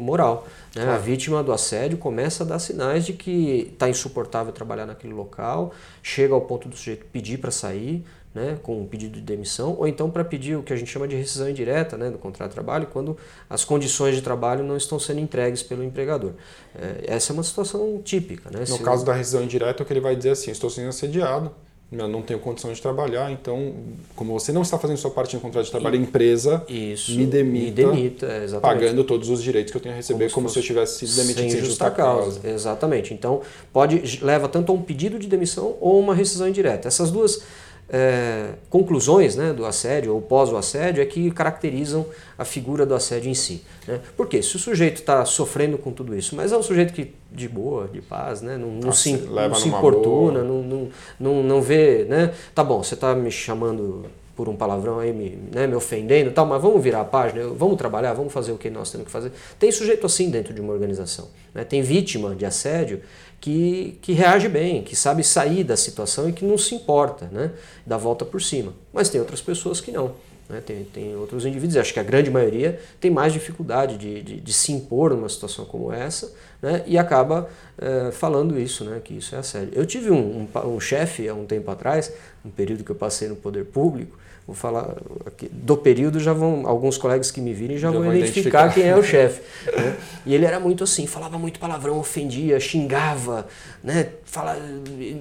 moral. 0.00 0.46
Né? 0.74 0.82
Claro. 0.82 0.90
A 0.90 0.98
vítima 0.98 1.42
do 1.42 1.52
assédio 1.52 1.96
começa 1.96 2.44
a 2.44 2.46
dar 2.46 2.58
sinais 2.58 3.06
de 3.06 3.14
que 3.14 3.70
está 3.72 3.88
insuportável 3.88 4.52
trabalhar 4.52 4.86
naquele 4.86 5.14
local, 5.14 5.72
chega 6.02 6.34
ao 6.34 6.42
ponto 6.42 6.68
do 6.68 6.76
sujeito 6.76 7.06
pedir 7.06 7.38
para 7.38 7.50
sair, 7.50 8.04
né, 8.34 8.58
com 8.62 8.80
um 8.80 8.86
pedido 8.86 9.14
de 9.14 9.20
demissão, 9.20 9.76
ou 9.78 9.86
então 9.86 10.10
para 10.10 10.24
pedir 10.24 10.56
o 10.56 10.62
que 10.62 10.72
a 10.72 10.76
gente 10.76 10.90
chama 10.90 11.06
de 11.06 11.14
rescisão 11.14 11.48
indireta 11.48 11.96
né, 11.96 12.10
do 12.10 12.18
contrato 12.18 12.50
de 12.50 12.54
trabalho, 12.54 12.86
quando 12.90 13.16
as 13.48 13.64
condições 13.64 14.14
de 14.14 14.22
trabalho 14.22 14.64
não 14.64 14.76
estão 14.76 14.98
sendo 14.98 15.20
entregues 15.20 15.62
pelo 15.62 15.84
empregador. 15.84 16.32
É, 16.74 17.14
essa 17.14 17.32
é 17.32 17.34
uma 17.34 17.42
situação 17.42 18.00
típica. 18.02 18.50
Né? 18.50 18.60
No 18.60 18.66
Se 18.66 18.82
caso 18.82 19.04
da 19.04 19.12
rescisão 19.12 19.42
indireta, 19.42 19.82
o 19.82 19.86
que 19.86 19.92
ele 19.92 20.00
vai 20.00 20.16
dizer 20.16 20.30
assim, 20.30 20.50
estou 20.50 20.70
sendo 20.70 20.88
assediado, 20.88 21.52
não 21.92 22.22
tenho 22.22 22.40
condição 22.40 22.72
de 22.72 22.80
trabalhar, 22.80 23.30
então, 23.30 23.74
como 24.16 24.32
você 24.32 24.50
não 24.50 24.62
está 24.62 24.78
fazendo 24.78 24.96
sua 24.96 25.10
parte 25.10 25.34
no 25.36 25.42
contrato 25.42 25.66
de 25.66 25.70
trabalho, 25.70 25.98
a 25.98 26.02
empresa 26.02 26.64
Isso, 26.66 27.14
me 27.14 27.26
demita, 27.26 27.86
me 27.86 28.08
demita 28.08 28.60
pagando 28.62 29.04
todos 29.04 29.28
os 29.28 29.42
direitos 29.42 29.70
que 29.70 29.76
eu 29.76 29.82
tenho 29.82 29.94
a 29.94 29.96
receber, 29.96 30.30
como, 30.30 30.46
como 30.46 30.48
se, 30.48 30.58
eu 30.58 30.62
tivesse 30.62 31.06
sido 31.06 31.14
demitido 31.16 31.50
sem 31.50 31.60
justa, 31.60 31.90
causa. 31.90 32.40
causa. 32.40 32.48
Exatamente. 32.48 33.12
Então, 33.12 33.42
pode 33.70 34.24
leva 34.24 34.48
tanto 34.48 34.72
a 34.72 34.74
um 34.74 34.80
pedido 34.80 35.18
de 35.18 35.26
demissão 35.26 35.76
ou 35.80 36.00
uma 36.00 36.14
rescisão 36.14 36.48
indireta. 36.48 36.88
Essas 36.88 37.10
duas 37.10 37.42
é, 37.88 38.54
conclusões 38.70 39.36
né, 39.36 39.52
do 39.52 39.66
assédio 39.66 40.14
ou 40.14 40.22
pós 40.22 40.50
o 40.50 40.56
assédio 40.56 41.02
é 41.02 41.06
que 41.06 41.30
caracterizam 41.30 42.06
a 42.38 42.44
figura 42.44 42.86
do 42.86 42.94
assédio 42.94 43.30
em 43.30 43.34
si. 43.34 43.62
Né? 43.86 44.00
Por 44.16 44.26
quê? 44.26 44.42
Se 44.42 44.56
o 44.56 44.58
sujeito 44.58 44.96
está 44.96 45.24
sofrendo 45.24 45.76
com 45.76 45.92
tudo 45.92 46.16
isso, 46.16 46.34
mas 46.34 46.52
é 46.52 46.56
um 46.56 46.62
sujeito 46.62 46.92
que 46.92 47.14
de 47.30 47.48
boa, 47.48 47.88
de 47.88 48.00
paz, 48.00 48.40
né? 48.40 48.56
não, 48.56 48.70
não, 48.70 48.88
ah, 48.88 48.92
se, 48.92 49.12
não 49.12 49.54
se 49.54 49.68
importuna, 49.68 50.42
não, 50.42 50.62
não, 50.62 50.88
não, 51.20 51.42
não 51.42 51.62
vê, 51.62 52.04
né? 52.08 52.32
tá 52.54 52.64
bom, 52.64 52.82
você 52.82 52.94
está 52.94 53.14
me 53.14 53.30
chamando 53.30 54.06
por 54.34 54.48
um 54.48 54.56
palavrão 54.56 54.98
aí, 54.98 55.12
me, 55.12 55.38
né, 55.52 55.66
me 55.66 55.74
ofendendo 55.74 56.30
tal, 56.30 56.46
mas 56.46 56.60
vamos 56.60 56.82
virar 56.82 57.02
a 57.02 57.04
página, 57.04 57.46
vamos 57.48 57.76
trabalhar, 57.76 58.14
vamos 58.14 58.32
fazer 58.32 58.52
o 58.52 58.58
que 58.58 58.70
nós 58.70 58.90
temos 58.90 59.06
que 59.06 59.12
fazer. 59.12 59.30
Tem 59.58 59.70
sujeito 59.70 60.06
assim 60.06 60.30
dentro 60.30 60.54
de 60.54 60.60
uma 60.60 60.72
organização. 60.72 61.28
Né? 61.54 61.64
Tem 61.64 61.82
vítima 61.82 62.34
de 62.34 62.46
assédio 62.46 63.02
que, 63.42 63.98
que 64.00 64.12
reage 64.12 64.48
bem, 64.48 64.84
que 64.84 64.94
sabe 64.94 65.24
sair 65.24 65.64
da 65.64 65.76
situação 65.76 66.28
e 66.28 66.32
que 66.32 66.44
não 66.44 66.56
se 66.56 66.76
importa, 66.76 67.28
né? 67.32 67.50
dá 67.84 67.98
volta 67.98 68.24
por 68.24 68.40
cima. 68.40 68.72
Mas 68.92 69.08
tem 69.08 69.20
outras 69.20 69.40
pessoas 69.40 69.80
que 69.80 69.90
não. 69.90 70.14
Né? 70.48 70.62
Tem, 70.64 70.84
tem 70.84 71.16
outros 71.16 71.44
indivíduos, 71.44 71.76
acho 71.76 71.92
que 71.92 71.98
a 71.98 72.04
grande 72.04 72.30
maioria 72.30 72.78
tem 73.00 73.10
mais 73.10 73.32
dificuldade 73.32 73.98
de, 73.98 74.22
de, 74.22 74.40
de 74.40 74.52
se 74.52 74.70
impor 74.70 75.10
numa 75.10 75.28
situação 75.28 75.64
como 75.64 75.92
essa 75.92 76.32
né? 76.62 76.84
e 76.86 76.96
acaba 76.96 77.50
é, 77.76 78.12
falando 78.12 78.56
isso, 78.56 78.84
né? 78.84 79.00
que 79.02 79.14
isso 79.14 79.34
é 79.34 79.38
assédio. 79.38 79.70
Eu 79.74 79.84
tive 79.84 80.12
um, 80.12 80.46
um, 80.54 80.74
um 80.76 80.78
chefe 80.78 81.28
há 81.28 81.34
um 81.34 81.44
tempo 81.44 81.68
atrás, 81.68 82.12
um 82.44 82.50
período 82.50 82.84
que 82.84 82.92
eu 82.92 82.96
passei 82.96 83.26
no 83.26 83.34
poder 83.34 83.64
público, 83.64 84.16
vou 84.46 84.56
falar 84.56 84.96
aqui, 85.26 85.48
do 85.50 85.76
período 85.76 86.18
já 86.18 86.32
vão 86.32 86.66
alguns 86.66 86.98
colegas 86.98 87.30
que 87.30 87.40
me 87.40 87.52
virem 87.52 87.78
já, 87.78 87.92
já 87.92 87.98
vão 87.98 88.14
identificar, 88.14 88.66
identificar, 88.66 88.74
quem 88.74 88.88
é 88.88 88.96
o 88.96 89.02
chefe 89.04 89.40
né? 89.76 89.96
e 90.26 90.34
ele 90.34 90.44
era 90.44 90.58
muito 90.58 90.82
assim 90.82 91.06
falava 91.06 91.38
muito 91.38 91.60
palavrão 91.60 91.98
ofendia 91.98 92.58
xingava 92.58 93.46
né? 93.82 94.08
Fala, 94.24 94.56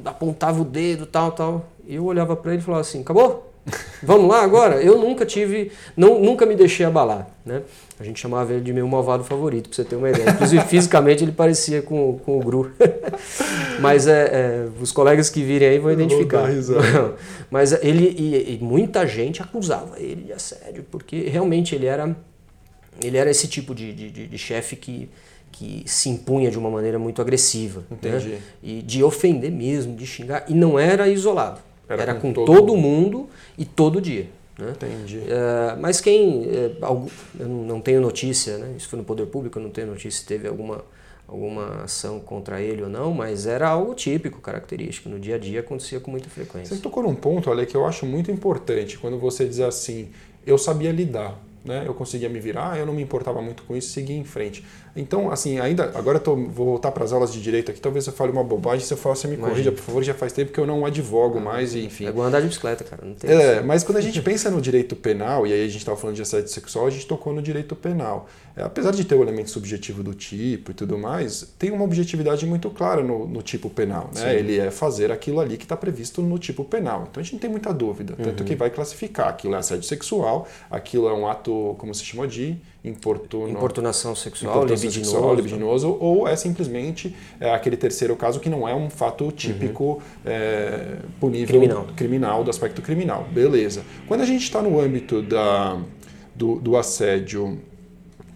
apontava 0.05 0.61
o 0.61 0.65
dedo 0.65 1.05
tal 1.05 1.31
tal. 1.31 1.65
E 1.87 1.95
eu 1.95 2.05
olhava 2.05 2.35
para 2.35 2.53
ele 2.53 2.61
e 2.61 2.63
falava 2.63 2.81
assim 2.81 3.01
acabou 3.01 3.50
Vamos 4.01 4.27
lá 4.27 4.41
agora? 4.41 4.81
Eu 4.81 4.97
nunca 4.97 5.25
tive, 5.25 5.71
não, 5.95 6.19
nunca 6.19 6.45
me 6.45 6.55
deixei 6.55 6.85
abalar, 6.85 7.27
né? 7.45 7.61
A 7.99 8.03
gente 8.03 8.19
chamava 8.19 8.51
ele 8.51 8.61
de 8.61 8.73
meu 8.73 8.87
malvado 8.87 9.23
favorito, 9.23 9.69
para 9.69 9.75
você 9.75 9.83
ter 9.83 9.95
uma 9.95 10.09
ideia. 10.09 10.31
Inclusive, 10.31 10.63
fisicamente, 10.65 11.23
ele 11.23 11.31
parecia 11.31 11.81
com, 11.83 12.17
com 12.25 12.39
o 12.39 12.43
Gru. 12.43 12.71
Mas 13.79 14.07
é, 14.07 14.23
é, 14.23 14.67
os 14.81 14.91
colegas 14.91 15.29
que 15.29 15.43
virem 15.43 15.69
aí 15.69 15.79
vão 15.79 15.91
identificar. 15.91 16.49
Mas 17.51 17.71
ele 17.83 18.15
e, 18.17 18.55
e, 18.55 18.59
muita 18.63 19.05
gente 19.05 19.41
acusava 19.41 19.99
ele 19.99 20.23
de 20.23 20.33
assédio, 20.33 20.83
porque 20.89 21.29
realmente 21.29 21.75
ele 21.75 21.85
era, 21.85 22.15
ele 23.03 23.17
era 23.17 23.29
esse 23.29 23.47
tipo 23.47 23.75
de, 23.75 23.93
de, 23.93 24.27
de 24.27 24.37
chefe 24.37 24.75
que, 24.75 25.07
que 25.51 25.83
se 25.85 26.09
impunha 26.09 26.49
de 26.49 26.57
uma 26.57 26.71
maneira 26.71 26.97
muito 26.97 27.21
agressiva. 27.21 27.81
Né? 27.81 27.97
Entendi. 27.97 28.29
Né? 28.29 28.39
E 28.63 28.81
de 28.81 29.03
ofender 29.03 29.51
mesmo, 29.51 29.95
de 29.95 30.07
xingar. 30.07 30.45
E 30.47 30.55
não 30.55 30.79
era 30.79 31.07
isolado. 31.07 31.59
Era, 31.93 32.01
era 32.03 32.13
com, 32.15 32.29
com, 32.29 32.33
todo, 32.33 32.45
todo 32.45 32.75
mundo. 32.75 33.19
mundo 33.19 33.29
e 33.57 33.65
todo 33.65 34.01
dia. 34.01 34.27
Né? 34.57 34.73
Entendi. 34.75 35.17
Uh, 35.17 35.79
mas 35.79 35.99
quem. 35.99 36.43
Uh, 36.43 37.09
eu 37.39 37.47
não 37.47 37.81
tenho 37.81 37.99
notícia, 38.01 38.57
né? 38.57 38.75
isso 38.77 38.87
foi 38.87 38.99
no 38.99 39.05
Poder 39.05 39.25
Público, 39.25 39.57
eu 39.57 39.63
não 39.63 39.69
tenho 39.71 39.87
notícia 39.87 40.19
se 40.19 40.25
teve 40.25 40.47
alguma, 40.47 40.83
alguma 41.27 41.83
ação 41.83 42.19
contra 42.19 42.61
ele 42.61 42.83
ou 42.83 42.89
não, 42.89 43.13
mas 43.13 43.47
era 43.47 43.67
algo 43.67 43.93
típico, 43.95 44.39
característico. 44.39 45.09
No 45.09 45.19
dia 45.19 45.35
a 45.35 45.39
dia 45.39 45.61
acontecia 45.61 45.99
com 45.99 46.11
muita 46.11 46.29
frequência. 46.29 46.75
Você 46.75 46.81
tocou 46.81 47.03
num 47.03 47.15
ponto, 47.15 47.49
olha, 47.49 47.65
que 47.65 47.75
eu 47.75 47.85
acho 47.85 48.05
muito 48.05 48.31
importante 48.31 48.97
quando 48.97 49.17
você 49.17 49.45
diz 49.45 49.59
assim: 49.59 50.09
eu 50.45 50.57
sabia 50.57 50.91
lidar. 50.91 51.37
Né? 51.63 51.83
Eu 51.85 51.93
conseguia 51.93 52.27
me 52.27 52.39
virar, 52.39 52.79
eu 52.79 52.85
não 52.85 52.93
me 52.93 53.03
importava 53.03 53.41
muito 53.41 53.63
com 53.63 53.75
isso, 53.75 53.91
seguia 53.91 54.17
em 54.17 54.23
frente. 54.23 54.65
Então, 54.95 55.31
assim, 55.31 55.59
ainda 55.59 55.91
agora 55.95 56.17
eu 56.17 56.21
tô, 56.21 56.35
vou 56.35 56.65
voltar 56.65 56.91
para 56.91 57.03
as 57.03 57.13
aulas 57.13 57.31
de 57.31 57.41
direito 57.41 57.71
aqui. 57.71 57.79
Talvez 57.79 58.07
eu 58.07 58.13
fale 58.13 58.31
uma 58.31 58.43
bobagem. 58.43 58.85
Se 58.85 58.93
eu 58.93 58.97
falar, 58.97 59.15
você 59.15 59.27
me 59.27 59.35
Imagina. 59.35 59.51
corrija, 59.51 59.71
por 59.71 59.81
favor. 59.81 60.03
Já 60.03 60.13
faz 60.13 60.33
tempo 60.33 60.51
que 60.51 60.59
eu 60.59 60.65
não 60.65 60.85
advogo 60.85 61.37
ah, 61.37 61.41
mais, 61.41 61.75
e, 61.75 61.85
enfim. 61.85 62.05
É 62.05 62.09
igual 62.09 62.27
andar 62.27 62.41
de 62.41 62.47
bicicleta, 62.47 62.83
cara. 62.83 63.05
Não 63.05 63.13
tem 63.13 63.31
é, 63.31 63.61
mas 63.61 63.83
quando 63.83 63.97
a 63.97 64.01
gente 64.01 64.21
pensa 64.21 64.49
no 64.49 64.59
direito 64.59 64.95
penal, 64.95 65.47
e 65.47 65.53
aí 65.53 65.61
a 65.61 65.67
gente 65.67 65.77
estava 65.77 65.97
falando 65.97 66.15
de 66.15 66.21
assédio 66.21 66.49
sexual, 66.49 66.87
a 66.87 66.89
gente 66.89 67.07
tocou 67.07 67.31
no 67.31 67.41
direito 67.41 67.75
penal. 67.75 68.27
É, 68.55 68.63
apesar 68.63 68.91
de 68.91 69.05
ter 69.05 69.15
o 69.15 69.21
elemento 69.21 69.49
subjetivo 69.49 70.03
do 70.03 70.13
tipo 70.13 70.71
e 70.71 70.73
tudo 70.73 70.97
mais, 70.97 71.53
tem 71.57 71.71
uma 71.71 71.83
objetividade 71.83 72.45
muito 72.45 72.69
clara 72.69 73.01
no, 73.01 73.27
no 73.27 73.41
tipo 73.41 73.69
penal. 73.69 74.09
Né? 74.13 74.35
Ele 74.35 74.59
é 74.59 74.69
fazer 74.69 75.11
aquilo 75.11 75.39
ali 75.39 75.57
que 75.57 75.63
está 75.63 75.77
previsto 75.77 76.21
no 76.21 76.37
tipo 76.37 76.63
penal. 76.65 77.07
Então 77.09 77.21
a 77.21 77.23
gente 77.23 77.33
não 77.33 77.39
tem 77.39 77.49
muita 77.49 77.73
dúvida. 77.73 78.15
Tanto 78.21 78.41
uhum. 78.41 78.45
que 78.45 78.55
vai 78.55 78.69
classificar 78.69 79.29
aquilo 79.29 79.55
é 79.55 79.57
assédio 79.57 79.83
sexual, 79.83 80.47
aquilo 80.69 81.07
é 81.07 81.13
um 81.13 81.27
ato, 81.27 81.50
como 81.77 81.93
se 81.93 82.03
chama 82.03 82.27
de 82.27 82.57
importuno, 82.83 83.49
importunação 83.49 84.15
sexual, 84.15 84.65
libidinoso, 84.65 85.11
sexual, 85.11 85.35
libidinoso, 85.35 85.97
ou 85.99 86.27
é 86.27 86.35
simplesmente 86.35 87.15
é, 87.39 87.53
aquele 87.53 87.77
terceiro 87.77 88.15
caso 88.15 88.39
que 88.39 88.49
não 88.49 88.67
é 88.67 88.73
um 88.73 88.89
fato 88.89 89.31
típico 89.31 89.83
uhum. 89.83 90.01
é, 90.25 90.97
punível 91.19 91.47
criminal. 91.47 91.87
criminal, 91.95 92.43
do 92.43 92.49
aspecto 92.49 92.81
criminal. 92.81 93.27
Beleza. 93.31 93.83
Quando 94.07 94.21
a 94.21 94.25
gente 94.25 94.43
está 94.43 94.61
no 94.61 94.79
âmbito 94.79 95.21
da, 95.21 95.79
do, 96.35 96.55
do 96.55 96.77
assédio 96.77 97.59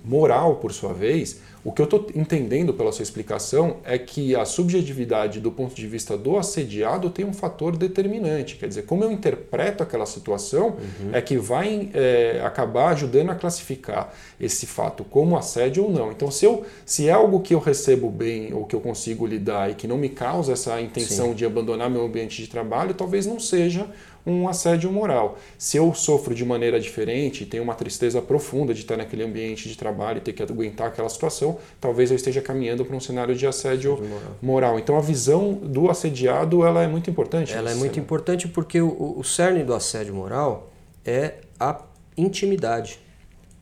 moral, 0.04 0.56
por 0.58 0.71
sua 0.71 0.93
vez, 0.93 1.41
o 1.65 1.71
que 1.71 1.82
eu 1.82 1.86
estou 1.86 2.06
entendendo 2.13 2.75
pela 2.75 2.91
sua 2.91 3.01
explicação 3.01 3.78
é 3.84 3.97
que 3.97 4.36
a 4.36 4.45
subjetividade 4.45 5.39
do 5.39 5.51
ponto 5.51 5.73
de 5.73 5.88
vista 5.88 6.15
do 6.15 6.38
assediado 6.38 7.10
tem 7.10 7.25
um 7.25 7.34
fator 7.34 7.75
determinante. 7.75 8.56
Quer 8.56 8.67
dizer, 8.67 8.84
como 8.84 9.04
eu 9.04 9.12
interpreto 9.12 9.82
aquela 9.82 10.06
situação 10.06 10.78
uhum. 10.78 11.10
é 11.12 11.19
que 11.23 11.38
vai 11.38 11.89
é, 11.91 12.39
acabar 12.45 12.89
ajudando 12.89 13.32
a 13.32 13.36
classificar 13.36 14.13
esse 14.39 14.67
fato 14.67 15.04
como 15.04 15.36
assédio 15.36 15.86
ou 15.86 15.91
não. 15.91 16.12
Então, 16.12 16.30
se, 16.30 16.45
eu, 16.45 16.63
se 16.86 17.08
é 17.10 17.12
algo 17.12 17.39
que 17.39 17.56
eu 17.56 17.60
recebo 17.60 18.12
bem 18.12 18.54
ou 18.54 18.65
que 18.65 18.75
eu 18.75 18.80
consigo 18.80 19.25
lidar 19.25 19.71
e 19.71 19.73
que 19.73 19.88
não 19.88 19.97
me 19.97 20.10
causa 20.10 20.54
essa 20.54 20.80
intenção 20.80 21.30
Sim. 21.30 21.34
de 21.34 21.45
abandonar 21.47 21.89
meu 21.89 22.06
ambiente 22.06 22.43
de 22.43 22.47
trabalho, 22.47 22.93
talvez 22.93 23.25
não 23.25 23.39
seja 23.39 23.89
um 24.25 24.47
assédio 24.47 24.91
moral. 24.91 25.38
Se 25.57 25.77
eu 25.77 25.93
sofro 25.93 26.33
de 26.33 26.43
maneira 26.43 26.79
diferente, 26.79 27.45
tenho 27.45 27.63
uma 27.63 27.75
tristeza 27.75 28.21
profunda 28.21 28.73
de 28.73 28.81
estar 28.81 28.97
naquele 28.97 29.23
ambiente 29.23 29.69
de 29.69 29.77
trabalho 29.77 30.17
e 30.17 30.21
ter 30.21 30.33
que 30.33 30.41
aguentar 30.41 30.88
aquela 30.88 31.09
situação, 31.09 31.59
talvez 31.79 32.09
eu 32.09 32.15
esteja 32.15 32.41
caminhando 32.41 32.83
para 32.83 32.95
um 32.95 32.99
cenário 32.99 33.35
de 33.35 33.45
assédio 33.45 33.97
moral. 33.97 34.38
moral. 34.41 34.79
Então 34.79 34.97
a 34.97 35.01
visão 35.01 35.53
do 35.53 35.89
assediado 35.89 36.65
ela 36.65 36.83
é 36.83 36.88
muito 36.88 37.09
importante. 37.09 37.53
Ela 37.53 37.71
é 37.71 37.75
muito 37.75 37.99
importante 37.99 38.47
porque 38.47 38.81
o, 38.81 39.15
o 39.17 39.23
cerne 39.23 39.63
do 39.63 39.73
assédio 39.73 40.15
moral 40.15 40.71
é 41.05 41.35
a 41.59 41.81
intimidade, 42.17 42.99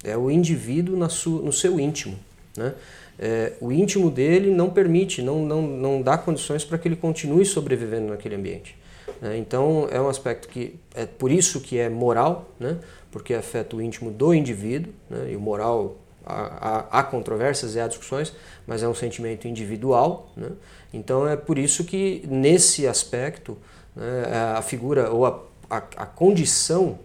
é 0.03 0.15
o 0.17 0.31
indivíduo 0.31 0.95
na 0.95 1.09
sua, 1.09 1.41
no 1.41 1.51
seu 1.51 1.79
íntimo, 1.79 2.17
né? 2.55 2.73
É, 3.19 3.53
o 3.61 3.71
íntimo 3.71 4.09
dele 4.09 4.49
não 4.49 4.71
permite, 4.71 5.21
não, 5.21 5.45
não, 5.45 5.61
não 5.61 6.01
dá 6.01 6.17
condições 6.17 6.65
para 6.65 6.79
que 6.79 6.87
ele 6.87 6.95
continue 6.95 7.45
sobrevivendo 7.45 8.07
naquele 8.07 8.35
ambiente. 8.35 8.75
Né? 9.23 9.37
Então 9.37 9.87
é 9.89 10.01
um 10.01 10.09
aspecto 10.09 10.49
que 10.49 10.77
é 10.93 11.05
por 11.05 11.31
isso 11.31 11.61
que 11.61 11.79
é 11.79 11.87
moral, 11.87 12.49
né? 12.59 12.77
porque 13.09 13.33
afeta 13.33 13.73
o 13.77 13.81
íntimo 13.81 14.11
do 14.11 14.33
indivíduo, 14.33 14.93
né? 15.09 15.31
e 15.31 15.35
o 15.37 15.39
moral 15.39 15.95
há, 16.25 16.89
há, 16.91 16.99
há, 16.99 17.03
controvérsias 17.03 17.73
e 17.73 17.79
há 17.79 17.87
discussões, 17.87 18.33
mas 18.67 18.83
é 18.83 18.87
um 18.87 18.93
sentimento 18.93 19.47
individual. 19.47 20.29
Né? 20.35 20.49
Então 20.93 21.25
é 21.25 21.37
por 21.37 21.57
isso 21.57 21.85
que 21.85 22.21
nesse 22.27 22.85
aspecto 22.85 23.57
né, 23.95 24.25
a 24.57 24.61
figura 24.61 25.09
ou 25.09 25.25
a, 25.25 25.39
a, 25.69 25.77
a 25.77 26.05
condição 26.05 26.99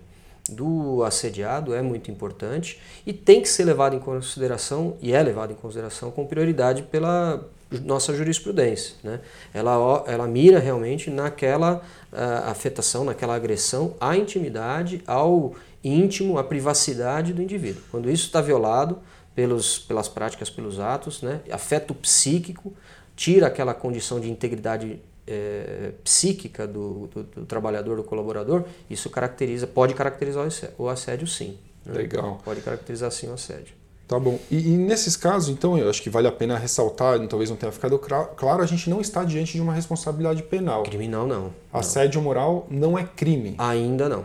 do 0.51 1.05
assediado 1.05 1.73
é 1.73 1.83
muito 1.83 2.11
importante 2.11 2.81
e 3.07 3.13
tem 3.13 3.41
que 3.41 3.49
ser 3.49 3.65
levado 3.65 3.95
em 3.95 4.01
consideração 4.01 4.97
e 5.01 5.13
é 5.13 5.23
levado 5.23 5.53
em 5.53 5.57
consideração 5.57 6.11
com 6.11 6.27
prioridade 6.27 6.83
pela 6.83 7.47
nossa 7.71 8.15
jurisprudência. 8.15 8.95
Né? 9.03 9.21
Ela, 9.53 10.05
ela 10.07 10.27
mira 10.27 10.59
realmente 10.59 11.11
naquela 11.11 11.83
uh, 12.13 12.51
afetação, 12.51 13.05
naquela 13.05 13.35
agressão 13.35 13.95
à 14.01 14.17
intimidade, 14.17 15.03
ao 15.07 15.55
íntimo, 15.83 16.39
à 16.39 16.45
privacidade 16.45 17.33
do 17.33 17.43
indivíduo. 17.43 17.83
Quando 17.91 18.11
isso 18.11 18.27
está 18.27 18.41
violado 18.41 18.99
pelos, 19.35 19.79
pelas 19.79 20.09
práticas, 20.09 20.51
pelos 20.51 20.81
atos, 20.81 21.23
né? 21.23 21.41
afeta 21.51 21.93
o 21.93 21.97
psíquico, 21.97 22.73
tira 23.15 23.47
aquela 23.47 23.75
condição 23.75 24.19
de 24.19 24.31
integridade 24.31 25.01
é, 25.27 25.93
psíquica 26.03 26.67
do, 26.67 27.07
do, 27.09 27.23
do, 27.23 27.47
trabalhador, 27.47 27.97
do 27.97 28.05
colaborador, 28.05 28.65
isso 28.89 29.11
caracteriza, 29.11 29.67
pode 29.67 29.95
caracterizar 29.95 30.49
o 30.79 30.89
assédio 30.89 31.27
sim. 31.27 31.59
Né? 31.85 31.95
Legal. 31.99 32.41
Pode 32.45 32.63
caracterizar 32.63 33.11
sim 33.13 33.29
o 33.29 33.35
assédio. 33.35 33.78
Tá 34.09 34.19
bom. 34.19 34.39
E, 34.51 34.57
e, 34.57 34.77
nesses 34.79 35.17
casos, 35.17 35.51
então, 35.51 35.77
eu 35.77 35.91
acho 35.91 36.03
que 36.03 36.09
vale 36.09 36.27
a 36.27 36.33
pena 36.33 36.57
ressaltar, 36.57 37.21
talvez 37.29 37.51
não 37.51 37.59
tenha 37.59 37.71
ficado 37.71 37.99
claro, 37.99 38.63
a 38.63 38.67
gente 38.67 38.89
não 38.89 39.03
está 39.03 39.23
diante 39.23 39.53
de 39.53 39.61
uma 39.61 39.75
responsabilidade 39.75 40.43
penal. 40.43 40.83
Criminal 40.85 41.27
não. 41.27 41.53
Assédio 41.71 42.19
não. 42.19 42.25
moral 42.25 42.67
não 42.71 42.99
é 42.99 43.05
crime. 43.05 43.55
Ainda 43.59 44.09
não. 44.09 44.25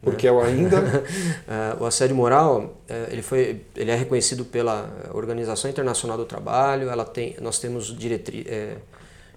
Porque 0.00 0.28
é 0.28 0.30
o 0.30 0.40
ainda. 0.40 0.80
o 1.80 1.84
assédio 1.84 2.14
moral 2.14 2.76
é, 2.88 3.08
ele 3.10 3.20
foi, 3.20 3.62
ele 3.74 3.90
é 3.90 3.96
reconhecido 3.96 4.44
pela 4.44 4.88
Organização 5.12 5.68
Internacional 5.68 6.16
do 6.16 6.24
Trabalho. 6.24 6.88
Ela 6.88 7.04
tem, 7.04 7.34
nós 7.40 7.58
temos 7.58 7.86
diretri, 7.86 8.46
é, 8.48 8.76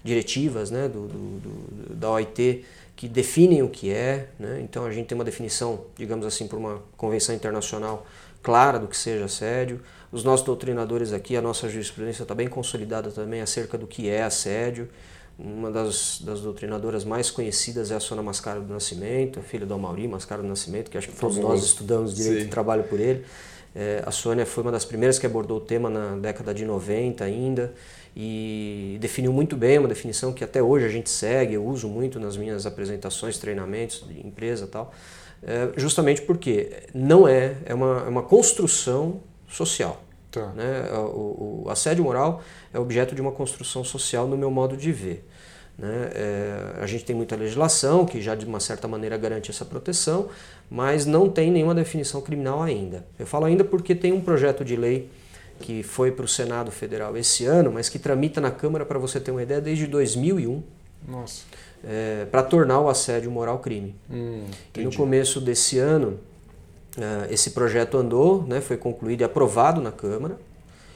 diretivas, 0.04 0.70
né, 0.70 0.86
do, 0.86 1.08
do, 1.08 1.40
do, 1.40 1.94
da 1.96 2.08
OIT 2.08 2.64
que 2.94 3.08
definem 3.08 3.64
o 3.64 3.68
que 3.68 3.92
é. 3.92 4.28
Né? 4.38 4.60
Então 4.62 4.84
a 4.84 4.92
gente 4.92 5.08
tem 5.08 5.18
uma 5.18 5.24
definição, 5.24 5.80
digamos 5.96 6.24
assim, 6.24 6.46
por 6.46 6.56
uma 6.56 6.80
convenção 6.96 7.34
internacional 7.34 8.06
clara 8.42 8.78
do 8.78 8.86
que 8.88 8.96
seja 8.96 9.24
assédio. 9.24 9.80
Os 10.10 10.24
nossos 10.24 10.44
doutrinadores 10.44 11.12
aqui, 11.12 11.36
a 11.36 11.40
nossa 11.40 11.68
jurisprudência 11.68 12.22
está 12.22 12.34
bem 12.34 12.48
consolidada 12.48 13.10
também 13.10 13.40
acerca 13.40 13.78
do 13.78 13.86
que 13.86 14.08
é 14.08 14.22
assédio. 14.22 14.88
Uma 15.38 15.70
das, 15.70 16.20
das 16.22 16.40
doutrinadoras 16.40 17.04
mais 17.04 17.30
conhecidas 17.30 17.90
é 17.90 17.94
a 17.94 18.00
Sônia 18.00 18.22
Mascaro 18.22 18.60
do 18.60 18.72
Nascimento, 18.72 19.40
filha 19.40 19.64
do 19.64 19.72
Amauri 19.72 20.06
Mascaro 20.06 20.42
do 20.42 20.48
Nascimento, 20.48 20.90
que 20.90 20.98
acho 20.98 21.08
que 21.08 21.16
todos 21.16 21.38
nós 21.38 21.64
estudamos 21.64 22.14
direito 22.14 22.44
e 22.44 22.48
trabalho 22.48 22.84
por 22.84 23.00
ele. 23.00 23.24
É, 23.74 24.02
a 24.04 24.10
Sônia 24.10 24.44
foi 24.44 24.62
uma 24.62 24.70
das 24.70 24.84
primeiras 24.84 25.18
que 25.18 25.24
abordou 25.24 25.56
o 25.56 25.60
tema 25.60 25.88
na 25.88 26.16
década 26.16 26.52
de 26.52 26.66
90 26.66 27.24
ainda 27.24 27.72
e 28.14 28.98
definiu 29.00 29.32
muito 29.32 29.56
bem 29.56 29.78
uma 29.78 29.88
definição 29.88 30.30
que 30.30 30.44
até 30.44 30.62
hoje 30.62 30.84
a 30.84 30.90
gente 30.90 31.08
segue, 31.08 31.54
eu 31.54 31.64
uso 31.64 31.88
muito 31.88 32.20
nas 32.20 32.36
minhas 32.36 32.66
apresentações, 32.66 33.38
treinamentos 33.38 34.06
de 34.06 34.26
empresa 34.26 34.66
e 34.66 34.68
tal 34.68 34.92
justamente 35.76 36.22
porque 36.22 36.84
não 36.94 37.26
é, 37.26 37.56
é 37.64 37.74
uma, 37.74 38.04
é 38.06 38.08
uma 38.08 38.22
construção 38.22 39.20
social. 39.48 40.02
Tá. 40.30 40.46
Né? 40.48 40.88
O, 40.92 41.64
o, 41.64 41.70
assédio 41.70 42.04
moral 42.04 42.42
é 42.72 42.78
objeto 42.78 43.14
de 43.14 43.20
uma 43.20 43.32
construção 43.32 43.84
social 43.84 44.26
no 44.26 44.36
meu 44.36 44.50
modo 44.50 44.76
de 44.76 44.90
ver. 44.90 45.28
Né? 45.76 46.10
É, 46.14 46.74
a 46.80 46.86
gente 46.86 47.04
tem 47.04 47.14
muita 47.14 47.36
legislação 47.36 48.06
que 48.06 48.20
já 48.22 48.34
de 48.34 48.46
uma 48.46 48.60
certa 48.60 48.88
maneira 48.88 49.16
garante 49.18 49.50
essa 49.50 49.64
proteção, 49.64 50.28
mas 50.70 51.04
não 51.04 51.28
tem 51.28 51.50
nenhuma 51.50 51.74
definição 51.74 52.20
criminal 52.22 52.62
ainda. 52.62 53.04
Eu 53.18 53.26
falo 53.26 53.44
ainda 53.44 53.62
porque 53.62 53.94
tem 53.94 54.12
um 54.12 54.20
projeto 54.20 54.64
de 54.64 54.76
lei 54.76 55.10
que 55.60 55.82
foi 55.82 56.10
para 56.10 56.24
o 56.24 56.28
Senado 56.28 56.70
Federal 56.70 57.16
esse 57.16 57.44
ano, 57.44 57.70
mas 57.70 57.88
que 57.88 57.98
tramita 57.98 58.40
na 58.40 58.50
Câmara, 58.50 58.86
para 58.86 58.98
você 58.98 59.20
ter 59.20 59.30
uma 59.30 59.42
ideia, 59.42 59.60
desde 59.60 59.86
2001. 59.86 60.62
Nossa 61.06 61.42
é, 61.84 62.26
para 62.30 62.42
tornar 62.42 62.80
o 62.80 62.88
assédio 62.88 63.30
moral 63.30 63.58
crime. 63.58 63.94
Hum, 64.10 64.44
e 64.74 64.80
no 64.82 64.94
começo 64.94 65.40
desse 65.40 65.78
ano, 65.78 66.18
uh, 66.96 67.30
esse 67.30 67.50
projeto 67.50 67.96
andou, 67.96 68.44
né, 68.46 68.60
foi 68.60 68.76
concluído 68.76 69.22
e 69.22 69.24
aprovado 69.24 69.80
na 69.80 69.92
Câmara 69.92 70.38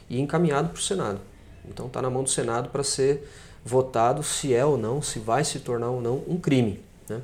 e 0.08 0.20
encaminhado 0.20 0.68
para 0.68 0.78
o 0.78 0.82
Senado. 0.82 1.20
Então 1.68 1.86
está 1.86 2.00
na 2.00 2.10
mão 2.10 2.22
do 2.22 2.30
Senado 2.30 2.70
para 2.70 2.84
ser 2.84 3.28
votado 3.64 4.22
se 4.22 4.54
é 4.54 4.64
ou 4.64 4.78
não, 4.78 5.02
se 5.02 5.18
vai 5.18 5.44
se 5.44 5.58
tornar 5.58 5.90
ou 5.90 6.00
não 6.00 6.22
um 6.28 6.38
crime. 6.38 6.80
Né? 7.08 7.20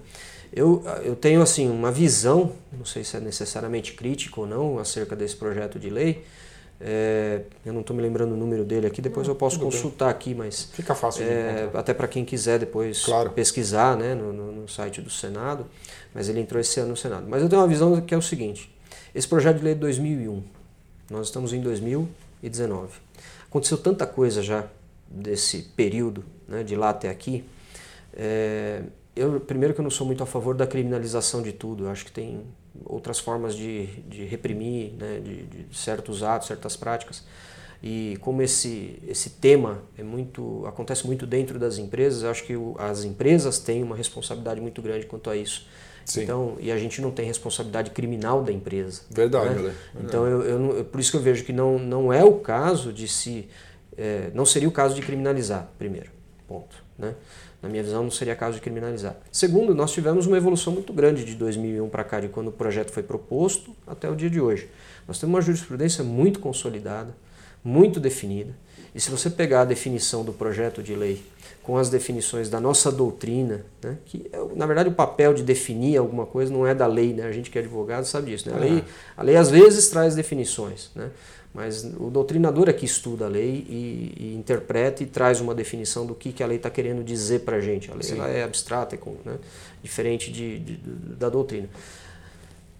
Eu, 0.52 0.82
eu 1.02 1.16
tenho 1.16 1.40
assim 1.40 1.70
uma 1.70 1.90
visão, 1.90 2.52
não 2.72 2.84
sei 2.84 3.04
se 3.04 3.16
é 3.16 3.20
necessariamente 3.20 3.94
crítica 3.94 4.40
ou 4.40 4.46
não, 4.46 4.78
acerca 4.78 5.16
desse 5.16 5.36
projeto 5.36 5.78
de 5.78 5.88
lei, 5.88 6.24
é, 6.84 7.42
eu 7.64 7.72
não 7.72 7.80
estou 7.80 7.94
me 7.94 8.02
lembrando 8.02 8.32
o 8.32 8.36
número 8.36 8.64
dele 8.64 8.88
aqui, 8.88 9.00
depois 9.00 9.28
eu 9.28 9.36
posso 9.36 9.60
consultar 9.60 10.06
bem. 10.06 10.14
aqui, 10.14 10.34
mas. 10.34 10.64
Fica 10.72 10.96
fácil 10.96 11.22
é, 11.22 11.70
Até 11.74 11.94
para 11.94 12.08
quem 12.08 12.24
quiser 12.24 12.58
depois 12.58 13.04
claro. 13.04 13.30
pesquisar 13.30 13.96
né, 13.96 14.16
no, 14.16 14.32
no, 14.32 14.52
no, 14.52 14.68
site 14.68 15.00
do 15.00 15.08
Senado, 15.08 15.66
mas 16.12 16.28
ele 16.28 16.40
entrou 16.40 16.60
esse 16.60 16.80
ano 16.80 16.90
no 16.90 16.96
Senado. 16.96 17.26
Mas 17.28 17.40
eu 17.40 17.48
tenho 17.48 17.62
uma 17.62 17.68
visão 17.68 18.00
que 18.00 18.12
é 18.12 18.18
o 18.18 18.22
seguinte: 18.22 18.74
esse 19.14 19.28
projeto 19.28 19.58
de 19.58 19.62
lei 19.62 19.72
é 19.72 19.74
de 19.74 19.80
2001, 19.80 20.42
nós 21.08 21.28
estamos 21.28 21.52
em 21.52 21.60
2019. 21.60 22.90
Aconteceu 23.48 23.78
tanta 23.78 24.04
coisa 24.04 24.42
já 24.42 24.66
desse 25.08 25.62
período, 25.76 26.24
né, 26.48 26.64
de 26.64 26.74
lá 26.74 26.90
até 26.90 27.08
aqui. 27.08 27.44
É, 28.12 28.82
eu, 29.14 29.40
primeiro 29.40 29.74
que 29.74 29.80
eu 29.80 29.82
não 29.82 29.90
sou 29.90 30.06
muito 30.06 30.22
a 30.22 30.26
favor 30.26 30.54
da 30.54 30.66
criminalização 30.66 31.42
de 31.42 31.52
tudo, 31.52 31.84
eu 31.84 31.90
acho 31.90 32.04
que 32.04 32.12
tem 32.12 32.42
outras 32.84 33.18
formas 33.18 33.54
de, 33.54 33.86
de 34.02 34.24
reprimir 34.24 34.92
né, 34.94 35.20
de, 35.22 35.42
de, 35.42 35.76
certos 35.76 36.22
atos, 36.22 36.48
certas 36.48 36.76
práticas. 36.76 37.22
E 37.82 38.16
como 38.20 38.40
esse, 38.42 39.02
esse 39.06 39.30
tema 39.30 39.82
é 39.98 40.02
muito 40.02 40.64
acontece 40.66 41.04
muito 41.06 41.26
dentro 41.26 41.58
das 41.58 41.78
empresas, 41.78 42.22
eu 42.22 42.30
acho 42.30 42.44
que 42.44 42.56
o, 42.56 42.74
as 42.78 43.04
empresas 43.04 43.58
têm 43.58 43.82
uma 43.82 43.96
responsabilidade 43.96 44.60
muito 44.60 44.80
grande 44.80 45.04
quanto 45.04 45.28
a 45.28 45.36
isso. 45.36 45.66
Sim. 46.04 46.22
Então, 46.22 46.56
e 46.58 46.70
a 46.72 46.78
gente 46.78 47.00
não 47.00 47.10
tem 47.10 47.26
responsabilidade 47.26 47.90
criminal 47.90 48.42
da 48.42 48.52
empresa. 48.52 49.02
Verdade. 49.10 49.50
Né? 49.50 49.54
Verdade. 49.54 49.76
Então, 50.00 50.26
eu, 50.26 50.42
eu, 50.42 50.84
por 50.84 51.00
isso 51.00 51.10
que 51.10 51.16
eu 51.16 51.20
vejo 51.20 51.44
que 51.44 51.52
não, 51.52 51.78
não 51.78 52.12
é 52.12 52.24
o 52.24 52.38
caso 52.38 52.92
de 52.92 53.06
se. 53.06 53.48
É, 53.96 54.30
não 54.32 54.46
seria 54.46 54.68
o 54.68 54.72
caso 54.72 54.94
de 54.94 55.02
criminalizar, 55.02 55.68
primeiro. 55.78 56.10
Ponto. 56.48 56.82
Né? 56.98 57.14
Na 57.62 57.68
minha 57.68 57.82
visão, 57.82 58.02
não 58.02 58.10
seria 58.10 58.34
caso 58.34 58.56
de 58.56 58.60
criminalizar. 58.60 59.16
Segundo, 59.30 59.72
nós 59.74 59.92
tivemos 59.92 60.26
uma 60.26 60.36
evolução 60.36 60.72
muito 60.72 60.92
grande 60.92 61.24
de 61.24 61.36
2001 61.36 61.88
para 61.88 62.02
cá, 62.02 62.18
de 62.18 62.28
quando 62.28 62.48
o 62.48 62.52
projeto 62.52 62.90
foi 62.90 63.04
proposto 63.04 63.70
até 63.86 64.10
o 64.10 64.16
dia 64.16 64.28
de 64.28 64.40
hoje. 64.40 64.68
Nós 65.06 65.18
temos 65.20 65.34
uma 65.34 65.40
jurisprudência 65.40 66.02
muito 66.02 66.40
consolidada, 66.40 67.14
muito 67.64 68.00
definida. 68.00 68.52
E 68.94 69.00
se 69.00 69.10
você 69.10 69.30
pegar 69.30 69.62
a 69.62 69.64
definição 69.64 70.24
do 70.24 70.32
projeto 70.32 70.82
de 70.82 70.94
lei 70.94 71.22
com 71.62 71.78
as 71.78 71.88
definições 71.88 72.50
da 72.50 72.60
nossa 72.60 72.90
doutrina, 72.90 73.64
né, 73.82 73.96
que 74.04 74.28
é, 74.32 74.38
na 74.56 74.66
verdade 74.66 74.88
o 74.88 74.92
papel 74.92 75.32
de 75.32 75.42
definir 75.42 75.96
alguma 75.96 76.26
coisa 76.26 76.52
não 76.52 76.66
é 76.66 76.74
da 76.74 76.86
lei, 76.86 77.14
né? 77.14 77.24
a 77.24 77.32
gente 77.32 77.50
que 77.50 77.56
é 77.56 77.60
advogado 77.60 78.04
sabe 78.04 78.32
disso. 78.32 78.50
Né? 78.50 78.56
A, 78.56 78.58
lei, 78.58 78.84
a 79.16 79.22
lei 79.22 79.36
às 79.36 79.48
vezes 79.48 79.88
traz 79.88 80.14
definições. 80.14 80.90
Né? 80.94 81.08
Mas 81.54 81.84
o 81.84 82.08
doutrinador 82.08 82.68
é 82.70 82.72
que 82.72 82.86
estuda 82.86 83.26
a 83.26 83.28
lei 83.28 83.66
e, 83.68 84.14
e 84.18 84.34
interpreta 84.34 85.02
e 85.02 85.06
traz 85.06 85.40
uma 85.40 85.54
definição 85.54 86.06
do 86.06 86.14
que, 86.14 86.32
que 86.32 86.42
a 86.42 86.46
lei 86.46 86.56
está 86.56 86.70
querendo 86.70 87.04
dizer 87.04 87.40
para 87.40 87.56
a 87.56 87.60
gente. 87.60 87.90
A 87.90 87.94
lei 87.94 88.10
ela 88.10 88.28
é 88.28 88.42
abstrata, 88.42 88.96
é 88.96 89.28
né? 89.28 89.38
diferente 89.82 90.32
de, 90.32 90.58
de, 90.58 90.76
da 90.76 91.28
doutrina. 91.28 91.68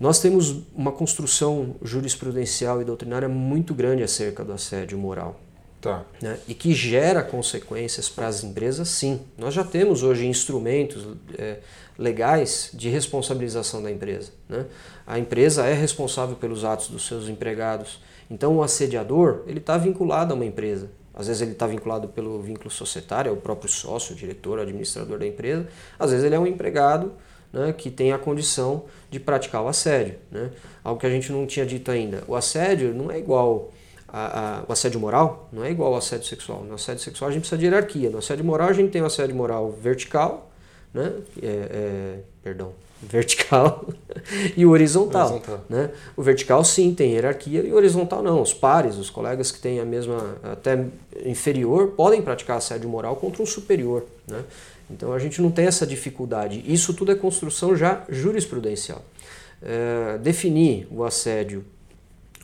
Nós 0.01 0.19
temos 0.19 0.63
uma 0.75 0.91
construção 0.91 1.77
jurisprudencial 1.83 2.81
e 2.81 2.85
doutrinária 2.85 3.29
muito 3.29 3.75
grande 3.75 4.03
acerca 4.03 4.43
do 4.43 4.53
assédio 4.53 4.97
moral. 4.97 5.39
Tá. 5.81 6.05
Né? 6.21 6.39
E 6.49 6.55
que 6.55 6.73
gera 6.73 7.23
consequências 7.23 8.09
para 8.09 8.27
as 8.27 8.43
empresas, 8.43 8.89
sim. 8.89 9.21
Nós 9.37 9.53
já 9.53 9.65
temos 9.65 10.03
hoje 10.03 10.27
instrumentos 10.27 11.07
é, 11.37 11.59
legais 11.99 12.71
de 12.73 12.89
responsabilização 12.89 13.83
da 13.83 13.91
empresa. 13.91 14.31
Né? 14.49 14.65
A 15.07 15.19
empresa 15.19 15.67
é 15.67 15.75
responsável 15.75 16.37
pelos 16.37 16.65
atos 16.65 16.89
dos 16.89 17.07
seus 17.07 17.29
empregados 17.29 18.01
então 18.33 18.57
o 18.57 18.63
assediador 18.63 19.43
ele 19.47 19.59
está 19.59 19.77
vinculado 19.77 20.33
a 20.33 20.35
uma 20.35 20.47
empresa. 20.47 20.91
Às 21.15 21.27
vezes 21.27 21.43
ele 21.43 21.53
está 21.53 21.67
vinculado 21.67 22.09
pelo 22.09 22.41
vínculo 22.41 22.71
societário, 22.71 23.29
é 23.29 23.33
o 23.33 23.37
próprio 23.37 23.71
sócio, 23.71 24.15
diretor, 24.15 24.59
administrador 24.59 25.19
da 25.19 25.27
empresa. 25.27 25.69
Às 25.99 26.11
vezes 26.11 26.25
ele 26.25 26.35
é 26.35 26.39
um 26.39 26.47
empregado 26.47 27.13
né, 27.53 27.75
que 27.75 27.91
tem 27.91 28.13
a 28.13 28.19
condição 28.19 28.85
de 29.11 29.21
praticar 29.21 29.63
o 29.63 29.69
assédio. 29.69 30.15
Né? 30.31 30.51
Algo 30.83 30.99
que 30.99 31.07
a 31.07 31.11
gente 31.11 31.31
não 31.31 31.47
tinha 31.47 31.67
dito 31.67 31.91
ainda. 31.91 32.25
O 32.27 32.35
assédio 32.35 32.95
não 32.95 33.11
é 33.11 33.19
igual 33.19 33.71
a, 34.09 34.61
a, 34.61 34.65
o 34.67 34.73
assédio 34.73 34.99
moral 34.99 35.51
não 35.53 35.63
é 35.63 35.71
igual 35.71 35.93
ao 35.93 35.99
assédio 35.99 36.27
sexual. 36.27 36.65
No 36.65 36.77
assédio 36.77 37.03
sexual 37.03 37.29
a 37.29 37.33
gente 37.33 37.43
precisa 37.43 37.59
de 37.59 37.67
hierarquia. 37.67 38.09
No 38.09 38.19
assédio 38.19 38.47
moral 38.47 38.69
a 38.71 38.73
gente 38.73 38.91
tem 38.91 39.03
o 39.03 39.07
assédio 39.07 39.37
moral 39.37 39.71
vertical, 39.71 40.51
né? 40.95 41.13
É, 41.43 41.47
é, 41.47 42.19
perdão, 42.43 42.73
vertical 43.03 43.89
e 44.57 44.65
o 44.65 44.71
horizontal. 44.71 45.29
horizontal. 45.29 45.65
Né? 45.69 45.91
O 46.17 46.23
vertical 46.23 46.65
sim 46.65 46.95
tem 46.95 47.13
hierarquia 47.13 47.63
e 47.63 47.73
o 47.73 47.77
horizontal 47.77 48.23
não. 48.23 48.41
Os 48.41 48.55
pares, 48.55 48.97
os 48.97 49.11
colegas 49.11 49.51
que 49.51 49.59
têm 49.59 49.81
a 49.81 49.85
mesma, 49.85 50.37
até 50.43 50.85
inferior, 51.25 51.89
podem 51.89 52.23
praticar 52.23 52.59
assédio 52.59 52.89
moral 52.89 53.17
contra 53.17 53.43
um 53.43 53.47
superior. 53.47 54.05
Né? 54.27 54.45
Então 54.91 55.13
a 55.13 55.19
gente 55.19 55.43
não 55.43 55.51
tem 55.51 55.67
essa 55.67 55.87
dificuldade. 55.87 56.63
Isso 56.67 56.95
tudo 56.95 57.13
é 57.13 57.15
construção 57.15 57.77
já 57.77 58.05
jurisprudencial. 58.09 59.03
É, 59.61 60.19
definir 60.19 60.87
o 60.91 61.05
assédio 61.05 61.65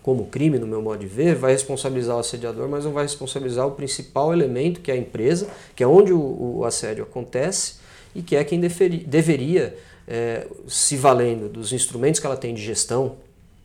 como 0.02 0.26
crime, 0.26 0.58
no 0.58 0.66
meu 0.66 0.80
modo 0.80 1.00
de 1.00 1.06
ver, 1.06 1.34
vai 1.34 1.52
responsabilizar 1.52 2.16
o 2.16 2.20
assediador, 2.20 2.68
mas 2.68 2.84
não 2.84 2.92
vai 2.92 3.02
responsabilizar 3.02 3.66
o 3.66 3.72
principal 3.72 4.32
elemento, 4.32 4.80
que 4.80 4.90
é 4.90 4.94
a 4.94 4.96
empresa, 4.96 5.48
que 5.76 5.82
é 5.82 5.86
onde 5.86 6.12
o, 6.12 6.58
o 6.58 6.64
assédio 6.64 7.04
acontece 7.04 7.74
e 8.14 8.22
que 8.22 8.34
é 8.34 8.42
quem 8.42 8.58
deferi, 8.58 8.98
deveria 8.98 9.76
é, 10.08 10.46
se 10.66 10.96
valendo 10.96 11.48
dos 11.48 11.72
instrumentos 11.72 12.18
que 12.18 12.26
ela 12.26 12.36
tem 12.36 12.54
de 12.54 12.62
gestão, 12.62 13.16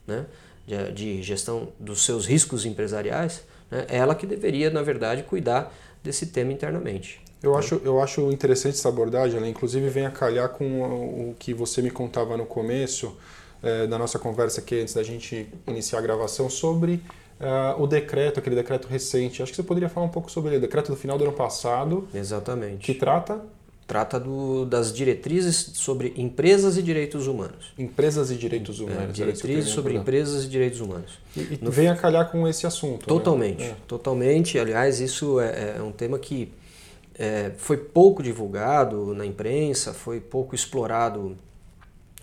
né, 0.06 0.26
de, 0.68 0.92
de 0.92 1.24
gestão 1.24 1.70
dos 1.80 2.04
seus 2.04 2.26
riscos 2.26 2.66
empresariais, 2.66 3.44
né, 3.72 3.86
é 3.88 3.98
ela 3.98 4.14
que 4.14 4.28
deveria, 4.28 4.70
na 4.70 4.82
verdade, 4.82 5.24
cuidar 5.24 5.74
desse 6.04 6.28
tema 6.28 6.52
internamente. 6.52 7.22
Eu 7.42 7.56
acho, 7.56 7.82
eu 7.84 8.02
acho 8.02 8.30
interessante 8.32 8.76
essa 8.76 8.90
abordagem, 8.90 9.38
ela 9.38 9.48
inclusive 9.48 9.88
vem 9.90 10.06
a 10.06 10.12
calhar 10.12 10.50
com 10.50 10.82
o 11.30 11.36
que 11.40 11.54
você 11.54 11.82
me 11.82 11.90
contava 11.90 12.38
no 12.38 12.46
começo 12.46 13.18
é, 13.62 13.88
da 13.88 13.98
nossa 13.98 14.20
conversa 14.20 14.60
aqui, 14.60 14.82
antes 14.82 14.94
da 14.94 15.04
gente 15.04 15.48
iniciar 15.68 16.00
a 16.00 16.02
gravação, 16.02 16.50
sobre 16.50 17.02
uh, 17.40 17.82
o 17.82 17.88
decreto, 17.88 18.40
aquele 18.40 18.56
decreto 18.56 18.88
recente. 18.88 19.42
Acho 19.42 19.52
que 19.52 19.56
você 19.56 19.64
poderia 19.64 19.90
falar 19.90 20.06
um 20.06 20.10
pouco 20.10 20.32
sobre 20.32 20.52
ele, 20.52 20.58
o 20.58 20.62
decreto 20.62 20.92
do 20.92 20.98
final 20.98 21.18
do 21.18 21.24
ano 21.26 21.34
passado. 21.34 22.08
Exatamente. 22.14 22.86
Que 22.86 22.94
trata 22.94 23.42
trata 23.88 24.20
do, 24.20 24.66
das 24.66 24.94
diretrizes 24.94 25.72
sobre 25.74 26.14
empresas 26.18 26.78
e 26.78 26.82
direitos 26.82 27.28
humanos. 27.28 27.74
Empresas 27.78 28.32
e 28.32 28.36
direitos 28.36 28.80
é, 28.80 28.84
humanos. 28.84 29.10
É, 29.10 29.12
diretrizes 29.12 29.72
sobre 29.72 29.96
empresas 29.96 30.46
e 30.46 30.48
direitos 30.48 30.80
humanos. 30.80 31.20
E, 31.36 31.40
e 31.40 31.60
no, 31.62 31.72
vem 31.72 31.90
a 31.90 31.96
calhar 31.96 32.32
com 32.32 32.48
esse 32.48 32.66
assunto. 32.66 33.02
Né? 33.02 33.08
Totalmente, 33.08 33.64
né? 33.64 33.76
totalmente. 33.88 34.58
Aliás, 34.58 35.00
isso 35.00 35.40
é, 35.40 35.76
é 35.78 35.82
um 35.82 35.92
tema 35.92 36.18
que 36.18 36.52
é, 37.16 37.52
foi 37.58 37.78
pouco 37.78 38.24
divulgado 38.24 39.14
na 39.14 39.26
imprensa, 39.26 39.94
foi 39.94 40.20
pouco 40.20 40.56
explorado 40.56 41.38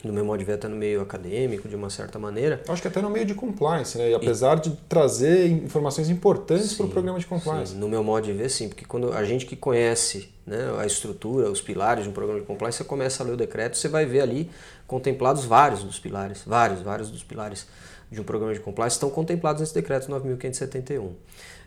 no 0.03 0.13
meu 0.13 0.25
modo 0.25 0.39
de 0.39 0.45
ver 0.45 0.55
até 0.55 0.67
no 0.67 0.77
meio 0.77 1.03
acadêmico, 1.03 1.69
de 1.69 1.77
uma 1.77 1.91
certa 1.91 2.19
maneira. 2.19 2.63
Acho 2.69 2.81
que 2.81 2.89
até 2.89 3.03
no 3.03 3.11
meio 3.11 3.27
de 3.27 3.35
compliance, 3.35 3.99
né? 3.99 4.11
E 4.11 4.15
apesar 4.15 4.59
e... 4.59 4.61
de 4.63 4.71
trazer 4.89 5.47
informações 5.49 6.09
importantes 6.09 6.73
para 6.73 6.87
o 6.87 6.89
programa 6.89 7.19
de 7.19 7.27
compliance. 7.27 7.73
Sim, 7.73 7.79
no 7.79 7.89
meu 7.89 8.03
modo 8.03 8.25
de 8.25 8.33
ver, 8.33 8.49
sim, 8.49 8.69
porque 8.69 8.85
quando 8.85 9.13
a 9.13 9.25
gente 9.25 9.45
que 9.45 9.57
conhece 9.57 10.31
né, 10.47 10.75
a 10.79 10.87
estrutura, 10.87 11.51
os 11.51 11.61
pilares 11.61 12.05
de 12.05 12.11
um 12.11 12.13
programa 12.13 12.41
de 12.41 12.47
compliance, 12.47 12.79
você 12.79 12.85
começa 12.85 13.23
a 13.23 13.27
ler 13.27 13.33
o 13.33 13.37
decreto, 13.37 13.77
você 13.77 13.89
vai 13.89 14.07
ver 14.07 14.21
ali 14.21 14.51
contemplados 14.87 15.45
vários 15.45 15.83
dos 15.83 15.99
pilares, 15.99 16.43
vários, 16.47 16.81
vários 16.81 17.11
dos 17.11 17.23
pilares 17.23 17.67
de 18.11 18.21
um 18.21 18.25
programa 18.25 18.53
de 18.53 18.61
compliance 18.61 18.97
estão 18.97 19.11
contemplados 19.11 19.61
nesse 19.61 19.75
decreto 19.75 20.11
9.571. 20.11 21.11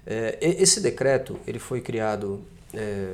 É, 0.05 0.37
esse 0.41 0.81
decreto 0.81 1.39
ele 1.47 1.59
foi 1.59 1.79
criado 1.79 2.41
é, 2.73 3.13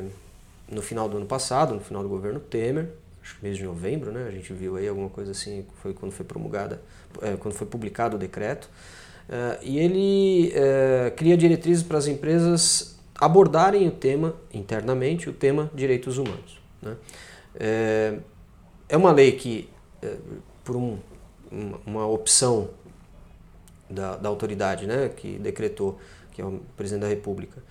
no 0.71 0.82
final 0.82 1.08
do 1.08 1.17
ano 1.17 1.25
passado, 1.25 1.75
no 1.75 1.82
final 1.82 2.01
do 2.01 2.10
governo 2.10 2.39
Temer, 2.39 2.89
acho 3.30 3.38
mês 3.42 3.58
de 3.58 3.63
novembro, 3.63 4.12
né? 4.12 4.26
A 4.28 4.32
gente 4.32 4.52
viu 4.52 4.76
aí 4.76 4.88
alguma 4.88 5.10
coisa 5.10 5.32
assim, 5.32 5.65
foi 5.82 5.94
quando 5.94 6.12
foi 6.12 6.26
promulgada, 6.26 6.82
é, 7.22 7.36
quando 7.38 7.54
foi 7.54 7.68
publicado 7.68 8.15
o 8.15 8.20
decreto. 8.20 8.70
É, 9.30 9.60
e 9.62 9.78
ele 9.78 10.52
é, 10.56 11.13
cria 11.15 11.38
diretrizes 11.38 11.84
para 11.84 11.98
as 11.98 12.08
empresas 12.08 12.98
abordarem 13.15 13.88
o 13.88 13.92
tema 13.92 14.36
internamente, 14.52 15.30
o 15.30 15.34
tema 15.34 15.70
direitos 15.74 16.18
humanos. 16.18 16.60
Né? 16.82 16.96
É, 17.56 18.18
é 18.89 18.98
uma 18.98 19.12
lei 19.12 19.34
que, 19.34 19.70
é, 20.02 20.15
por 20.63 20.76
um, 20.76 20.98
uma 21.86 22.08
opção 22.08 22.70
da, 23.89 24.15
da 24.15 24.30
autoridade, 24.30 24.88
né, 24.88 25.10
que 25.10 25.38
decretou, 25.39 26.00
que 26.32 26.42
é 26.42 26.46
o 26.46 26.62
presidente 26.78 27.02
da 27.02 27.08
República, 27.08 27.62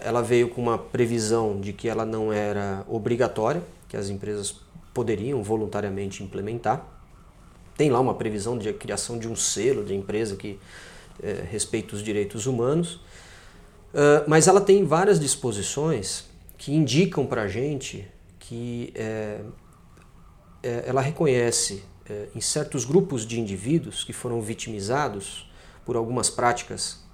ela 0.00 0.22
veio 0.22 0.48
com 0.50 0.60
uma 0.60 0.78
previsão 0.78 1.60
de 1.60 1.72
que 1.72 1.88
ela 1.88 2.04
não 2.04 2.32
era 2.32 2.84
obrigatória, 2.86 3.60
que 3.88 3.96
as 3.96 4.08
empresas 4.08 4.65
poderiam 4.96 5.42
voluntariamente 5.42 6.22
implementar. 6.22 6.82
Tem 7.76 7.90
lá 7.90 8.00
uma 8.00 8.14
previsão 8.14 8.56
de 8.56 8.72
criação 8.72 9.18
de 9.18 9.28
um 9.28 9.36
selo 9.36 9.84
de 9.84 9.94
empresa 9.94 10.36
que 10.36 10.58
é, 11.22 11.44
respeita 11.50 11.94
os 11.94 12.02
direitos 12.02 12.46
humanos, 12.46 12.94
uh, 12.94 14.24
mas 14.26 14.48
ela 14.48 14.58
tem 14.58 14.84
várias 14.84 15.20
disposições 15.20 16.24
que 16.56 16.74
indicam 16.74 17.26
para 17.26 17.42
a 17.42 17.48
gente 17.48 18.08
que 18.38 18.90
é, 18.94 19.40
é, 20.62 20.84
ela 20.86 21.02
reconhece 21.02 21.82
em 22.36 22.40
certos 22.40 22.84
grupos 22.84 23.26
de 23.26 23.40
indivíduos 23.40 24.04
que 24.04 24.12
foram 24.12 24.40
vitimizados 24.40 25.50
por 25.84 25.96
algumas 25.96 26.30
práticas 26.30 27.04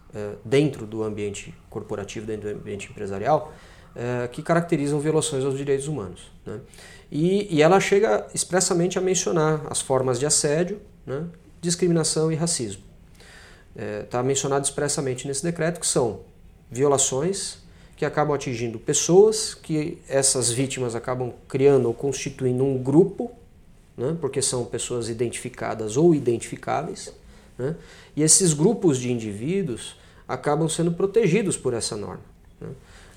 dentro 0.44 0.86
do 0.86 1.02
ambiente 1.02 1.54
corporativo, 1.70 2.26
dentro 2.26 2.50
do 2.50 2.58
ambiente 2.58 2.90
empresarial, 2.90 3.54
que 4.32 4.42
caracterizam 4.42 5.00
violações 5.00 5.46
aos 5.46 5.56
direitos 5.56 5.88
humanos. 5.88 6.30
Né? 6.44 6.60
E, 7.14 7.46
e 7.54 7.60
ela 7.60 7.78
chega 7.78 8.26
expressamente 8.34 8.96
a 8.96 9.02
mencionar 9.02 9.66
as 9.68 9.82
formas 9.82 10.18
de 10.18 10.24
assédio, 10.24 10.80
né, 11.04 11.26
discriminação 11.60 12.32
e 12.32 12.34
racismo. 12.34 12.82
Está 13.76 13.84
é, 13.84 14.02
tá 14.04 14.22
mencionado 14.22 14.64
expressamente 14.64 15.28
nesse 15.28 15.42
decreto 15.42 15.78
que 15.78 15.86
são 15.86 16.20
violações 16.70 17.58
que 17.98 18.06
acabam 18.06 18.34
atingindo 18.34 18.78
pessoas, 18.78 19.52
que 19.52 19.98
essas 20.08 20.50
vítimas 20.50 20.94
acabam 20.94 21.34
criando 21.46 21.86
ou 21.86 21.92
constituindo 21.92 22.64
um 22.64 22.82
grupo, 22.82 23.30
né, 23.94 24.16
porque 24.18 24.40
são 24.40 24.64
pessoas 24.64 25.10
identificadas 25.10 25.98
ou 25.98 26.14
identificáveis, 26.14 27.12
né, 27.58 27.76
e 28.16 28.22
esses 28.22 28.54
grupos 28.54 28.96
de 28.96 29.12
indivíduos 29.12 29.96
acabam 30.26 30.66
sendo 30.66 30.92
protegidos 30.92 31.58
por 31.58 31.74
essa 31.74 31.94
norma. 31.94 32.24
Né. 32.58 32.70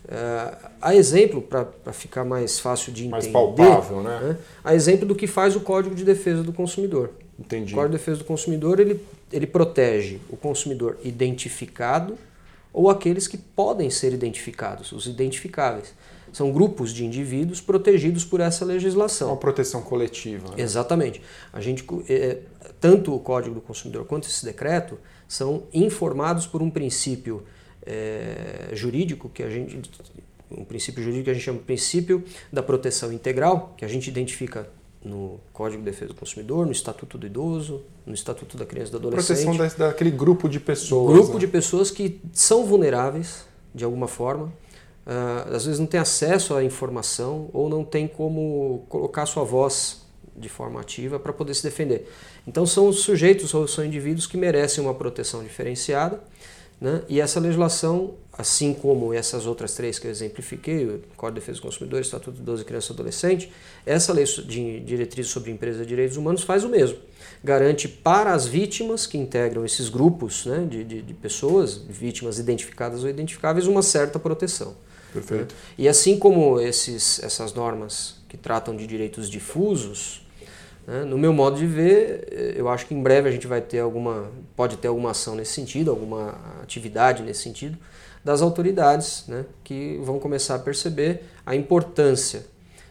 Uh, 0.05 0.69
a 0.79 0.95
exemplo, 0.95 1.41
para 1.41 1.91
ficar 1.91 2.23
mais 2.23 2.59
fácil 2.59 2.93
de 2.93 3.07
entender, 3.07 3.11
mais 3.11 3.27
palpável, 3.27 4.01
né? 4.03 4.19
né? 4.21 4.37
a 4.63 4.75
exemplo 4.75 5.05
do 5.05 5.15
que 5.15 5.25
faz 5.25 5.55
o 5.55 5.61
Código 5.61 5.95
de 5.95 6.03
Defesa 6.03 6.43
do 6.43 6.53
Consumidor. 6.53 7.11
Entendi. 7.39 7.73
O 7.73 7.75
Código 7.75 7.93
de 7.93 7.97
Defesa 7.97 8.19
do 8.19 8.23
Consumidor 8.23 8.79
ele, 8.79 9.03
ele 9.31 9.47
protege 9.47 10.19
o 10.29 10.37
consumidor 10.37 10.97
identificado 11.03 12.17
ou 12.71 12.89
aqueles 12.89 13.27
que 13.27 13.37
podem 13.37 13.89
ser 13.89 14.13
identificados, 14.13 14.91
os 14.91 15.07
identificáveis. 15.07 15.93
São 16.31 16.51
grupos 16.51 16.93
de 16.93 17.05
indivíduos 17.05 17.61
protegidos 17.61 18.25
por 18.25 18.41
essa 18.41 18.65
legislação. 18.65 19.29
Uma 19.29 19.37
proteção 19.37 19.81
coletiva. 19.81 20.49
Né? 20.49 20.61
Exatamente. 20.61 21.21
A 21.53 21.61
gente, 21.61 21.85
é, 22.09 22.39
tanto 22.79 23.15
o 23.15 23.19
Código 23.19 23.55
do 23.55 23.61
Consumidor 23.61 24.05
quanto 24.05 24.27
esse 24.27 24.45
decreto 24.45 24.99
são 25.27 25.63
informados 25.73 26.45
por 26.45 26.61
um 26.61 26.69
princípio 26.69 27.43
é, 27.85 28.69
jurídico, 28.73 29.29
que 29.29 29.43
a 29.43 29.49
gente, 29.49 29.79
um 30.51 30.63
princípio 30.63 31.03
jurídico 31.03 31.25
que 31.25 31.31
a 31.31 31.33
gente 31.33 31.43
chama 31.43 31.59
de 31.59 31.65
princípio 31.65 32.23
da 32.51 32.63
proteção 32.63 33.11
integral, 33.11 33.73
que 33.77 33.85
a 33.85 33.87
gente 33.87 34.07
identifica 34.07 34.67
no 35.03 35.39
Código 35.53 35.83
de 35.83 35.91
Defesa 35.91 36.13
do 36.13 36.19
Consumidor, 36.19 36.65
no 36.65 36.71
Estatuto 36.71 37.17
do 37.17 37.27
Idoso, 37.27 37.83
no 38.05 38.13
Estatuto 38.13 38.57
da 38.57 38.65
Criança 38.65 38.89
e 38.89 38.91
do 38.91 38.97
Adolescente. 38.97 39.45
Proteção 39.45 39.57
da, 39.57 39.87
daquele 39.87 40.09
grupo 40.09 40.49
de 40.49 40.59
pessoas. 40.59 41.13
Grupo 41.13 41.33
né? 41.33 41.39
de 41.39 41.47
pessoas 41.47 41.91
que 41.91 42.19
são 42.33 42.65
vulneráveis 42.65 43.45
de 43.73 43.83
alguma 43.83 44.07
forma, 44.07 44.45
uh, 44.45 45.53
às 45.53 45.65
vezes 45.65 45.79
não 45.79 45.85
tem 45.85 45.99
acesso 45.99 46.55
à 46.55 46.63
informação 46.63 47.49
ou 47.53 47.69
não 47.69 47.83
tem 47.83 48.07
como 48.07 48.83
colocar 48.89 49.25
sua 49.25 49.43
voz 49.43 50.03
de 50.35 50.49
forma 50.49 50.81
ativa 50.81 51.19
para 51.19 51.31
poder 51.31 51.53
se 51.53 51.63
defender. 51.63 52.09
Então 52.47 52.65
são 52.65 52.91
sujeitos 52.91 53.53
ou 53.53 53.67
são 53.67 53.85
indivíduos 53.85 54.25
que 54.25 54.37
merecem 54.37 54.83
uma 54.83 54.93
proteção 54.93 55.43
diferenciada 55.43 56.21
né? 56.79 57.01
E 57.07 57.21
essa 57.21 57.39
legislação, 57.39 58.15
assim 58.37 58.73
como 58.73 59.13
essas 59.13 59.45
outras 59.45 59.73
três 59.73 59.97
que 59.97 60.07
eu 60.07 60.11
exemplifiquei, 60.11 60.85
o 60.85 61.01
Código 61.15 61.39
de 61.39 61.39
Defesa 61.39 61.59
do 61.59 61.61
Consumidor, 61.61 62.01
Estatuto 62.01 62.37
de 62.37 62.43
12 62.43 62.65
Criança 62.65 62.91
e 62.91 62.93
Adolescente, 62.93 63.51
essa 63.85 64.11
lei 64.11 64.25
de 64.25 64.79
diretrizes 64.81 65.31
sobre 65.31 65.51
empresas 65.51 65.81
e 65.83 65.85
direitos 65.85 66.17
humanos 66.17 66.43
faz 66.43 66.63
o 66.63 66.69
mesmo. 66.69 66.97
Garante 67.43 67.87
para 67.87 68.33
as 68.33 68.45
vítimas 68.45 69.07
que 69.07 69.17
integram 69.17 69.63
esses 69.63 69.87
grupos 69.87 70.45
né, 70.45 70.67
de, 70.69 70.83
de, 70.83 71.01
de 71.01 71.13
pessoas, 71.13 71.77
vítimas 71.77 72.39
identificadas 72.39 73.03
ou 73.03 73.09
identificáveis, 73.09 73.67
uma 73.67 73.81
certa 73.81 74.19
proteção. 74.19 74.75
Perfeito. 75.13 75.55
Né? 75.55 75.61
E 75.77 75.87
assim 75.87 76.19
como 76.19 76.59
esses, 76.59 77.23
essas 77.23 77.53
normas 77.53 78.15
que 78.27 78.35
tratam 78.35 78.75
de 78.75 78.85
direitos 78.85 79.29
difusos? 79.29 80.24
No 81.07 81.17
meu 81.17 81.33
modo 81.33 81.57
de 81.57 81.65
ver, 81.65 82.27
eh, 82.31 82.53
eu 82.55 82.69
acho 82.69 82.85
que 82.85 82.93
em 82.93 83.01
breve 83.01 83.27
a 83.27 83.31
gente 83.31 83.47
vai 83.47 83.59
ter 83.59 83.79
alguma, 83.79 84.29
pode 84.55 84.77
ter 84.77 84.87
alguma 84.87 85.11
ação 85.11 85.35
nesse 85.35 85.53
sentido, 85.53 85.89
alguma 85.89 86.35
atividade 86.61 87.23
nesse 87.23 87.41
sentido, 87.41 87.77
das 88.23 88.41
autoridades 88.41 89.25
né? 89.27 89.45
que 89.63 89.99
vão 90.03 90.19
começar 90.19 90.55
a 90.55 90.59
perceber 90.59 91.23
a 91.45 91.55
importância 91.55 92.45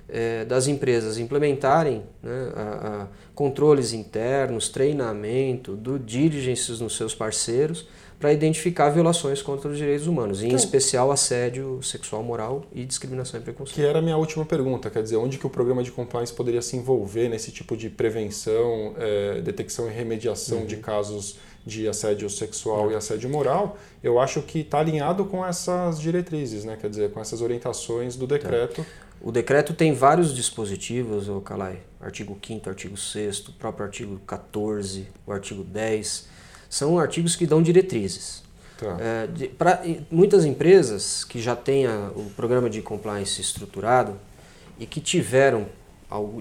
é, 0.09 0.45
das 0.45 0.67
empresas 0.67 1.19
implementarem 1.19 2.03
né, 2.23 2.53
a, 2.55 2.63
a 2.63 3.07
controles 3.35 3.93
internos, 3.93 4.69
treinamento, 4.69 5.75
do 5.75 5.99
diligências 5.99 6.81
nos 6.81 6.97
seus 6.97 7.15
parceiros, 7.15 7.89
para 8.25 8.33
identificar 8.33 8.89
violações 8.89 9.43
contra 9.43 9.71
os 9.71 9.77
direitos 9.77 10.07
humanos, 10.07 10.43
em 10.43 10.47
então, 10.47 10.57
especial 10.57 11.13
assédio 11.13 11.79
sexual, 11.83 12.23
moral 12.23 12.65
e 12.73 12.83
discriminação 12.83 13.39
e 13.39 13.43
preconceito. 13.43 13.77
Que 13.77 13.85
era 13.85 13.99
a 13.99 14.03
minha 14.03 14.17
última 14.17 14.47
pergunta, 14.47 14.89
quer 14.89 15.03
dizer, 15.03 15.17
onde 15.17 15.37
que 15.37 15.47
o 15.47 15.51
programa 15.51 15.83
de 15.83 15.93
compliance 15.93 16.33
poderia 16.33 16.63
se 16.63 16.75
envolver 16.75 17.29
nesse 17.29 17.53
tipo 17.53 17.77
de 17.77 17.91
prevenção, 17.91 18.95
é, 18.97 19.43
detecção 19.43 19.91
e 19.91 19.93
remediação 19.93 20.61
uhum. 20.61 20.65
de 20.65 20.79
casos 20.79 21.37
de 21.67 21.87
assédio 21.87 22.31
sexual 22.31 22.87
uhum. 22.87 22.93
e 22.93 22.95
assédio 22.95 23.29
moral, 23.29 23.77
eu 24.03 24.19
acho 24.19 24.41
que 24.41 24.61
está 24.61 24.79
alinhado 24.79 25.27
com 25.27 25.45
essas 25.45 26.01
diretrizes, 26.01 26.65
né? 26.65 26.79
quer 26.81 26.89
dizer, 26.89 27.11
com 27.11 27.21
essas 27.21 27.43
orientações 27.43 28.17
do 28.17 28.27
decreto. 28.27 28.83
Tá. 28.83 28.89
O 29.21 29.31
decreto 29.31 29.75
tem 29.75 29.93
vários 29.93 30.35
dispositivos, 30.35 31.29
o 31.29 31.43
Calai, 31.43 31.81
artigo 32.01 32.39
5 32.43 32.71
artigo 32.71 32.97
6 32.97 33.49
o 33.49 33.53
próprio 33.53 33.85
artigo 33.85 34.19
14, 34.27 35.09
o 35.27 35.33
artigo 35.33 35.63
10, 35.63 36.33
são 36.75 36.99
artigos 36.99 37.37
que 37.37 37.47
dão 37.47 37.63
diretrizes. 37.63 38.43
Tá. 38.77 38.97
É, 39.01 39.27
de, 39.29 39.47
pra, 39.47 39.81
muitas 40.11 40.45
empresas 40.45 41.23
que 41.23 41.41
já 41.41 41.55
têm 41.55 41.87
a, 41.87 42.11
o 42.17 42.33
programa 42.37 42.69
de 42.69 42.83
compliance 42.83 43.41
estruturado 43.41 44.19
e 44.77 44.85
que 44.85 45.01
tiveram, 45.01 45.67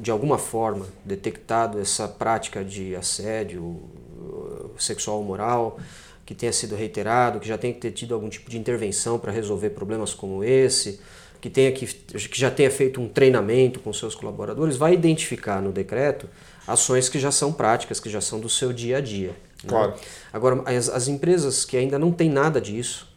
de 0.01 0.09
alguma 0.09 0.39
forma, 0.39 0.87
detectado 1.05 1.79
essa 1.79 2.07
prática 2.07 2.63
de 2.63 2.95
assédio 2.95 3.61
uh, 3.61 4.71
sexual 4.75 5.21
moral, 5.21 5.79
que 6.25 6.33
tenha 6.33 6.51
sido 6.51 6.75
reiterado, 6.75 7.39
que 7.39 7.47
já 7.47 7.57
tenha 7.57 7.71
que 7.71 7.79
ter 7.79 7.91
tido 7.91 8.15
algum 8.15 8.27
tipo 8.27 8.49
de 8.49 8.57
intervenção 8.57 9.19
para 9.19 9.31
resolver 9.31 9.69
problemas 9.69 10.15
como 10.15 10.43
esse, 10.43 10.99
que, 11.39 11.49
tenha 11.49 11.71
que, 11.71 11.85
que 11.85 12.39
já 12.39 12.49
tenha 12.49 12.71
feito 12.71 12.99
um 12.99 13.07
treinamento 13.07 13.79
com 13.79 13.93
seus 13.93 14.15
colaboradores, 14.15 14.77
vai 14.77 14.95
identificar 14.95 15.61
no 15.61 15.71
decreto 15.71 16.27
ações 16.67 17.07
que 17.07 17.19
já 17.19 17.31
são 17.31 17.53
práticas, 17.53 17.99
que 17.99 18.09
já 18.09 18.21
são 18.21 18.39
do 18.39 18.49
seu 18.49 18.73
dia 18.73 18.97
a 18.97 19.01
dia. 19.01 19.35
Né? 19.63 19.69
Claro. 19.69 19.91
Né? 19.91 19.97
Agora, 20.31 20.61
as, 20.65 20.89
as 20.89 21.07
empresas 21.07 21.65
que 21.65 21.77
ainda 21.77 21.97
não 21.97 22.11
têm 22.11 22.29
nada 22.29 22.59
disso, 22.59 23.07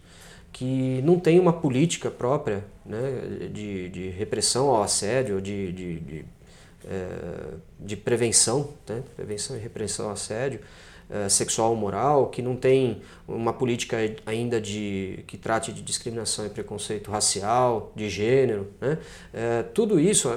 que 0.52 1.02
não 1.04 1.18
tem 1.18 1.38
uma 1.38 1.52
política 1.52 2.10
própria 2.10 2.64
né, 2.84 3.48
de, 3.52 3.90
de 3.90 4.08
repressão 4.08 4.68
ao 4.68 4.82
assédio, 4.82 5.40
de, 5.40 5.70
de, 5.72 6.00
de, 6.00 6.24
é, 6.86 7.06
de 7.78 7.96
prevenção, 7.96 8.70
né, 8.88 9.02
prevenção 9.14 9.54
e 9.54 9.60
repressão 9.60 10.06
ao 10.06 10.12
assédio 10.12 10.60
é, 11.10 11.28
sexual 11.28 11.70
ou 11.70 11.76
moral, 11.76 12.28
que 12.28 12.40
não 12.40 12.56
tem 12.56 13.02
uma 13.28 13.52
política 13.52 13.98
ainda 14.24 14.58
de 14.58 15.22
que 15.26 15.36
trate 15.36 15.72
de 15.72 15.82
discriminação 15.82 16.46
e 16.46 16.48
preconceito 16.48 17.10
racial, 17.10 17.92
de 17.94 18.08
gênero, 18.08 18.68
né, 18.80 18.98
é, 19.34 19.62
tudo 19.62 20.00
isso 20.00 20.30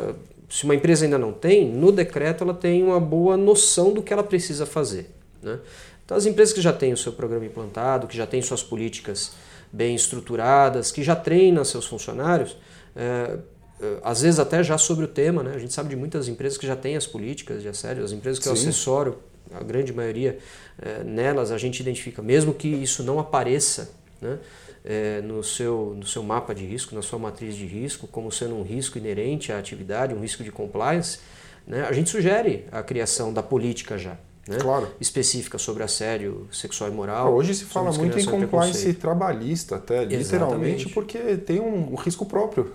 se 0.50 0.66
uma 0.66 0.76
empresa 0.76 1.06
ainda 1.06 1.18
não 1.18 1.32
tem, 1.32 1.66
no 1.66 1.92
decreto 1.92 2.44
ela 2.44 2.54
tem 2.54 2.84
uma 2.84 3.00
boa 3.00 3.38
noção 3.38 3.94
do 3.94 4.02
que 4.02 4.12
ela 4.12 4.24
precisa 4.24 4.66
fazer. 4.66 5.19
Né? 5.42 5.60
Então, 6.06 6.18
as 6.18 6.26
empresas 6.26 6.54
que 6.54 6.62
já 6.62 6.74
têm 6.74 6.94
o 6.94 6.98
seu 6.98 7.12
programa 7.12 7.46
implantado, 7.46 8.08
que 8.08 8.18
já 8.18 8.26
têm 8.26 8.42
suas 8.42 8.64
políticas 8.64 9.32
bem 9.72 9.96
estruturadas, 9.96 10.92
que 10.92 11.04
já 11.04 11.16
treinam 11.16 11.64
seus 11.64 11.86
funcionários, 11.86 12.58
é, 12.96 13.38
é, 13.82 13.98
às 14.04 14.22
vezes 14.22 14.40
até 14.40 14.64
já 14.64 14.78
sobre 14.78 15.06
o 15.06 15.08
tema, 15.08 15.44
né? 15.44 15.54
a 15.56 15.60
gente 15.60 15.74
sabe 15.74 15.90
de 15.90 15.96
muitas 15.96 16.28
empresas 16.28 16.58
que 16.58 16.66
já 16.66 16.76
têm 16.76 16.98
as 16.98 17.06
políticas 17.06 17.62
de 17.62 17.68
assédio, 17.68 18.04
as 18.04 18.12
empresas 18.12 18.40
que 18.40 18.46
Sim. 18.46 18.50
eu 18.50 18.54
assessoro, 18.54 19.20
a 19.54 19.64
grande 19.64 19.94
maioria 19.94 20.38
é, 20.82 21.04
nelas 21.04 21.52
a 21.52 21.58
gente 21.58 21.80
identifica, 21.80 22.22
mesmo 22.22 22.54
que 22.54 22.68
isso 22.68 23.04
não 23.04 23.20
apareça 23.20 23.92
né? 24.22 24.40
é, 24.84 25.22
no, 25.22 25.44
seu, 25.44 25.96
no 25.96 26.06
seu 26.06 26.24
mapa 26.24 26.54
de 26.54 26.66
risco, 26.66 26.94
na 26.94 27.02
sua 27.02 27.20
matriz 27.20 27.56
de 27.56 27.66
risco, 27.66 28.08
como 28.08 28.32
sendo 28.32 28.56
um 28.56 28.64
risco 28.64 28.98
inerente 28.98 29.52
à 29.52 29.60
atividade, 29.60 30.14
um 30.14 30.20
risco 30.20 30.44
de 30.44 30.52
compliance, 30.52 31.20
né, 31.68 31.86
a 31.88 31.92
gente 31.92 32.10
sugere 32.10 32.66
a 32.72 32.82
criação 32.82 33.32
da 33.32 33.44
política 33.44 33.98
já 33.98 34.18
né? 34.50 34.58
claro. 34.60 34.88
específica 35.00 35.58
sobre 35.58 35.84
assédio 35.84 36.48
sexual 36.52 36.90
e 36.90 36.94
moral. 36.94 37.34
Hoje 37.34 37.54
se 37.54 37.66
fala 37.66 37.92
muito 37.92 38.20
em 38.20 38.26
compliance 38.26 38.94
trabalhista, 38.94 39.76
até, 39.76 40.04
Exatamente. 40.04 40.24
literalmente, 40.24 40.90
porque 40.90 41.38
tem 41.38 41.60
um, 41.60 41.94
um 41.94 41.96
risco 41.96 42.26
próprio. 42.26 42.72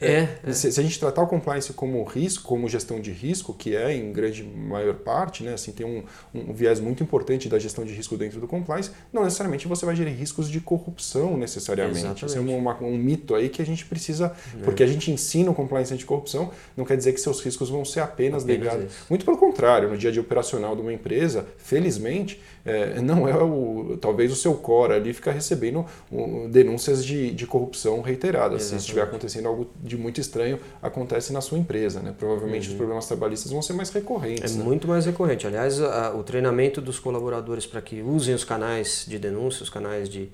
É, 0.00 0.28
é. 0.44 0.52
Se, 0.60 0.72
se, 0.72 0.80
a 0.80 0.82
gente 0.82 0.98
tratar 0.98 1.22
o 1.22 1.26
compliance 1.26 1.72
como 1.72 2.02
risco, 2.04 2.44
como 2.44 2.68
gestão 2.68 3.00
de 3.00 3.10
risco, 3.12 3.52
que 3.54 3.76
é 3.76 3.94
em 3.94 4.12
grande 4.12 4.42
maior 4.42 4.94
parte, 4.94 5.42
né? 5.42 5.54
assim, 5.54 5.72
tem 5.72 5.86
um, 5.86 6.02
um 6.34 6.52
viés 6.52 6.80
muito 6.80 7.02
importante 7.02 7.48
da 7.48 7.58
gestão 7.58 7.84
de 7.84 7.92
risco 7.92 8.16
dentro 8.16 8.40
do 8.40 8.48
compliance, 8.48 8.90
não 9.12 9.24
necessariamente 9.24 9.68
você 9.68 9.84
vai 9.84 9.94
gerir 9.94 10.14
riscos 10.14 10.48
de 10.48 10.60
corrupção 10.60 11.36
necessariamente. 11.36 12.24
Esse 12.24 12.36
é 12.36 12.40
uma, 12.40 12.76
um 12.82 12.96
mito 12.96 13.34
aí 13.34 13.48
que 13.48 13.62
a 13.62 13.66
gente 13.66 13.84
precisa, 13.86 14.34
é. 14.58 14.62
porque 14.64 14.82
a 14.82 14.86
gente 14.86 15.10
ensina 15.10 15.50
o 15.50 15.54
compliance 15.54 15.92
anticorrupção, 15.92 16.50
não 16.76 16.84
quer 16.84 16.96
dizer 16.96 17.12
que 17.12 17.20
seus 17.20 17.40
riscos 17.40 17.68
vão 17.68 17.84
ser 17.84 18.00
apenas, 18.00 18.42
apenas 18.42 18.44
ligados. 18.44 18.92
Muito 19.08 19.24
pelo 19.24 19.36
contrário, 19.36 19.88
no 19.88 19.96
dia 19.96 20.10
a 20.10 20.12
dia 20.12 20.22
operacional 20.22 20.74
de 20.74 20.82
uma 20.82 20.92
empresa, 20.92 21.09
empresa, 21.10 21.46
felizmente, 21.58 22.40
é, 22.64 23.00
não 23.00 23.26
é 23.26 23.34
o 23.34 23.96
talvez 24.00 24.30
o 24.30 24.36
seu 24.36 24.54
core 24.54 24.92
ali 24.92 25.12
ficar 25.12 25.32
recebendo 25.32 25.84
um, 26.12 26.48
denúncias 26.48 27.04
de, 27.04 27.32
de 27.32 27.46
corrupção 27.46 28.00
reiteradas. 28.00 28.62
Exatamente. 28.62 28.68
Se 28.68 28.86
estiver 28.86 29.02
acontecendo 29.02 29.48
algo 29.48 29.70
de 29.82 29.96
muito 29.96 30.20
estranho, 30.20 30.58
acontece 30.80 31.32
na 31.32 31.40
sua 31.40 31.58
empresa. 31.58 32.00
Né? 32.00 32.14
Provavelmente 32.16 32.66
uhum. 32.66 32.72
os 32.72 32.76
problemas 32.76 33.06
trabalhistas 33.06 33.50
vão 33.50 33.62
ser 33.62 33.72
mais 33.72 33.90
recorrentes. 33.90 34.54
É 34.54 34.58
né? 34.58 34.64
muito 34.64 34.86
mais 34.86 35.06
recorrente. 35.06 35.46
Aliás, 35.46 35.80
a, 35.80 36.14
o 36.14 36.22
treinamento 36.22 36.80
dos 36.80 36.98
colaboradores 36.98 37.66
para 37.66 37.80
que 37.80 38.02
usem 38.02 38.34
os 38.34 38.44
canais 38.44 39.04
de 39.08 39.18
denúncia, 39.18 39.62
os 39.62 39.70
canais 39.70 40.08
de 40.08 40.30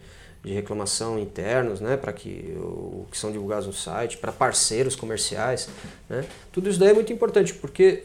de 0.46 0.52
reclamação 0.52 1.18
internos, 1.18 1.80
né, 1.80 1.96
para 1.96 2.12
que 2.12 2.56
o 2.56 3.04
que 3.10 3.18
são 3.18 3.32
divulgados 3.32 3.66
no 3.66 3.72
site, 3.72 4.16
para 4.16 4.30
parceiros 4.30 4.94
comerciais, 4.94 5.68
né, 6.08 6.24
tudo 6.52 6.70
isso 6.70 6.78
daí 6.78 6.90
é 6.90 6.94
muito 6.94 7.12
importante 7.12 7.52
porque 7.52 8.04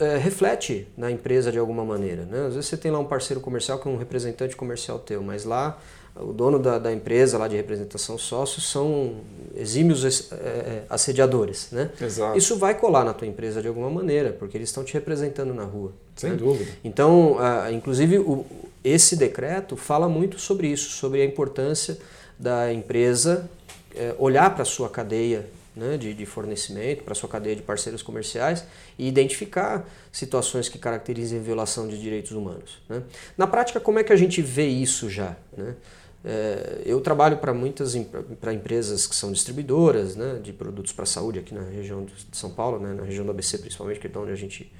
é, 0.00 0.16
reflete 0.16 0.88
na 0.96 1.12
empresa 1.12 1.52
de 1.52 1.60
alguma 1.60 1.84
maneira, 1.84 2.24
né? 2.24 2.46
Às 2.48 2.54
vezes 2.54 2.68
você 2.68 2.76
tem 2.76 2.90
lá 2.90 2.98
um 2.98 3.04
parceiro 3.04 3.40
comercial 3.40 3.78
que 3.78 3.88
é 3.88 3.90
um 3.90 3.96
representante 3.96 4.56
comercial 4.56 4.98
teu, 4.98 5.22
mas 5.22 5.44
lá 5.44 5.78
o 6.16 6.32
dono 6.32 6.58
da, 6.58 6.76
da 6.76 6.92
empresa 6.92 7.38
lá 7.38 7.46
de 7.46 7.54
representação 7.54 8.18
sócios 8.18 8.68
são 8.68 9.20
exímios 9.56 10.04
é, 10.32 10.82
assediadores, 10.90 11.68
né? 11.70 11.90
Exato. 12.00 12.36
Isso 12.36 12.56
vai 12.56 12.74
colar 12.74 13.04
na 13.04 13.14
tua 13.14 13.28
empresa 13.28 13.62
de 13.62 13.68
alguma 13.68 13.88
maneira, 13.88 14.32
porque 14.32 14.56
eles 14.56 14.68
estão 14.68 14.82
te 14.82 14.92
representando 14.92 15.54
na 15.54 15.64
rua. 15.64 15.92
Sem 16.16 16.30
né? 16.30 16.36
dúvida. 16.36 16.70
Então, 16.84 17.38
inclusive 17.72 18.18
o, 18.18 18.44
esse 18.82 19.16
decreto 19.16 19.76
fala 19.76 20.08
muito 20.08 20.38
sobre 20.38 20.68
isso, 20.68 20.90
sobre 20.90 21.20
a 21.22 21.24
importância 21.24 21.98
da 22.38 22.72
empresa 22.72 23.48
é, 23.94 24.14
olhar 24.18 24.50
para 24.50 24.62
a 24.62 24.66
sua 24.66 24.88
cadeia 24.88 25.48
né, 25.74 25.96
de, 25.96 26.14
de, 26.14 26.26
fornecimento, 26.26 27.04
para 27.04 27.14
sua 27.14 27.28
cadeia 27.28 27.54
de 27.54 27.62
parceiros 27.62 28.02
comerciais 28.02 28.64
e 28.98 29.06
identificar 29.06 29.88
situações 30.10 30.68
que 30.68 30.78
caracterizem 30.78 31.40
violação 31.40 31.88
de 31.88 32.00
direitos 32.00 32.32
humanos. 32.32 32.82
Né? 32.88 33.02
Na 33.36 33.46
prática, 33.46 33.78
como 33.78 33.98
é 33.98 34.04
que 34.04 34.12
a 34.12 34.16
gente 34.16 34.42
vê 34.42 34.66
isso 34.66 35.08
já? 35.08 35.36
Né? 35.56 35.74
É, 36.22 36.82
eu 36.84 37.00
trabalho 37.00 37.38
para 37.38 37.54
muitas 37.54 37.96
para 38.40 38.52
empresas 38.52 39.06
que 39.06 39.14
são 39.14 39.32
distribuidoras 39.32 40.16
né, 40.16 40.38
de 40.42 40.52
produtos 40.52 40.92
para 40.92 41.04
a 41.04 41.06
saúde 41.06 41.38
aqui 41.38 41.54
na 41.54 41.62
região 41.62 42.04
de 42.04 42.12
São 42.32 42.50
Paulo, 42.50 42.78
né, 42.78 42.92
na 42.92 43.04
região 43.04 43.24
do 43.24 43.30
ABC 43.30 43.56
principalmente, 43.58 44.00
que 44.00 44.06
é 44.06 44.18
onde 44.18 44.32
a 44.32 44.36
gente 44.36 44.70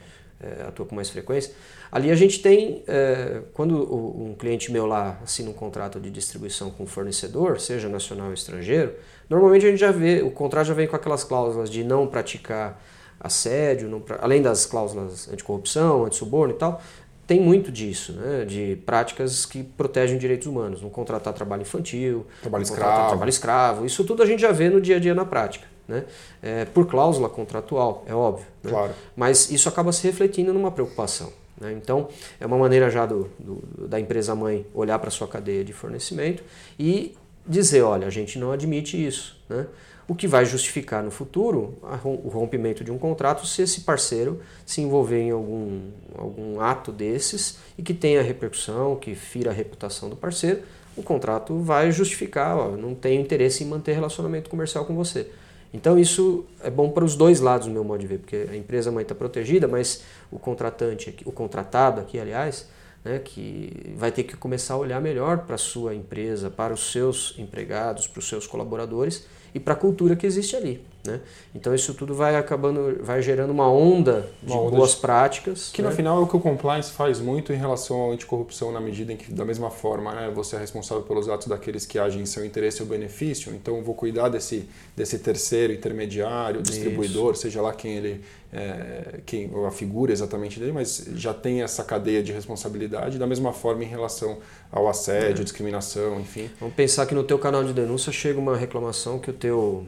é, 0.40 0.64
atua 0.66 0.84
com 0.84 0.94
mais 0.94 1.08
frequência. 1.08 1.54
Ali 1.90 2.10
a 2.10 2.14
gente 2.14 2.40
tem, 2.40 2.82
é, 2.86 3.42
quando 3.52 3.74
um 3.76 4.34
cliente 4.34 4.70
meu 4.70 4.86
lá 4.86 5.18
assina 5.22 5.50
um 5.50 5.52
contrato 5.52 5.98
de 5.98 6.10
distribuição 6.10 6.70
com 6.70 6.84
um 6.84 6.86
fornecedor, 6.86 7.60
seja 7.60 7.88
nacional 7.88 8.28
ou 8.28 8.34
estrangeiro, 8.34 8.94
normalmente 9.28 9.66
a 9.66 9.70
gente 9.70 9.80
já 9.80 9.90
vê, 9.90 10.22
o 10.22 10.30
contrato 10.30 10.66
já 10.66 10.74
vem 10.74 10.86
com 10.86 10.96
aquelas 10.96 11.24
cláusulas 11.24 11.68
de 11.68 11.82
não 11.82 12.06
praticar 12.06 12.80
assédio, 13.18 13.88
não, 13.88 14.02
além 14.20 14.40
das 14.40 14.66
cláusulas 14.66 15.28
anticorrupção, 15.28 16.04
antissuborno 16.04 16.54
e 16.54 16.56
tal, 16.56 16.80
tem 17.26 17.40
muito 17.40 17.70
disso, 17.70 18.12
né? 18.12 18.44
de 18.44 18.76
práticas 18.86 19.44
que 19.44 19.62
protegem 19.62 20.18
direitos 20.18 20.46
humanos, 20.46 20.82
não 20.82 20.90
contratar 20.90 21.32
trabalho 21.32 21.62
infantil, 21.62 22.26
trabalho 22.40 22.62
escravo. 22.62 23.08
trabalho 23.08 23.28
escravo, 23.28 23.86
isso 23.86 24.04
tudo 24.04 24.22
a 24.22 24.26
gente 24.26 24.40
já 24.40 24.52
vê 24.52 24.68
no 24.70 24.80
dia 24.80 24.96
a 24.96 24.98
dia 25.00 25.14
na 25.14 25.24
prática 25.24 25.66
né? 25.90 26.04
É, 26.40 26.64
por 26.64 26.86
cláusula 26.86 27.28
contratual, 27.28 28.04
é 28.06 28.14
óbvio. 28.14 28.46
Né? 28.62 28.70
Claro. 28.70 28.92
Mas 29.14 29.50
isso 29.50 29.68
acaba 29.68 29.92
se 29.92 30.06
refletindo 30.06 30.54
numa 30.54 30.70
preocupação. 30.70 31.32
Né? 31.60 31.72
Então, 31.72 32.08
é 32.40 32.46
uma 32.46 32.58
maneira 32.58 32.90
já 32.90 33.06
do, 33.06 33.30
do 33.38 33.86
da 33.86 34.00
empresa 34.00 34.34
mãe 34.34 34.66
olhar 34.74 34.98
para 34.98 35.10
sua 35.10 35.28
cadeia 35.28 35.64
de 35.64 35.72
fornecimento 35.72 36.42
e 36.78 37.14
dizer: 37.46 37.82
olha, 37.82 38.06
a 38.06 38.10
gente 38.10 38.38
não 38.38 38.50
admite 38.50 39.04
isso. 39.04 39.36
Né? 39.48 39.66
O 40.08 40.14
que 40.14 40.26
vai 40.26 40.44
justificar 40.44 41.04
no 41.04 41.10
futuro 41.10 41.78
o 42.04 42.28
rompimento 42.28 42.82
de 42.82 42.90
um 42.90 42.98
contrato 42.98 43.46
se 43.46 43.62
esse 43.62 43.82
parceiro 43.82 44.40
se 44.66 44.80
envolver 44.80 45.20
em 45.20 45.30
algum, 45.30 45.82
algum 46.18 46.60
ato 46.60 46.90
desses 46.90 47.58
e 47.78 47.82
que 47.82 47.94
tenha 47.94 48.20
repercussão, 48.20 48.96
que 48.96 49.14
fira 49.14 49.50
a 49.50 49.54
reputação 49.54 50.10
do 50.10 50.16
parceiro, 50.16 50.62
o 50.96 51.02
contrato 51.02 51.60
vai 51.60 51.92
justificar, 51.92 52.56
ó, 52.56 52.76
não 52.76 52.92
tenho 52.92 53.20
interesse 53.20 53.62
em 53.62 53.68
manter 53.68 53.92
relacionamento 53.92 54.50
comercial 54.50 54.84
com 54.84 54.96
você. 54.96 55.28
Então 55.72 55.98
isso 55.98 56.44
é 56.62 56.70
bom 56.70 56.90
para 56.90 57.04
os 57.04 57.14
dois 57.14 57.40
lados, 57.40 57.66
no 57.66 57.72
meu 57.72 57.84
modo 57.84 58.00
de 58.00 58.06
ver, 58.06 58.18
porque 58.18 58.48
a 58.50 58.56
empresa 58.56 58.90
mãe 58.90 59.02
está 59.02 59.14
protegida, 59.14 59.68
mas 59.68 60.02
o 60.30 60.38
contratante, 60.38 61.16
o 61.24 61.30
contratado 61.32 62.00
aqui, 62.00 62.18
aliás, 62.18 62.68
né, 63.04 63.18
que 63.18 63.94
vai 63.96 64.10
ter 64.10 64.24
que 64.24 64.36
começar 64.36 64.74
a 64.74 64.78
olhar 64.78 65.00
melhor 65.00 65.38
para 65.46 65.54
a 65.54 65.58
sua 65.58 65.94
empresa, 65.94 66.50
para 66.50 66.74
os 66.74 66.90
seus 66.90 67.34
empregados, 67.38 68.06
para 68.06 68.18
os 68.18 68.28
seus 68.28 68.46
colaboradores 68.46 69.26
e 69.54 69.60
para 69.60 69.74
a 69.74 69.76
cultura 69.76 70.16
que 70.16 70.26
existe 70.26 70.56
ali. 70.56 70.80
Né? 71.04 71.18
Então 71.54 71.74
isso 71.74 71.94
tudo 71.94 72.14
vai 72.14 72.36
acabando, 72.36 73.02
vai 73.02 73.22
gerando 73.22 73.50
uma 73.50 73.70
onda 73.70 74.30
de 74.42 74.52
uma 74.52 74.60
onda 74.60 74.76
boas 74.76 74.90
de... 74.90 74.96
práticas. 74.98 75.70
Que 75.72 75.80
né? 75.80 75.88
no 75.88 75.94
final 75.94 76.18
é 76.18 76.20
o 76.20 76.26
que 76.26 76.36
o 76.36 76.40
compliance 76.40 76.92
faz 76.92 77.20
muito 77.20 77.52
em 77.52 77.56
relação 77.56 77.98
ao 77.98 78.12
anticorrupção, 78.12 78.70
na 78.70 78.80
medida 78.80 79.12
em 79.12 79.16
que, 79.16 79.32
da 79.32 79.44
mesma 79.44 79.70
forma, 79.70 80.14
né, 80.14 80.30
você 80.34 80.56
é 80.56 80.58
responsável 80.58 81.02
pelos 81.04 81.28
atos 81.28 81.46
daqueles 81.46 81.86
que 81.86 81.98
agem 81.98 82.20
em 82.20 82.26
seu 82.26 82.44
interesse 82.44 82.82
ou 82.82 82.88
benefício, 82.88 83.54
então 83.54 83.82
vou 83.82 83.94
cuidar 83.94 84.28
desse, 84.28 84.68
desse 84.94 85.18
terceiro 85.18 85.72
intermediário, 85.72 86.60
distribuidor, 86.60 87.32
isso. 87.32 87.42
seja 87.42 87.62
lá 87.62 87.72
quem 87.72 87.96
ele, 87.96 88.20
é, 88.52 89.20
quem, 89.24 89.50
a 89.66 89.70
figura 89.70 90.12
exatamente 90.12 90.58
dele, 90.58 90.72
mas 90.72 91.08
já 91.14 91.32
tem 91.32 91.62
essa 91.62 91.84
cadeia 91.84 92.22
de 92.22 92.32
responsabilidade, 92.32 93.18
da 93.18 93.26
mesma 93.26 93.52
forma 93.52 93.84
em 93.84 93.86
relação 93.86 94.38
ao 94.72 94.88
assédio, 94.88 95.42
é. 95.42 95.44
discriminação, 95.44 96.20
enfim. 96.20 96.50
Vamos 96.58 96.74
pensar 96.74 97.06
que 97.06 97.14
no 97.14 97.22
teu 97.22 97.38
canal 97.38 97.62
de 97.64 97.72
denúncia 97.72 98.12
chega 98.12 98.38
uma 98.38 98.56
reclamação 98.56 99.18
que 99.18 99.30
o 99.30 99.34
teu 99.34 99.86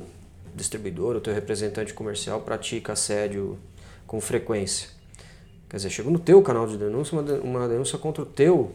distribuidor, 0.55 1.17
o 1.17 1.21
teu 1.21 1.35
representante 1.35 1.93
comercial 1.93 2.41
pratica 2.41 2.93
assédio 2.93 3.59
com 4.07 4.21
frequência. 4.21 4.89
Quer 5.69 5.77
dizer, 5.77 5.91
chegou 5.91 6.13
no 6.13 6.19
teu 6.19 6.43
canal 6.43 6.67
de 6.67 6.77
denúncia 6.77 7.19
uma, 7.19 7.33
uma 7.41 7.69
denúncia 7.69 7.99
contra 7.99 8.23
o 8.23 8.27
teu 8.27 8.73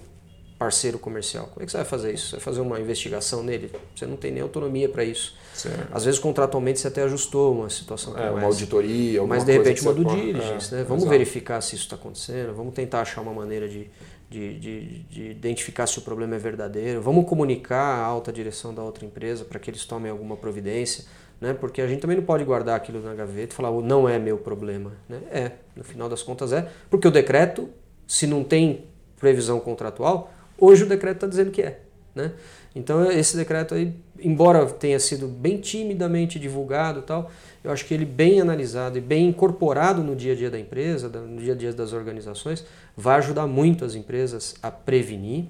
parceiro 0.57 0.97
comercial. 0.97 1.47
Como 1.53 1.61
é 1.61 1.65
que 1.65 1.71
você 1.71 1.77
vai 1.77 1.85
fazer 1.85 2.13
isso? 2.13 2.29
Você 2.29 2.35
vai 2.37 2.39
fazer 2.39 2.61
uma 2.61 2.79
investigação 2.79 3.43
nele? 3.43 3.71
Você 3.95 4.05
não 4.05 4.17
tem 4.17 4.31
nem 4.31 4.41
autonomia 4.41 4.89
para 4.89 5.03
isso. 5.03 5.35
Certo. 5.53 5.87
Às 5.91 6.05
vezes, 6.05 6.19
contratualmente, 6.19 6.79
você 6.79 6.87
até 6.87 7.03
ajustou 7.03 7.53
uma 7.53 7.69
situação 7.69 8.13
é, 8.13 8.15
como 8.15 8.25
é, 8.25 8.31
uma 8.31 8.39
essa. 8.39 8.47
auditoria, 8.47 9.23
Mas, 9.25 9.43
de 9.43 9.51
repente, 9.51 9.81
uma 9.81 9.93
do 9.93 10.03
diligence. 10.05 10.73
É, 10.73 10.77
né? 10.77 10.83
Vamos 10.83 11.03
exato. 11.03 11.09
verificar 11.09 11.61
se 11.61 11.75
isso 11.75 11.83
está 11.85 11.95
acontecendo, 11.95 12.53
vamos 12.55 12.73
tentar 12.73 13.01
achar 13.01 13.21
uma 13.21 13.33
maneira 13.33 13.69
de, 13.69 13.87
de, 14.29 14.59
de, 14.59 14.99
de, 15.03 15.29
identificar 15.29 15.85
se 15.85 15.99
o 15.99 16.01
problema 16.01 16.35
é 16.35 16.39
verdadeiro. 16.39 17.01
Vamos 17.01 17.27
comunicar 17.27 17.99
a 17.99 18.03
alta 18.03 18.33
direção 18.33 18.73
da 18.73 18.81
outra 18.81 19.05
empresa 19.05 19.45
para 19.45 19.59
que 19.59 19.69
eles 19.69 19.85
tomem 19.85 20.11
alguma 20.11 20.35
providência, 20.35 21.05
né? 21.39 21.53
porque 21.53 21.81
a 21.81 21.87
gente 21.87 22.01
também 22.01 22.17
não 22.17 22.23
pode 22.23 22.43
guardar 22.43 22.75
aquilo 22.75 22.99
na 23.01 23.13
gaveta 23.13 23.53
e 23.53 23.55
falar, 23.55 23.71
não 23.81 24.09
é 24.09 24.17
meu 24.17 24.37
problema. 24.37 24.93
Né? 25.07 25.21
É, 25.31 25.51
no 25.75 25.83
final 25.83 26.09
das 26.09 26.23
contas 26.23 26.51
é, 26.51 26.67
porque 26.89 27.07
o 27.07 27.11
decreto, 27.11 27.69
se 28.07 28.25
não 28.25 28.43
tem 28.43 28.85
previsão 29.19 29.59
contratual, 29.59 30.31
hoje 30.57 30.83
o 30.83 30.87
decreto 30.87 31.17
está 31.17 31.27
dizendo 31.27 31.51
que 31.51 31.61
é. 31.61 31.81
Né? 32.15 32.31
Então 32.75 33.11
esse 33.11 33.37
decreto 33.37 33.75
aí, 33.75 33.93
embora 34.19 34.65
tenha 34.65 34.99
sido 34.99 35.27
bem 35.27 35.59
timidamente 35.59 36.39
divulgado 36.39 37.01
tal, 37.01 37.31
eu 37.63 37.71
acho 37.71 37.85
que 37.85 37.93
ele 37.93 38.05
bem 38.05 38.41
analisado 38.41 38.97
e 38.97 39.01
bem 39.01 39.27
incorporado 39.29 40.03
no 40.03 40.15
dia 40.15 40.33
a 40.33 40.35
dia 40.35 40.49
da 40.49 40.59
empresa, 40.59 41.09
no 41.09 41.39
dia 41.41 41.53
a 41.53 41.55
dia 41.55 41.73
das 41.73 41.93
organizações, 41.93 42.65
vai 42.95 43.17
ajudar 43.17 43.45
muito 43.47 43.85
as 43.85 43.95
empresas 43.95 44.55
a 44.61 44.71
prevenir 44.71 45.45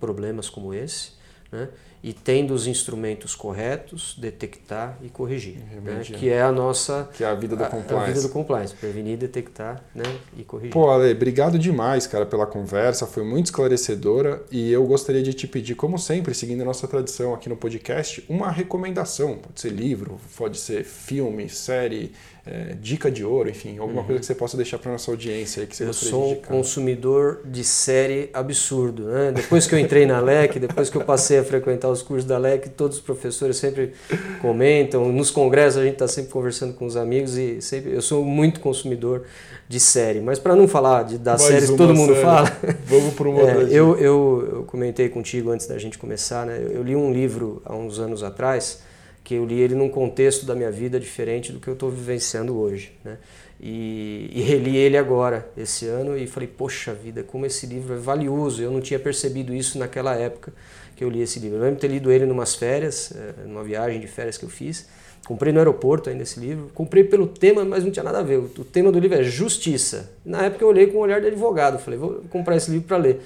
problemas 0.00 0.48
como 0.48 0.72
esse, 0.72 1.12
né? 1.50 1.68
E 2.02 2.12
tendo 2.12 2.54
os 2.54 2.66
instrumentos 2.66 3.34
corretos, 3.34 4.16
detectar 4.18 4.96
e 5.02 5.08
corrigir, 5.08 5.58
né? 5.82 6.02
que 6.04 6.28
é 6.28 6.40
a 6.40 6.52
nossa 6.52 7.08
que 7.12 7.24
é 7.24 7.26
a 7.26 7.34
vida 7.34 7.56
do 7.56 7.64
compliance, 7.64 7.94
a, 7.94 8.00
a 8.00 8.06
vida 8.06 8.22
do 8.22 8.28
compliance, 8.28 8.74
prevenir, 8.74 9.18
detectar, 9.18 9.82
né? 9.94 10.04
e 10.36 10.44
corrigir. 10.44 10.72
Pô, 10.72 10.90
Ale, 10.90 11.12
obrigado 11.12 11.58
demais, 11.58 12.06
cara, 12.06 12.24
pela 12.24 12.46
conversa, 12.46 13.06
foi 13.06 13.24
muito 13.24 13.46
esclarecedora 13.46 14.42
e 14.50 14.70
eu 14.70 14.86
gostaria 14.86 15.22
de 15.22 15.32
te 15.32 15.46
pedir, 15.46 15.74
como 15.74 15.98
sempre, 15.98 16.34
seguindo 16.34 16.62
a 16.62 16.64
nossa 16.64 16.86
tradição 16.86 17.34
aqui 17.34 17.48
no 17.48 17.56
podcast, 17.56 18.24
uma 18.28 18.50
recomendação, 18.50 19.36
pode 19.38 19.60
ser 19.60 19.70
livro, 19.70 20.18
pode 20.36 20.58
ser 20.58 20.84
filme, 20.84 21.48
série, 21.48 22.12
é, 22.50 22.74
dica 22.80 23.10
de 23.10 23.22
ouro, 23.22 23.50
enfim, 23.50 23.76
alguma 23.78 24.00
uhum. 24.00 24.06
coisa 24.06 24.20
que 24.20 24.26
você 24.26 24.34
possa 24.34 24.56
deixar 24.56 24.78
para 24.78 24.92
nossa 24.92 25.10
audiência 25.10 25.60
aí 25.60 25.66
que 25.66 25.76
você 25.76 25.84
Eu 25.84 25.92
sou 25.92 26.32
um 26.32 26.34
consumidor 26.36 27.42
de 27.44 27.62
série 27.62 28.30
absurdo, 28.32 29.04
né? 29.04 29.32
Depois 29.32 29.66
que 29.66 29.74
eu 29.74 29.78
entrei 29.78 30.06
na 30.06 30.18
LEC, 30.18 30.56
depois 30.58 30.88
que 30.88 30.96
eu 30.96 31.04
passei 31.04 31.38
a 31.38 31.44
frequentar 31.44 31.90
os 31.90 32.00
cursos 32.00 32.24
da 32.24 32.38
LEC, 32.38 32.70
todos 32.70 32.96
os 32.96 33.02
professores 33.02 33.58
sempre 33.58 33.92
comentam, 34.40 35.12
nos 35.12 35.30
congressos 35.30 35.82
a 35.82 35.84
gente 35.84 35.94
está 35.94 36.08
sempre 36.08 36.30
conversando 36.30 36.72
com 36.72 36.86
os 36.86 36.96
amigos 36.96 37.36
e 37.36 37.60
sempre 37.60 37.92
eu 37.92 38.00
sou 38.00 38.24
muito 38.24 38.60
consumidor 38.60 39.24
de 39.68 39.78
série, 39.78 40.20
mas 40.20 40.38
para 40.38 40.56
não 40.56 40.66
falar 40.66 41.02
de, 41.02 41.18
das 41.18 41.42
Mais 41.42 41.52
séries 41.52 41.70
que 41.70 41.76
todo 41.76 41.94
mundo 41.94 42.14
série. 42.14 42.24
fala, 42.24 42.56
vamos 42.86 43.12
para 43.12 43.28
uma 43.28 43.42
é, 43.42 43.64
eu, 43.64 43.98
eu, 43.98 44.48
eu, 44.52 44.64
comentei 44.66 45.10
contigo 45.10 45.50
antes 45.50 45.66
da 45.66 45.76
gente 45.76 45.98
começar, 45.98 46.46
né? 46.46 46.58
Eu, 46.58 46.76
eu 46.76 46.82
li 46.82 46.96
um 46.96 47.12
livro 47.12 47.60
há 47.66 47.76
uns 47.76 47.98
anos 47.98 48.22
atrás 48.22 48.87
que 49.28 49.34
eu 49.34 49.44
li 49.44 49.60
ele 49.60 49.74
num 49.74 49.90
contexto 49.90 50.46
da 50.46 50.54
minha 50.54 50.70
vida 50.70 50.98
diferente 50.98 51.52
do 51.52 51.60
que 51.60 51.68
eu 51.68 51.74
estou 51.74 51.90
vivenciando 51.90 52.58
hoje. 52.58 52.92
Né? 53.04 53.18
E, 53.60 54.30
e, 54.32 54.40
reli 54.40 54.74
ele 54.74 54.96
agora, 54.96 55.46
esse 55.54 55.84
ano, 55.84 56.16
e 56.16 56.26
falei, 56.26 56.48
poxa 56.48 56.94
vida, 56.94 57.22
como 57.22 57.44
esse 57.44 57.66
livro 57.66 57.92
é 57.92 57.98
valioso. 57.98 58.62
Eu 58.62 58.70
não 58.70 58.80
tinha 58.80 58.98
percebido 58.98 59.52
isso 59.52 59.78
naquela 59.78 60.14
época 60.14 60.50
que 60.96 61.04
eu 61.04 61.10
li 61.10 61.20
esse 61.20 61.38
livro. 61.40 61.58
Eu 61.58 61.60
lembro 61.60 61.74
de 61.74 61.82
ter 61.82 61.88
lido 61.88 62.10
ele 62.10 62.24
em 62.24 62.30
umas 62.30 62.54
férias, 62.54 63.12
eh, 63.14 63.44
numa 63.44 63.62
viagem 63.62 64.00
de 64.00 64.06
férias 64.06 64.38
que 64.38 64.46
eu 64.46 64.48
fiz. 64.48 64.88
Comprei 65.26 65.52
no 65.52 65.58
aeroporto 65.58 66.08
ainda 66.08 66.22
esse 66.22 66.40
livro. 66.40 66.70
Comprei 66.72 67.04
pelo 67.04 67.26
tema, 67.26 67.66
mas 67.66 67.84
não 67.84 67.90
tinha 67.90 68.04
nada 68.04 68.20
a 68.20 68.22
ver. 68.22 68.38
O 68.38 68.64
tema 68.64 68.90
do 68.90 68.98
livro 68.98 69.18
é 69.18 69.22
justiça. 69.22 70.10
Na 70.24 70.46
época 70.46 70.64
eu 70.64 70.68
olhei 70.68 70.86
com 70.86 70.96
o 70.96 71.00
olhar 71.02 71.20
de 71.20 71.26
advogado. 71.26 71.78
Falei, 71.78 71.98
vou 71.98 72.22
comprar 72.30 72.56
esse 72.56 72.70
livro 72.70 72.88
para 72.88 72.96
ler. 72.96 73.20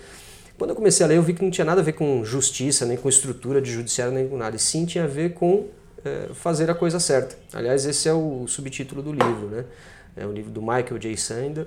Quando 0.58 0.70
eu 0.70 0.76
comecei 0.76 1.06
a 1.06 1.08
ler, 1.08 1.18
eu 1.18 1.22
vi 1.22 1.32
que 1.32 1.44
não 1.44 1.50
tinha 1.52 1.64
nada 1.64 1.80
a 1.80 1.84
ver 1.84 1.92
com 1.92 2.24
justiça, 2.24 2.84
nem 2.84 2.96
com 2.96 3.08
estrutura 3.08 3.62
de 3.62 3.70
judiciário, 3.70 4.12
nem 4.12 4.26
com 4.26 4.36
nada. 4.36 4.56
E 4.56 4.58
sim 4.58 4.84
tinha 4.84 5.04
a 5.04 5.06
ver 5.06 5.34
com 5.34 5.68
fazer 6.34 6.70
a 6.70 6.74
coisa 6.74 6.98
certa. 6.98 7.36
Aliás, 7.52 7.84
esse 7.86 8.08
é 8.08 8.12
o 8.12 8.46
subtítulo 8.46 9.02
do 9.02 9.12
livro, 9.12 9.46
né? 9.48 9.64
É 10.16 10.26
o 10.26 10.32
livro 10.32 10.50
do 10.50 10.60
Michael 10.60 10.98
J. 10.98 11.16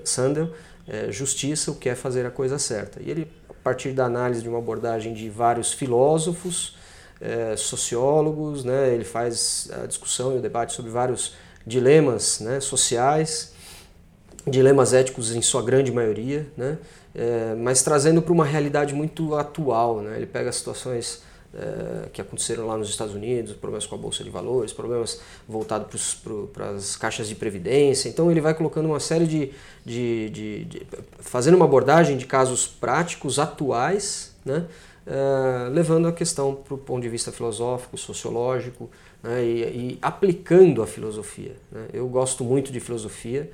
Sandel, 0.04 0.50
é, 0.86 1.10
Justiça, 1.10 1.70
o 1.70 1.74
que 1.74 1.88
é 1.88 1.94
fazer 1.94 2.24
a 2.26 2.30
coisa 2.30 2.58
certa. 2.58 3.02
E 3.02 3.10
ele, 3.10 3.30
a 3.48 3.54
partir 3.54 3.92
da 3.92 4.04
análise 4.04 4.42
de 4.42 4.48
uma 4.48 4.58
abordagem 4.58 5.12
de 5.12 5.28
vários 5.28 5.72
filósofos, 5.72 6.76
é, 7.20 7.56
sociólogos, 7.56 8.64
né? 8.64 8.92
Ele 8.94 9.04
faz 9.04 9.68
a 9.82 9.86
discussão 9.86 10.34
e 10.34 10.38
o 10.38 10.40
debate 10.40 10.72
sobre 10.72 10.90
vários 10.90 11.34
dilemas 11.66 12.40
né? 12.40 12.60
sociais, 12.60 13.52
dilemas 14.46 14.92
éticos 14.92 15.34
em 15.34 15.42
sua 15.42 15.62
grande 15.62 15.90
maioria, 15.90 16.46
né? 16.56 16.78
É, 17.14 17.54
mas 17.54 17.82
trazendo 17.82 18.20
para 18.20 18.32
uma 18.32 18.44
realidade 18.44 18.94
muito 18.94 19.34
atual. 19.34 20.02
Né? 20.02 20.16
Ele 20.16 20.26
pega 20.26 20.52
situações 20.52 21.22
é, 21.58 22.08
que 22.12 22.20
aconteceram 22.20 22.66
lá 22.66 22.76
nos 22.76 22.90
Estados 22.90 23.14
Unidos, 23.14 23.54
problemas 23.54 23.86
com 23.86 23.94
a 23.94 23.98
Bolsa 23.98 24.22
de 24.22 24.28
Valores, 24.28 24.72
problemas 24.72 25.20
voltados 25.48 26.22
para 26.52 26.70
as 26.70 26.96
caixas 26.96 27.28
de 27.28 27.34
previdência. 27.34 28.08
Então 28.08 28.30
ele 28.30 28.40
vai 28.40 28.52
colocando 28.52 28.86
uma 28.86 29.00
série 29.00 29.26
de, 29.26 29.50
de, 29.84 30.30
de, 30.30 30.64
de 30.64 30.86
fazendo 31.18 31.54
uma 31.54 31.64
abordagem 31.64 32.16
de 32.18 32.26
casos 32.26 32.66
práticos, 32.66 33.38
atuais, 33.38 34.34
né? 34.44 34.66
É, 35.06 35.68
levando 35.68 36.08
a 36.08 36.12
questão 36.12 36.52
para 36.52 36.74
o 36.74 36.78
ponto 36.78 37.00
de 37.00 37.08
vista 37.08 37.30
filosófico, 37.30 37.96
sociológico 37.96 38.90
né? 39.22 39.44
e, 39.44 39.62
e, 39.62 39.98
aplicando 40.02 40.82
a 40.82 40.86
filosofia. 40.86 41.54
Né? 41.70 41.86
Eu 41.92 42.08
gosto 42.08 42.42
muito 42.42 42.72
de 42.72 42.80
filosofia, 42.80 43.48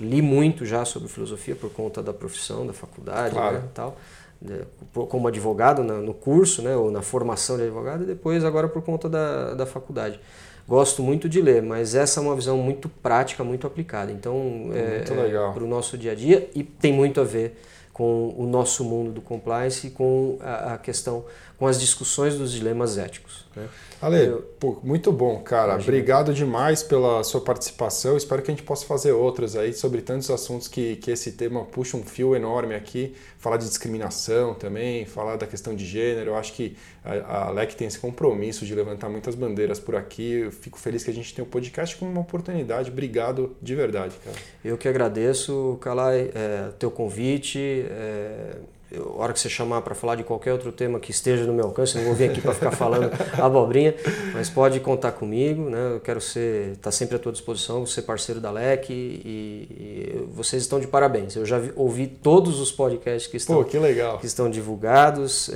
li 0.00 0.20
muito 0.20 0.66
já 0.66 0.84
sobre 0.84 1.08
filosofia 1.08 1.54
por 1.54 1.70
conta 1.70 2.02
da 2.02 2.12
profissão, 2.12 2.66
da 2.66 2.72
faculdade 2.72 3.34
claro. 3.34 3.58
né? 3.58 3.64
tal. 3.72 3.96
Né, 4.40 4.60
como 4.92 5.28
advogado 5.28 5.82
no 5.82 6.12
curso, 6.12 6.60
né, 6.62 6.76
ou 6.76 6.90
na 6.90 7.00
formação 7.00 7.56
de 7.56 7.62
advogado, 7.62 8.02
e 8.02 8.06
depois 8.06 8.44
agora 8.44 8.68
por 8.68 8.82
conta 8.82 9.08
da, 9.08 9.54
da 9.54 9.66
faculdade. 9.66 10.20
Gosto 10.68 11.02
muito 11.02 11.28
de 11.28 11.40
ler, 11.40 11.62
mas 11.62 11.94
essa 11.94 12.18
é 12.18 12.22
uma 12.22 12.34
visão 12.34 12.58
muito 12.58 12.88
prática, 12.88 13.44
muito 13.44 13.66
aplicada. 13.66 14.10
Então, 14.10 14.70
é, 14.74 14.98
é 14.98 15.52
para 15.52 15.62
o 15.62 15.66
nosso 15.66 15.96
dia 15.96 16.12
a 16.12 16.14
dia 16.14 16.50
e 16.54 16.64
tem 16.64 16.92
muito 16.92 17.20
a 17.20 17.24
ver 17.24 17.56
com 17.92 18.34
o 18.36 18.46
nosso 18.46 18.84
mundo 18.84 19.10
do 19.10 19.22
compliance 19.22 19.86
e 19.86 19.90
com 19.90 20.36
a, 20.42 20.74
a 20.74 20.78
questão, 20.78 21.24
com 21.58 21.66
as 21.66 21.80
discussões 21.80 22.36
dos 22.36 22.52
dilemas 22.52 22.98
éticos. 22.98 23.46
Né? 23.56 23.66
Ale, 24.00 24.26
eu, 24.26 24.42
pô, 24.60 24.78
muito 24.82 25.10
bom, 25.10 25.40
cara. 25.40 25.72
Imagina. 25.72 25.88
Obrigado 25.88 26.34
demais 26.34 26.82
pela 26.82 27.24
sua 27.24 27.40
participação. 27.40 28.14
Espero 28.14 28.42
que 28.42 28.50
a 28.50 28.54
gente 28.54 28.62
possa 28.62 28.84
fazer 28.84 29.12
outras 29.12 29.56
aí 29.56 29.72
sobre 29.72 30.02
tantos 30.02 30.30
assuntos 30.30 30.68
que, 30.68 30.96
que 30.96 31.10
esse 31.10 31.32
tema 31.32 31.64
puxa 31.64 31.96
um 31.96 32.02
fio 32.02 32.36
enorme 32.36 32.74
aqui. 32.74 33.14
Falar 33.38 33.56
de 33.56 33.66
discriminação 33.66 34.52
também, 34.52 35.06
falar 35.06 35.36
da 35.36 35.46
questão 35.46 35.74
de 35.74 35.86
gênero. 35.86 36.32
Eu 36.32 36.36
acho 36.36 36.52
que 36.52 36.76
a, 37.02 37.46
a 37.46 37.50
LEC 37.50 37.74
tem 37.74 37.88
esse 37.88 37.98
compromisso 37.98 38.66
de 38.66 38.74
levantar 38.74 39.08
muitas 39.08 39.34
bandeiras 39.34 39.80
por 39.80 39.96
aqui. 39.96 40.32
Eu 40.40 40.52
fico 40.52 40.78
feliz 40.78 41.02
que 41.02 41.10
a 41.10 41.14
gente 41.14 41.34
tem 41.34 41.42
o 41.42 41.48
podcast 41.48 41.96
como 41.96 42.10
uma 42.10 42.20
oportunidade. 42.20 42.90
Obrigado 42.90 43.56
de 43.62 43.74
verdade, 43.74 44.14
cara. 44.22 44.36
Eu 44.62 44.76
que 44.76 44.88
agradeço, 44.88 45.78
Calai, 45.80 46.30
é, 46.34 46.68
teu 46.78 46.90
convite. 46.90 47.86
É 47.88 48.56
a 48.96 49.22
hora 49.22 49.32
que 49.32 49.40
você 49.40 49.48
chamar 49.48 49.82
para 49.82 49.94
falar 49.94 50.16
de 50.16 50.24
qualquer 50.24 50.52
outro 50.52 50.72
tema 50.72 50.98
que 50.98 51.10
esteja 51.10 51.44
no 51.44 51.52
meu 51.52 51.66
alcance, 51.66 51.96
não 51.96 52.04
vou 52.04 52.14
vir 52.14 52.30
aqui 52.30 52.40
para 52.40 52.54
ficar 52.54 52.70
falando 52.70 53.10
abobrinha, 53.40 53.94
mas 54.32 54.48
pode 54.48 54.80
contar 54.80 55.12
comigo, 55.12 55.68
né? 55.68 55.94
Eu 55.94 56.00
quero 56.00 56.20
ser, 56.20 56.72
estar 56.72 56.82
tá 56.84 56.90
sempre 56.90 57.16
à 57.16 57.18
tua 57.18 57.32
disposição, 57.32 57.84
ser 57.86 58.02
parceiro 58.02 58.40
da 58.40 58.50
LEC 58.50 58.90
e, 58.90 58.92
e 58.94 60.24
vocês 60.32 60.62
estão 60.62 60.80
de 60.80 60.86
parabéns. 60.86 61.36
Eu 61.36 61.44
já 61.44 61.58
vi, 61.58 61.72
ouvi 61.76 62.06
todos 62.06 62.60
os 62.60 62.72
podcasts 62.72 63.30
que 63.30 63.36
estão, 63.36 63.56
Pô, 63.56 63.64
que, 63.64 63.78
legal. 63.78 64.18
que 64.18 64.26
estão 64.26 64.50
divulgados, 64.50 65.50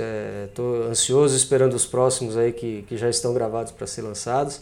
estou 0.47 0.85
é, 0.85 0.89
ansioso 0.89 1.35
esperando 1.35 1.73
os 1.73 1.85
próximos 1.85 2.37
aí 2.37 2.51
que, 2.51 2.83
que 2.83 2.97
já 2.97 3.09
estão 3.09 3.33
gravados 3.33 3.71
para 3.71 3.87
ser 3.87 4.01
lançados 4.01 4.61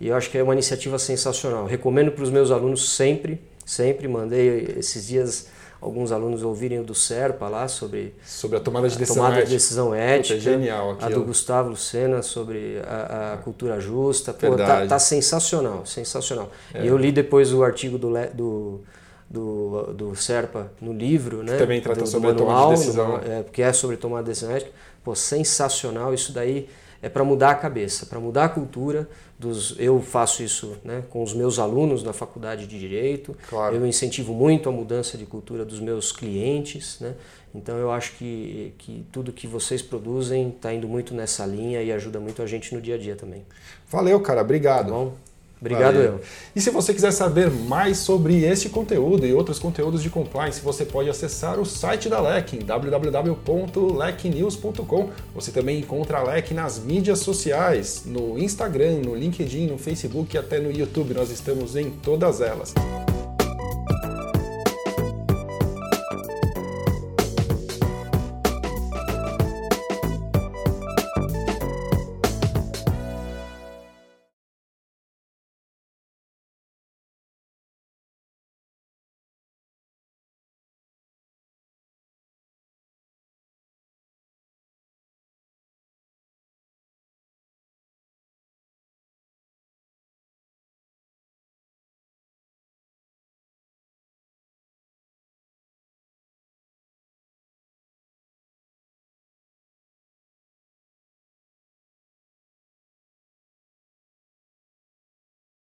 e 0.00 0.08
eu 0.08 0.16
acho 0.16 0.30
que 0.30 0.38
é 0.38 0.42
uma 0.42 0.54
iniciativa 0.54 0.98
sensacional. 0.98 1.66
Recomendo 1.66 2.10
para 2.10 2.24
os 2.24 2.30
meus 2.30 2.50
alunos 2.50 2.90
sempre, 2.90 3.38
sempre 3.66 4.08
mandei 4.08 4.74
esses 4.78 5.06
dias 5.06 5.48
alguns 5.80 6.12
alunos 6.12 6.42
ouvirem 6.42 6.78
o 6.78 6.84
do 6.84 6.94
Serpa 6.94 7.48
lá 7.48 7.66
sobre, 7.66 8.14
sobre 8.24 8.58
a 8.58 8.60
tomada 8.60 8.88
de 8.88 8.98
decisão 8.98 9.22
tomada 9.22 9.36
ética. 9.36 9.48
De 9.48 9.56
decisão 9.56 9.94
ética 9.94 10.38
Puta, 10.38 10.48
é 10.48 10.52
genial 10.52 10.90
aquilo. 10.90 11.10
A 11.10 11.14
do 11.14 11.24
Gustavo 11.24 11.70
Lucena 11.70 12.22
sobre 12.22 12.80
a, 12.86 13.34
a 13.34 13.36
cultura 13.38 13.80
justa. 13.80 14.32
Pô, 14.32 14.56
tá, 14.56 14.86
tá, 14.86 14.98
sensacional, 14.98 15.86
sensacional. 15.86 16.50
É. 16.74 16.84
E 16.84 16.86
eu 16.86 16.96
li 16.96 17.10
depois 17.10 17.52
o 17.52 17.64
artigo 17.64 17.96
do, 17.96 18.12
do, 18.34 18.80
do, 19.28 19.92
do 19.94 20.16
Serpa 20.16 20.70
no 20.80 20.92
livro, 20.92 21.42
né? 21.42 21.52
Que 21.52 21.58
também 21.58 21.80
trata 21.80 22.02
do, 22.02 22.06
sobre 22.06 22.32
do 22.32 22.44
manual, 22.44 22.72
a 22.72 22.74
tomada 22.74 22.74
de 22.74 22.80
decisão. 22.80 23.08
No, 23.08 23.32
é, 23.32 23.42
porque 23.42 23.62
é 23.62 23.72
sobre 23.72 23.96
tomada 23.96 24.24
de 24.24 24.30
decisão 24.30 24.54
ética. 24.54 24.72
Pô, 25.02 25.14
sensacional. 25.14 26.12
Isso 26.12 26.32
daí 26.32 26.68
é 27.02 27.08
para 27.08 27.24
mudar 27.24 27.50
a 27.50 27.54
cabeça, 27.54 28.06
para 28.06 28.20
mudar 28.20 28.44
a 28.44 28.48
cultura. 28.48 29.08
Dos, 29.38 29.74
eu 29.78 30.02
faço 30.02 30.42
isso 30.42 30.76
né, 30.84 31.02
com 31.08 31.22
os 31.22 31.32
meus 31.32 31.58
alunos 31.58 32.02
na 32.02 32.12
faculdade 32.12 32.66
de 32.66 32.78
Direito. 32.78 33.34
Claro. 33.48 33.74
Eu 33.74 33.86
incentivo 33.86 34.34
muito 34.34 34.68
a 34.68 34.72
mudança 34.72 35.16
de 35.16 35.24
cultura 35.24 35.64
dos 35.64 35.80
meus 35.80 36.12
clientes. 36.12 37.00
Né? 37.00 37.14
Então 37.54 37.78
eu 37.78 37.90
acho 37.90 38.12
que, 38.16 38.74
que 38.76 39.04
tudo 39.10 39.32
que 39.32 39.46
vocês 39.46 39.80
produzem 39.80 40.50
está 40.50 40.72
indo 40.74 40.86
muito 40.86 41.14
nessa 41.14 41.46
linha 41.46 41.82
e 41.82 41.90
ajuda 41.90 42.20
muito 42.20 42.42
a 42.42 42.46
gente 42.46 42.74
no 42.74 42.82
dia 42.82 42.96
a 42.96 42.98
dia 42.98 43.16
também. 43.16 43.44
Valeu, 43.88 44.20
cara. 44.20 44.42
Obrigado. 44.42 44.90
Tá? 44.90 45.29
Obrigado, 45.60 45.94
Valeu. 45.94 46.12
eu. 46.12 46.20
E 46.56 46.60
se 46.60 46.70
você 46.70 46.94
quiser 46.94 47.10
saber 47.10 47.50
mais 47.50 47.98
sobre 47.98 48.44
este 48.44 48.70
conteúdo 48.70 49.26
e 49.26 49.34
outros 49.34 49.58
conteúdos 49.58 50.02
de 50.02 50.08
compliance, 50.08 50.62
você 50.62 50.86
pode 50.86 51.10
acessar 51.10 51.60
o 51.60 51.66
site 51.66 52.08
da 52.08 52.18
LEC 52.20 52.54
em 52.54 52.60
www.lecnews.com. 52.60 55.10
Você 55.34 55.52
também 55.52 55.80
encontra 55.80 56.16
a 56.18 56.22
LEC 56.22 56.54
nas 56.54 56.78
mídias 56.78 57.18
sociais, 57.18 58.04
no 58.06 58.38
Instagram, 58.38 59.00
no 59.04 59.14
LinkedIn, 59.14 59.66
no 59.66 59.76
Facebook 59.76 60.34
e 60.34 60.38
até 60.38 60.58
no 60.58 60.72
YouTube. 60.72 61.12
Nós 61.12 61.30
estamos 61.30 61.76
em 61.76 61.90
todas 61.90 62.40
elas. 62.40 62.72